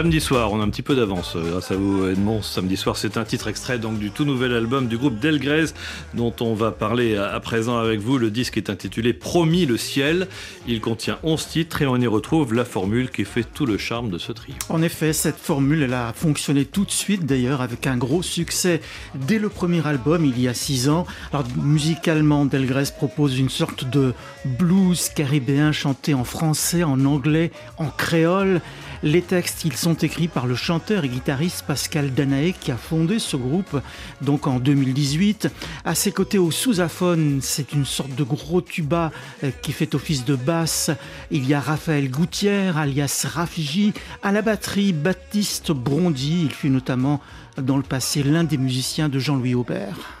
Samedi 0.00 0.22
soir, 0.22 0.50
on 0.50 0.62
a 0.62 0.64
un 0.64 0.70
petit 0.70 0.80
peu 0.80 0.96
d'avance 0.96 1.36
euh, 1.36 1.50
grâce 1.50 1.72
à 1.72 1.76
vous 1.76 2.08
Edmond. 2.08 2.40
Samedi 2.40 2.78
soir, 2.78 2.96
c'est 2.96 3.18
un 3.18 3.24
titre 3.24 3.48
extrait 3.48 3.78
donc 3.78 3.98
du 3.98 4.10
tout 4.10 4.24
nouvel 4.24 4.54
album 4.54 4.88
du 4.88 4.96
groupe 4.96 5.18
Delgrès 5.18 5.74
dont 6.14 6.32
on 6.40 6.54
va 6.54 6.70
parler 6.70 7.18
à 7.18 7.38
présent 7.38 7.76
avec 7.76 8.00
vous. 8.00 8.16
Le 8.16 8.30
disque 8.30 8.56
est 8.56 8.70
intitulé 8.70 9.12
Promis 9.12 9.66
le 9.66 9.76
ciel. 9.76 10.26
Il 10.66 10.80
contient 10.80 11.18
11 11.22 11.46
titres 11.46 11.82
et 11.82 11.86
on 11.86 11.98
y 11.98 12.06
retrouve 12.06 12.54
la 12.54 12.64
formule 12.64 13.10
qui 13.10 13.26
fait 13.26 13.44
tout 13.44 13.66
le 13.66 13.76
charme 13.76 14.08
de 14.08 14.16
ce 14.16 14.32
trio. 14.32 14.54
En 14.70 14.80
effet, 14.80 15.12
cette 15.12 15.36
formule, 15.36 15.82
elle 15.82 15.92
a 15.92 16.14
fonctionné 16.14 16.64
tout 16.64 16.86
de 16.86 16.90
suite 16.90 17.26
d'ailleurs 17.26 17.60
avec 17.60 17.86
un 17.86 17.98
gros 17.98 18.22
succès 18.22 18.80
dès 19.14 19.38
le 19.38 19.50
premier 19.50 19.86
album 19.86 20.24
il 20.24 20.40
y 20.40 20.48
a 20.48 20.54
six 20.54 20.88
ans. 20.88 21.06
Alors 21.30 21.44
musicalement, 21.62 22.46
Delgrès 22.46 22.90
propose 22.96 23.38
une 23.38 23.50
sorte 23.50 23.84
de 23.84 24.14
blues 24.46 25.10
caribéen 25.14 25.72
chanté 25.72 26.14
en 26.14 26.24
français, 26.24 26.84
en 26.84 27.04
anglais, 27.04 27.50
en 27.76 27.88
créole. 27.88 28.62
Les 29.02 29.22
textes, 29.22 29.64
ils 29.64 29.76
sont 29.76 29.94
écrits 29.94 30.28
par 30.28 30.46
le 30.46 30.54
chanteur 30.54 31.04
et 31.04 31.08
guitariste 31.08 31.64
Pascal 31.66 32.12
Danaé 32.12 32.52
qui 32.52 32.70
a 32.70 32.76
fondé 32.76 33.18
ce 33.18 33.34
groupe 33.34 33.80
donc 34.20 34.46
en 34.46 34.58
2018. 34.58 35.48
À 35.86 35.94
ses 35.94 36.12
côtés 36.12 36.36
au 36.36 36.50
sous-aphone, 36.50 37.40
c'est 37.40 37.72
une 37.72 37.86
sorte 37.86 38.14
de 38.14 38.24
gros 38.24 38.60
tuba 38.60 39.10
euh, 39.42 39.50
qui 39.62 39.72
fait 39.72 39.94
office 39.94 40.26
de 40.26 40.36
basse. 40.36 40.90
Il 41.30 41.48
y 41.48 41.54
a 41.54 41.60
Raphaël 41.60 42.10
Gouttière, 42.10 42.76
alias 42.76 43.26
Rafiji, 43.26 43.94
à 44.22 44.32
la 44.32 44.42
batterie 44.42 44.92
Baptiste 44.92 45.72
Brondy. 45.72 46.42
Il 46.44 46.52
fut 46.52 46.68
notamment 46.68 47.22
dans 47.56 47.78
le 47.78 47.82
passé 47.82 48.22
l'un 48.22 48.44
des 48.44 48.58
musiciens 48.58 49.08
de 49.08 49.18
Jean-Louis 49.18 49.54
Aubert. 49.54 50.19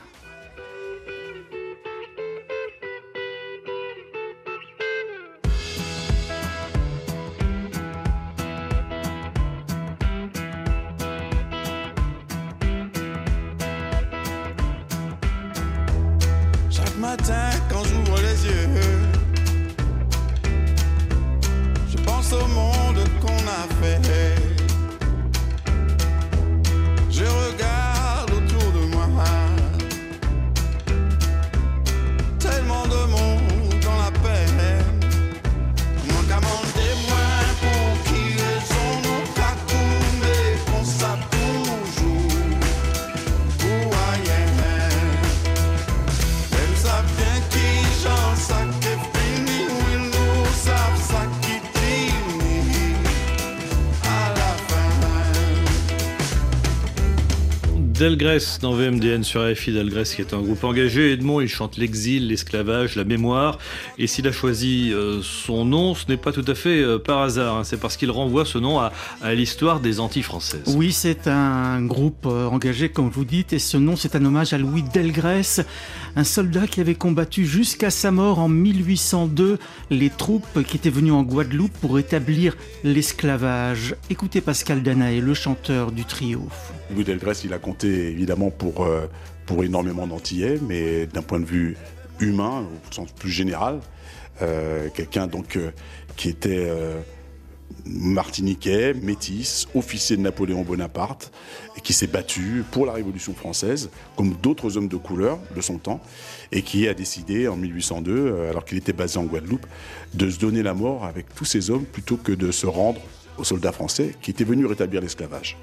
Matin 17.00 17.48
quand 17.70 17.82
j'ouvre 17.84 18.20
les 18.20 18.46
yeux, 18.46 18.68
je 21.90 21.96
pense 22.04 22.32
au 22.32 22.46
monde 22.48 22.69
Delgrès 58.00 58.38
dans 58.62 58.72
VMDN 58.72 59.22
sur 59.24 59.42
RFI 59.46 59.72
Delgrès 59.72 60.04
qui 60.04 60.22
est 60.22 60.32
un 60.32 60.40
groupe 60.40 60.64
engagé. 60.64 61.12
Edmond, 61.12 61.42
il 61.42 61.48
chante 61.48 61.76
l'exil, 61.76 62.28
l'esclavage, 62.28 62.96
la 62.96 63.04
mémoire. 63.04 63.58
Et 63.98 64.06
s'il 64.06 64.26
a 64.26 64.32
choisi 64.32 64.90
euh, 64.90 65.20
son 65.22 65.66
nom, 65.66 65.94
ce 65.94 66.06
n'est 66.08 66.16
pas 66.16 66.32
tout 66.32 66.44
à 66.46 66.54
fait 66.54 66.80
euh, 66.80 66.98
par 66.98 67.18
hasard. 67.20 67.58
hein. 67.58 67.64
C'est 67.64 67.78
parce 67.78 67.98
qu'il 67.98 68.10
renvoie 68.10 68.46
ce 68.46 68.56
nom 68.56 68.80
à, 68.80 68.90
à 69.20 69.34
l'histoire 69.34 69.80
des 69.80 70.00
Antilles 70.00 70.22
françaises. 70.22 70.62
Oui, 70.74 70.92
c'est 70.92 71.28
un 71.28 71.82
groupe 71.82 72.24
euh, 72.24 72.46
engagé, 72.46 72.88
comme 72.88 73.10
vous 73.10 73.26
dites, 73.26 73.52
et 73.52 73.58
ce 73.58 73.76
nom, 73.76 73.96
c'est 73.96 74.16
un 74.16 74.24
hommage 74.24 74.54
à 74.54 74.58
Louis 74.58 74.82
Delgrès, 74.94 75.60
un 76.16 76.24
soldat 76.24 76.66
qui 76.66 76.80
avait 76.80 76.94
combattu 76.94 77.46
jusqu'à 77.46 77.90
sa 77.90 78.10
mort 78.10 78.38
en 78.38 78.48
1802 78.48 79.58
les 79.90 80.10
troupes 80.10 80.62
qui 80.64 80.76
étaient 80.76 80.90
venues 80.90 81.12
en 81.12 81.22
Guadeloupe 81.22 81.72
pour 81.80 81.98
établir 81.98 82.56
l'esclavage. 82.84 83.94
Écoutez 84.10 84.40
Pascal 84.40 84.82
Danaé, 84.82 85.20
le 85.20 85.34
chanteur 85.34 85.92
du 85.92 86.04
trio. 86.04 86.48
Louis 86.94 87.04
Delgrès, 87.04 87.34
il 87.44 87.52
a 87.52 87.58
compté 87.58 88.10
évidemment 88.10 88.50
pour, 88.50 88.84
euh, 88.84 89.06
pour 89.46 89.62
énormément 89.64 90.06
d'Antillais, 90.06 90.58
mais 90.66 91.06
d'un 91.06 91.22
point 91.22 91.40
de 91.40 91.44
vue 91.44 91.76
humain, 92.18 92.64
au 92.64 92.92
sens 92.94 93.12
plus 93.12 93.30
général, 93.30 93.80
euh, 94.42 94.88
quelqu'un 94.94 95.26
donc 95.26 95.56
euh, 95.56 95.70
qui 96.16 96.28
était 96.28 96.70
martiniquais, 97.84 98.94
métis, 98.94 99.66
officier 99.74 100.16
de 100.16 100.22
Napoléon 100.22 100.62
Bonaparte, 100.62 101.32
qui 101.82 101.92
s'est 101.92 102.06
battu 102.06 102.64
pour 102.70 102.86
la 102.86 102.92
Révolution 102.92 103.34
française, 103.34 103.90
comme 104.16 104.34
d'autres 104.42 104.76
hommes 104.76 104.88
de 104.88 104.96
couleur 104.96 105.38
de 105.54 105.60
son 105.60 105.78
temps, 105.78 106.00
et 106.52 106.62
qui 106.62 106.88
a 106.88 106.94
décidé 106.94 107.48
en 107.48 107.56
1802, 107.56 108.12
euh, 108.12 108.50
alors 108.50 108.64
qu'il 108.64 108.78
était 108.78 108.92
basé 108.92 109.18
en 109.18 109.24
Guadeloupe, 109.24 109.66
de 110.14 110.30
se 110.30 110.38
donner 110.38 110.62
la 110.62 110.74
mort 110.74 111.04
avec 111.04 111.34
tous 111.34 111.44
ces 111.44 111.70
hommes 111.70 111.84
plutôt 111.84 112.16
que 112.16 112.32
de 112.32 112.50
se 112.50 112.66
rendre 112.66 113.00
aux 113.38 113.44
soldats 113.44 113.72
français 113.72 114.14
qui 114.20 114.30
étaient 114.30 114.44
venus 114.44 114.66
rétablir 114.66 115.00
l'esclavage. 115.00 115.56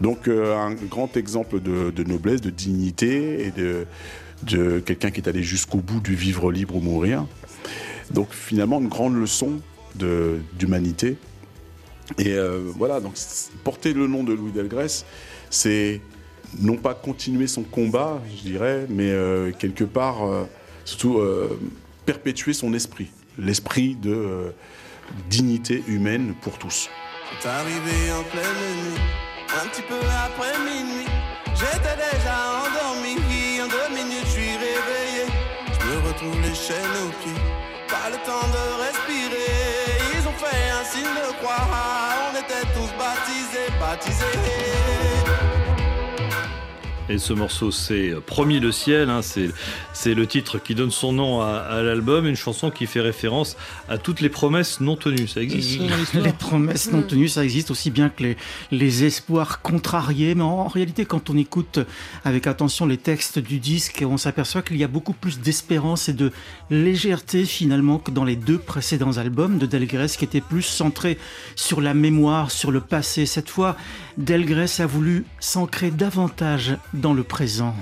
Donc 0.00 0.28
euh, 0.28 0.56
un 0.56 0.74
grand 0.74 1.16
exemple 1.16 1.60
de, 1.60 2.04
noblesse, 2.04 2.40
de 2.40 2.50
dignité 2.50 3.46
et 3.46 3.50
de, 3.50 4.80
quelqu'un 4.80 5.10
qui 5.10 5.20
est 5.20 5.28
allé 5.28 5.42
jusqu'au 5.42 5.78
bout 5.78 6.00
du 6.00 6.14
vivre 6.14 6.50
libre 6.50 6.76
ou 6.76 6.80
mourir. 6.80 7.26
Donc 8.10 8.32
finalement 8.32 8.80
une 8.80 8.88
grande 8.88 9.14
leçon 9.14 9.60
d'humanité. 10.58 11.16
Et 12.18 12.32
euh, 12.32 12.60
voilà, 12.76 13.00
donc 13.00 13.14
porter 13.64 13.92
le 13.92 14.06
nom 14.06 14.24
de 14.24 14.32
Louis 14.32 14.52
Delgrès, 14.52 15.04
c'est 15.50 16.00
non 16.60 16.76
pas 16.76 16.94
continuer 16.94 17.46
son 17.46 17.62
combat, 17.62 18.20
je 18.36 18.42
dirais, 18.42 18.86
mais 18.88 19.10
euh, 19.10 19.52
quelque 19.52 19.84
part 19.84 20.26
euh, 20.26 20.44
surtout 20.84 21.18
euh, 21.18 21.58
perpétuer 22.04 22.52
son 22.52 22.74
esprit, 22.74 23.10
l'esprit 23.38 23.94
de 23.94 24.12
euh, 24.12 24.50
dignité 25.30 25.82
humaine 25.86 26.34
pour 26.42 26.58
tous. 26.58 26.90
C'est 27.40 27.48
arrivé 27.48 28.12
en 28.12 28.22
pleine 28.24 28.42
nuit, 28.44 29.00
un 29.48 29.66
petit 29.68 29.82
peu 29.82 29.94
après 30.26 30.58
minuit. 30.58 31.06
J'étais 31.54 31.96
déjà 31.96 32.36
endormi, 32.64 33.16
en 33.62 33.68
deux 33.68 33.94
minutes 33.94 34.24
je 34.24 34.30
suis 34.30 34.50
réveillé. 34.50 35.24
Je 35.80 35.86
me 35.86 36.08
retrouve 36.08 36.40
les 36.42 36.54
chaînes 36.54 36.96
aux 37.06 37.12
pieds, 37.22 37.42
pas 37.88 38.10
le 38.10 38.16
temps 38.26 38.48
de 38.48 38.82
respirer. 38.82 39.21
Un 40.52 40.84
signe 40.84 41.04
de 41.04 41.32
croix, 41.38 41.66
on 42.30 42.36
était 42.36 42.66
tous 42.74 42.90
baptisés, 42.98 43.70
baptisés. 43.80 45.11
Et 47.08 47.18
ce 47.18 47.32
morceau, 47.32 47.70
c'est 47.70 48.14
Promis 48.26 48.60
le 48.60 48.72
ciel. 48.72 49.10
hein, 49.10 49.22
c'est, 49.22 49.50
c'est 49.92 50.14
le 50.14 50.26
titre 50.26 50.58
qui 50.58 50.74
donne 50.74 50.90
son 50.90 51.12
nom 51.12 51.42
à, 51.42 51.58
à 51.58 51.82
l'album. 51.82 52.26
Une 52.26 52.36
chanson 52.36 52.70
qui 52.70 52.86
fait 52.86 53.00
référence 53.00 53.56
à 53.88 53.98
toutes 53.98 54.20
les 54.20 54.28
promesses 54.28 54.80
non 54.80 54.96
tenues. 54.96 55.26
Ça 55.26 55.42
existe 55.42 55.78
dans 55.82 56.20
Les 56.22 56.32
promesses 56.32 56.90
non 56.90 57.02
tenues, 57.02 57.28
ça 57.28 57.44
existe 57.44 57.70
aussi 57.70 57.90
bien 57.90 58.08
que 58.08 58.22
les, 58.22 58.36
les 58.70 59.04
espoirs 59.04 59.60
contrariés. 59.62 60.34
Mais 60.34 60.42
en, 60.42 60.60
en 60.60 60.68
réalité, 60.68 61.04
quand 61.04 61.28
on 61.28 61.36
écoute 61.36 61.80
avec 62.24 62.46
attention 62.46 62.86
les 62.86 62.96
textes 62.98 63.38
du 63.38 63.58
disque, 63.58 64.04
on 64.08 64.16
s'aperçoit 64.16 64.62
qu'il 64.62 64.76
y 64.78 64.84
a 64.84 64.88
beaucoup 64.88 65.12
plus 65.12 65.40
d'espérance 65.40 66.08
et 66.08 66.14
de 66.14 66.30
légèreté 66.70 67.44
finalement 67.44 67.98
que 67.98 68.10
dans 68.10 68.24
les 68.24 68.36
deux 68.36 68.58
précédents 68.58 69.18
albums 69.18 69.58
de 69.58 69.66
Delgrès 69.66 70.06
qui 70.08 70.24
étaient 70.24 70.40
plus 70.40 70.62
centrés 70.62 71.18
sur 71.56 71.80
la 71.80 71.94
mémoire, 71.94 72.50
sur 72.50 72.70
le 72.70 72.80
passé. 72.80 73.26
Cette 73.26 73.50
fois, 73.50 73.76
Delgrès 74.16 74.80
a 74.80 74.86
voulu 74.86 75.26
s'ancrer 75.40 75.90
davantage 75.90 76.76
dans 77.02 77.12
le 77.12 77.24
présent. 77.24 77.74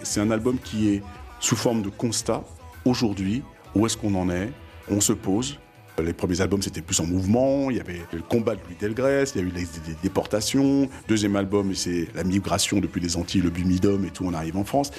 C'est 0.00 0.20
un 0.20 0.30
album 0.30 0.56
qui 0.62 0.90
est 0.90 1.02
sous 1.40 1.56
forme 1.56 1.82
de 1.82 1.90
constat. 1.90 2.44
Aujourd'hui, 2.84 3.42
où 3.74 3.84
est-ce 3.84 3.96
qu'on 3.96 4.14
en 4.14 4.30
est? 4.30 4.50
On 4.88 5.00
se 5.00 5.12
pose. 5.12 5.58
Les 6.02 6.14
premiers 6.14 6.40
albums, 6.40 6.62
c'était 6.62 6.80
plus 6.80 7.00
en 7.00 7.06
mouvement. 7.06 7.68
Il 7.70 7.76
y 7.76 7.80
avait 7.80 8.00
le 8.12 8.22
combat 8.22 8.54
de 8.54 8.60
Louis 8.60 8.76
Delgrès, 8.80 9.24
il 9.34 9.40
y 9.40 9.44
a 9.44 9.46
eu 9.46 9.50
les, 9.50 9.62
les 9.62 9.96
déportations. 10.02 10.88
Deuxième 11.08 11.36
album, 11.36 11.74
c'est 11.74 12.06
la 12.14 12.22
migration 12.22 12.78
depuis 12.78 13.00
les 13.00 13.16
Antilles, 13.16 13.42
le 13.42 13.50
Bumidum 13.50 14.04
et 14.04 14.10
tout, 14.10 14.24
on 14.24 14.32
arrive 14.32 14.56
en 14.56 14.64
France. 14.64 14.92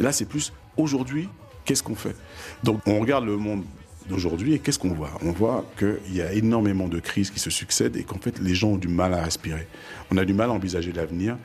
Là, 0.00 0.10
c'est 0.10 0.24
plus 0.24 0.52
aujourd'hui, 0.76 1.28
qu'est-ce 1.64 1.82
qu'on 1.82 1.94
fait? 1.94 2.16
Donc, 2.64 2.80
on 2.86 2.98
regarde 2.98 3.26
le 3.26 3.36
monde 3.36 3.62
d'aujourd'hui 4.08 4.54
et 4.54 4.58
qu'est-ce 4.58 4.78
qu'on 4.78 4.94
voit? 4.94 5.10
On 5.22 5.32
voit 5.32 5.66
qu'il 5.78 6.16
y 6.16 6.22
a 6.22 6.32
énormément 6.32 6.88
de 6.88 6.98
crises 6.98 7.30
qui 7.30 7.40
se 7.40 7.50
succèdent 7.50 7.96
et 7.96 8.04
qu'en 8.04 8.18
fait, 8.18 8.40
les 8.40 8.54
gens 8.54 8.70
ont 8.70 8.78
du 8.78 8.88
mal 8.88 9.12
à 9.12 9.22
respirer. 9.22 9.68
On 10.10 10.16
a 10.16 10.24
du 10.24 10.32
mal 10.32 10.48
à 10.48 10.54
envisager 10.54 10.92
l'avenir. 10.92 11.36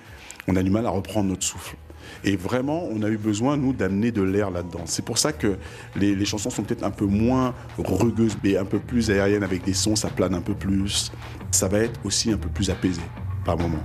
On 0.47 0.55
a 0.55 0.63
du 0.63 0.69
mal 0.69 0.85
à 0.85 0.89
reprendre 0.89 1.29
notre 1.29 1.43
souffle. 1.43 1.75
Et 2.23 2.35
vraiment, 2.35 2.83
on 2.89 3.01
a 3.03 3.09
eu 3.09 3.17
besoin, 3.17 3.57
nous, 3.57 3.73
d'amener 3.73 4.11
de 4.11 4.21
l'air 4.21 4.49
là-dedans. 4.49 4.83
C'est 4.85 5.03
pour 5.03 5.17
ça 5.17 5.33
que 5.33 5.57
les, 5.95 6.25
chansons 6.25 6.49
sont 6.49 6.63
peut-être 6.63 6.83
un 6.83 6.91
peu 6.91 7.05
moins 7.05 7.53
rugueuses, 7.77 8.37
mais 8.43 8.57
un 8.57 8.65
peu 8.65 8.79
plus 8.79 9.09
aériennes 9.11 9.43
avec 9.43 9.63
des 9.63 9.73
sons, 9.73 9.95
ça 9.95 10.09
plane 10.09 10.33
un 10.33 10.41
peu 10.41 10.53
plus. 10.53 11.11
Ça 11.51 11.67
va 11.67 11.79
être 11.79 11.99
aussi 12.05 12.31
un 12.31 12.37
peu 12.37 12.49
plus 12.49 12.69
apaisé 12.69 13.01
par 13.45 13.57
moment. 13.57 13.83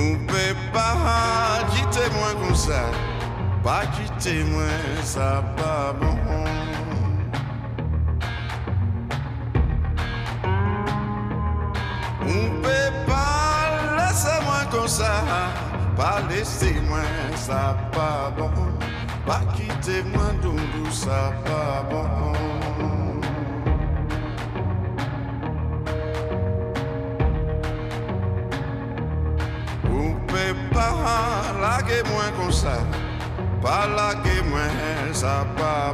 Ou 0.00 0.16
peut 0.26 0.56
pas 0.72 1.60
quitter 1.70 2.08
moi 2.14 2.32
comme 2.40 2.54
ça, 2.54 2.84
pas 3.62 3.84
quitter 3.94 4.44
moi, 4.44 4.62
ça 5.04 5.44
pas 5.58 5.92
bon. 6.00 6.16
On 12.22 12.62
peut 12.62 12.92
pas 13.06 13.98
laisser 13.98 14.38
moi 14.44 14.62
comme 14.70 14.88
ça, 14.88 15.12
pas 15.96 16.20
laisser 16.30 16.80
moi, 16.88 17.00
ça 17.36 17.76
pas 17.92 18.32
bon. 18.38 18.50
Pas 19.26 19.42
quitter 19.54 20.02
moi, 20.14 20.32
doudou, 20.40 20.90
ça 20.90 21.32
pas 21.44 21.84
bon. 21.90 22.32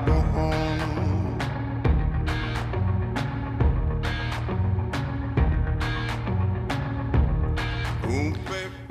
Bon. 0.06 0.26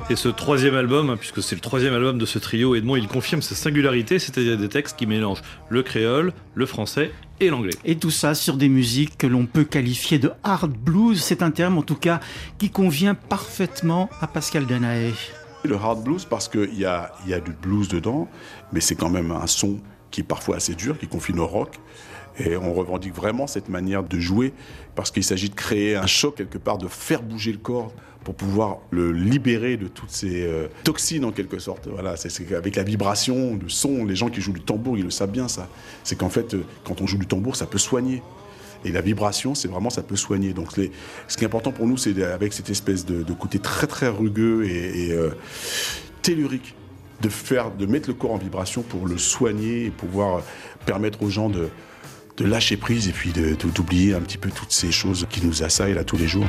Et 0.07 0.15
ce 0.15 0.29
troisième 0.29 0.75
album, 0.75 1.09
hein, 1.09 1.17
puisque 1.17 1.41
c'est 1.41 1.55
le 1.55 1.61
troisième 1.61 1.93
album 1.93 2.19
de 2.19 2.25
ce 2.27 2.37
trio, 2.37 2.75
Edmond, 2.75 2.95
il 2.95 3.07
confirme 3.07 3.41
sa 3.41 3.55
singularité, 3.55 4.19
c'est-à-dire 4.19 4.55
des 4.55 4.69
textes 4.69 4.97
qui 4.99 5.07
mélangent 5.07 5.41
le 5.69 5.81
créole, 5.81 6.31
le 6.53 6.65
français 6.67 7.11
et 7.39 7.49
l'anglais. 7.49 7.73
Et 7.85 7.95
tout 7.95 8.11
ça 8.11 8.35
sur 8.35 8.55
des 8.57 8.69
musiques 8.69 9.17
que 9.17 9.25
l'on 9.25 9.47
peut 9.47 9.63
qualifier 9.63 10.19
de 10.19 10.31
hard 10.43 10.73
blues, 10.73 11.23
c'est 11.23 11.41
un 11.41 11.49
terme 11.49 11.79
en 11.79 11.81
tout 11.81 11.95
cas 11.95 12.19
qui 12.59 12.69
convient 12.69 13.15
parfaitement 13.15 14.09
à 14.21 14.27
Pascal 14.27 14.67
Danaé. 14.67 15.13
Le 15.65 15.75
hard 15.75 16.03
blues 16.03 16.25
parce 16.25 16.47
qu'il 16.47 16.77
y 16.77 16.85
a, 16.85 17.11
du 17.43 17.51
blues 17.51 17.87
dedans, 17.87 18.27
mais 18.71 18.81
c'est 18.81 18.95
quand 18.95 19.09
même 19.09 19.31
un 19.31 19.47
son 19.47 19.79
qui 20.11 20.21
est 20.21 20.25
parfois 20.25 20.57
assez 20.57 20.75
dur, 20.75 20.97
qui 20.97 21.07
confine 21.07 21.39
au 21.39 21.47
rock. 21.47 21.79
Et 22.37 22.57
on 22.57 22.73
revendique 22.73 23.15
vraiment 23.15 23.47
cette 23.47 23.69
manière 23.69 24.03
de 24.03 24.19
jouer 24.19 24.53
parce 24.93 25.09
qu'il 25.09 25.23
s'agit 25.23 25.49
de 25.49 25.55
créer 25.55 25.95
un 25.95 26.05
choc 26.05 26.35
quelque 26.35 26.57
part, 26.57 26.77
de 26.77 26.87
faire 26.87 27.23
bouger 27.23 27.53
le 27.53 27.57
corps 27.57 27.93
pour 28.25 28.35
pouvoir 28.35 28.79
le 28.89 29.11
libérer 29.11 29.77
de 29.77 29.87
toutes 29.87 30.09
ces 30.09 30.45
euh, 30.45 30.67
toxines 30.83 31.23
en 31.23 31.31
quelque 31.31 31.59
sorte. 31.59 31.87
Voilà, 31.87 32.17
c'est 32.17 32.29
c'est 32.29 32.53
avec 32.53 32.75
la 32.75 32.83
vibration, 32.83 33.57
le 33.61 33.69
son, 33.69 34.03
les 34.03 34.15
gens 34.15 34.29
qui 34.29 34.41
jouent 34.41 34.53
du 34.53 34.61
tambour, 34.61 34.97
ils 34.97 35.03
le 35.03 35.11
savent 35.11 35.31
bien 35.31 35.47
ça. 35.47 35.69
C'est 36.03 36.17
qu'en 36.17 36.29
fait, 36.29 36.55
euh, 36.55 36.65
quand 36.83 37.01
on 37.01 37.07
joue 37.07 37.19
du 37.19 37.27
tambour, 37.27 37.55
ça 37.55 37.67
peut 37.67 37.77
soigner. 37.77 38.21
Et 38.85 38.91
la 38.91 39.01
vibration, 39.01 39.55
c'est 39.55 39.67
vraiment, 39.67 39.89
ça 39.89 40.03
peut 40.03 40.15
soigner. 40.15 40.53
Donc, 40.53 40.69
ce 41.27 41.37
qui 41.37 41.43
est 41.43 41.47
important 41.47 41.71
pour 41.71 41.87
nous, 41.87 41.97
c'est 41.97 42.23
avec 42.23 42.53
cette 42.53 42.69
espèce 42.69 43.05
de, 43.05 43.33
côté 43.33 43.59
très 43.59 43.87
très 43.87 44.07
rugueux 44.07 44.63
et, 44.65 45.11
euh, 45.11 45.31
tellurique, 46.21 46.75
de 47.21 47.29
faire, 47.29 47.71
de 47.71 47.85
mettre 47.87 48.07
le 48.07 48.13
corps 48.13 48.31
en 48.31 48.37
vibration 48.37 48.83
pour 48.83 49.07
le 49.07 49.17
soigner 49.17 49.85
et 49.85 49.89
pouvoir 49.89 50.43
permettre 50.85 51.23
aux 51.23 51.29
gens 51.29 51.49
de, 51.49 51.69
lâcher 52.39 52.77
prise 52.77 53.07
et 53.07 53.11
puis 53.11 53.33
d'oublier 53.73 54.13
un 54.13 54.21
petit 54.21 54.37
peu 54.37 54.49
toutes 54.49 54.71
ces 54.71 54.91
choses 54.91 55.25
qui 55.29 55.45
nous 55.45 55.63
assaillent 55.63 55.95
là 55.95 56.03
tous 56.03 56.17
les 56.17 56.27
jours. 56.27 56.47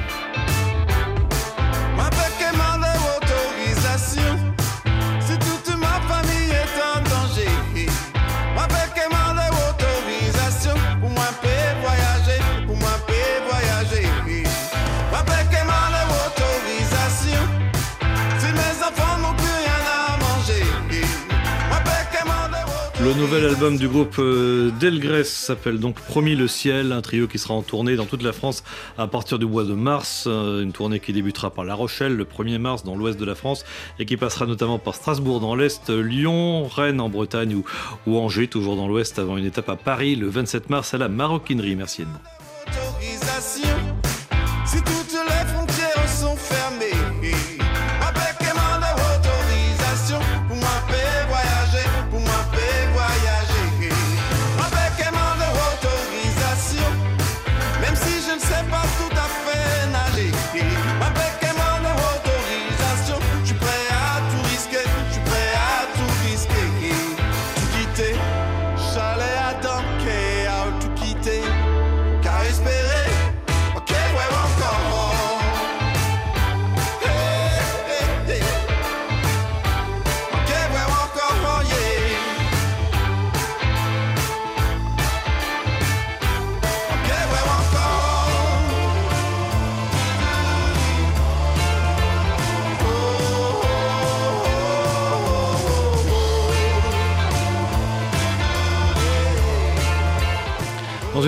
Le 23.06 23.14
nouvel 23.14 23.44
album 23.44 23.76
du 23.76 23.86
groupe 23.86 24.16
euh, 24.18 24.72
Delgrès 24.80 25.22
s'appelle 25.22 25.78
donc 25.78 25.94
Promis 26.00 26.34
le 26.34 26.48
ciel, 26.48 26.90
un 26.90 27.00
trio 27.02 27.28
qui 27.28 27.38
sera 27.38 27.54
en 27.54 27.62
tournée 27.62 27.94
dans 27.94 28.04
toute 28.04 28.24
la 28.24 28.32
France 28.32 28.64
à 28.98 29.06
partir 29.06 29.38
du 29.38 29.46
mois 29.46 29.62
de 29.62 29.74
mars, 29.74 30.24
euh, 30.26 30.64
une 30.64 30.72
tournée 30.72 30.98
qui 30.98 31.12
débutera 31.12 31.50
par 31.50 31.64
La 31.64 31.76
Rochelle 31.76 32.16
le 32.16 32.24
1er 32.24 32.58
mars 32.58 32.82
dans 32.82 32.96
l'ouest 32.96 33.16
de 33.16 33.24
la 33.24 33.36
France 33.36 33.64
et 34.00 34.06
qui 34.06 34.16
passera 34.16 34.46
notamment 34.46 34.80
par 34.80 34.96
Strasbourg 34.96 35.38
dans 35.38 35.54
l'est, 35.54 35.88
Lyon, 35.88 36.66
Rennes 36.66 37.00
en 37.00 37.08
Bretagne 37.08 37.62
ou, 38.08 38.18
Angers 38.18 38.48
toujours 38.48 38.74
dans 38.74 38.88
l'ouest 38.88 39.20
avant 39.20 39.36
une 39.36 39.46
étape 39.46 39.68
à 39.68 39.76
Paris 39.76 40.16
le 40.16 40.28
27 40.28 40.68
mars 40.68 40.92
à 40.92 40.98
la 40.98 41.08
maroquinerie. 41.08 41.76
Merci 41.76 42.02
Edmond. 42.02 43.75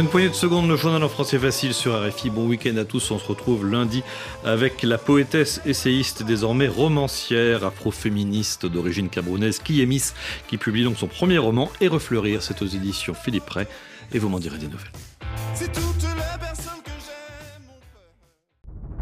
Une 0.08 0.12
poignée 0.12 0.28
de 0.30 0.34
secondes, 0.34 0.66
le 0.66 0.76
journal 0.76 1.02
en 1.02 1.08
français 1.10 1.38
facile 1.38 1.74
sur 1.74 2.02
RFI. 2.02 2.30
Bon 2.30 2.46
week-end 2.46 2.74
à 2.78 2.86
tous. 2.86 3.10
On 3.10 3.18
se 3.18 3.26
retrouve 3.26 3.66
lundi 3.66 4.02
avec 4.42 4.82
la 4.82 4.96
poétesse, 4.96 5.60
essayiste, 5.66 6.22
désormais 6.22 6.66
romancière, 6.66 7.62
afroféministe 7.62 8.64
d'origine 8.64 9.10
camerounaise, 9.10 9.58
Kiemis, 9.58 10.12
qui 10.48 10.56
publie 10.56 10.84
donc 10.84 10.96
son 10.96 11.08
premier 11.08 11.36
roman 11.36 11.70
et 11.82 11.88
refleurir. 11.88 12.42
C'est 12.42 12.62
aux 12.62 12.66
éditions 12.66 13.12
Philippe 13.12 13.50
Ray. 13.50 13.66
Et 14.14 14.18
vous 14.18 14.30
m'en 14.30 14.38
direz 14.38 14.56
des 14.56 14.68
nouvelles. 14.68 14.92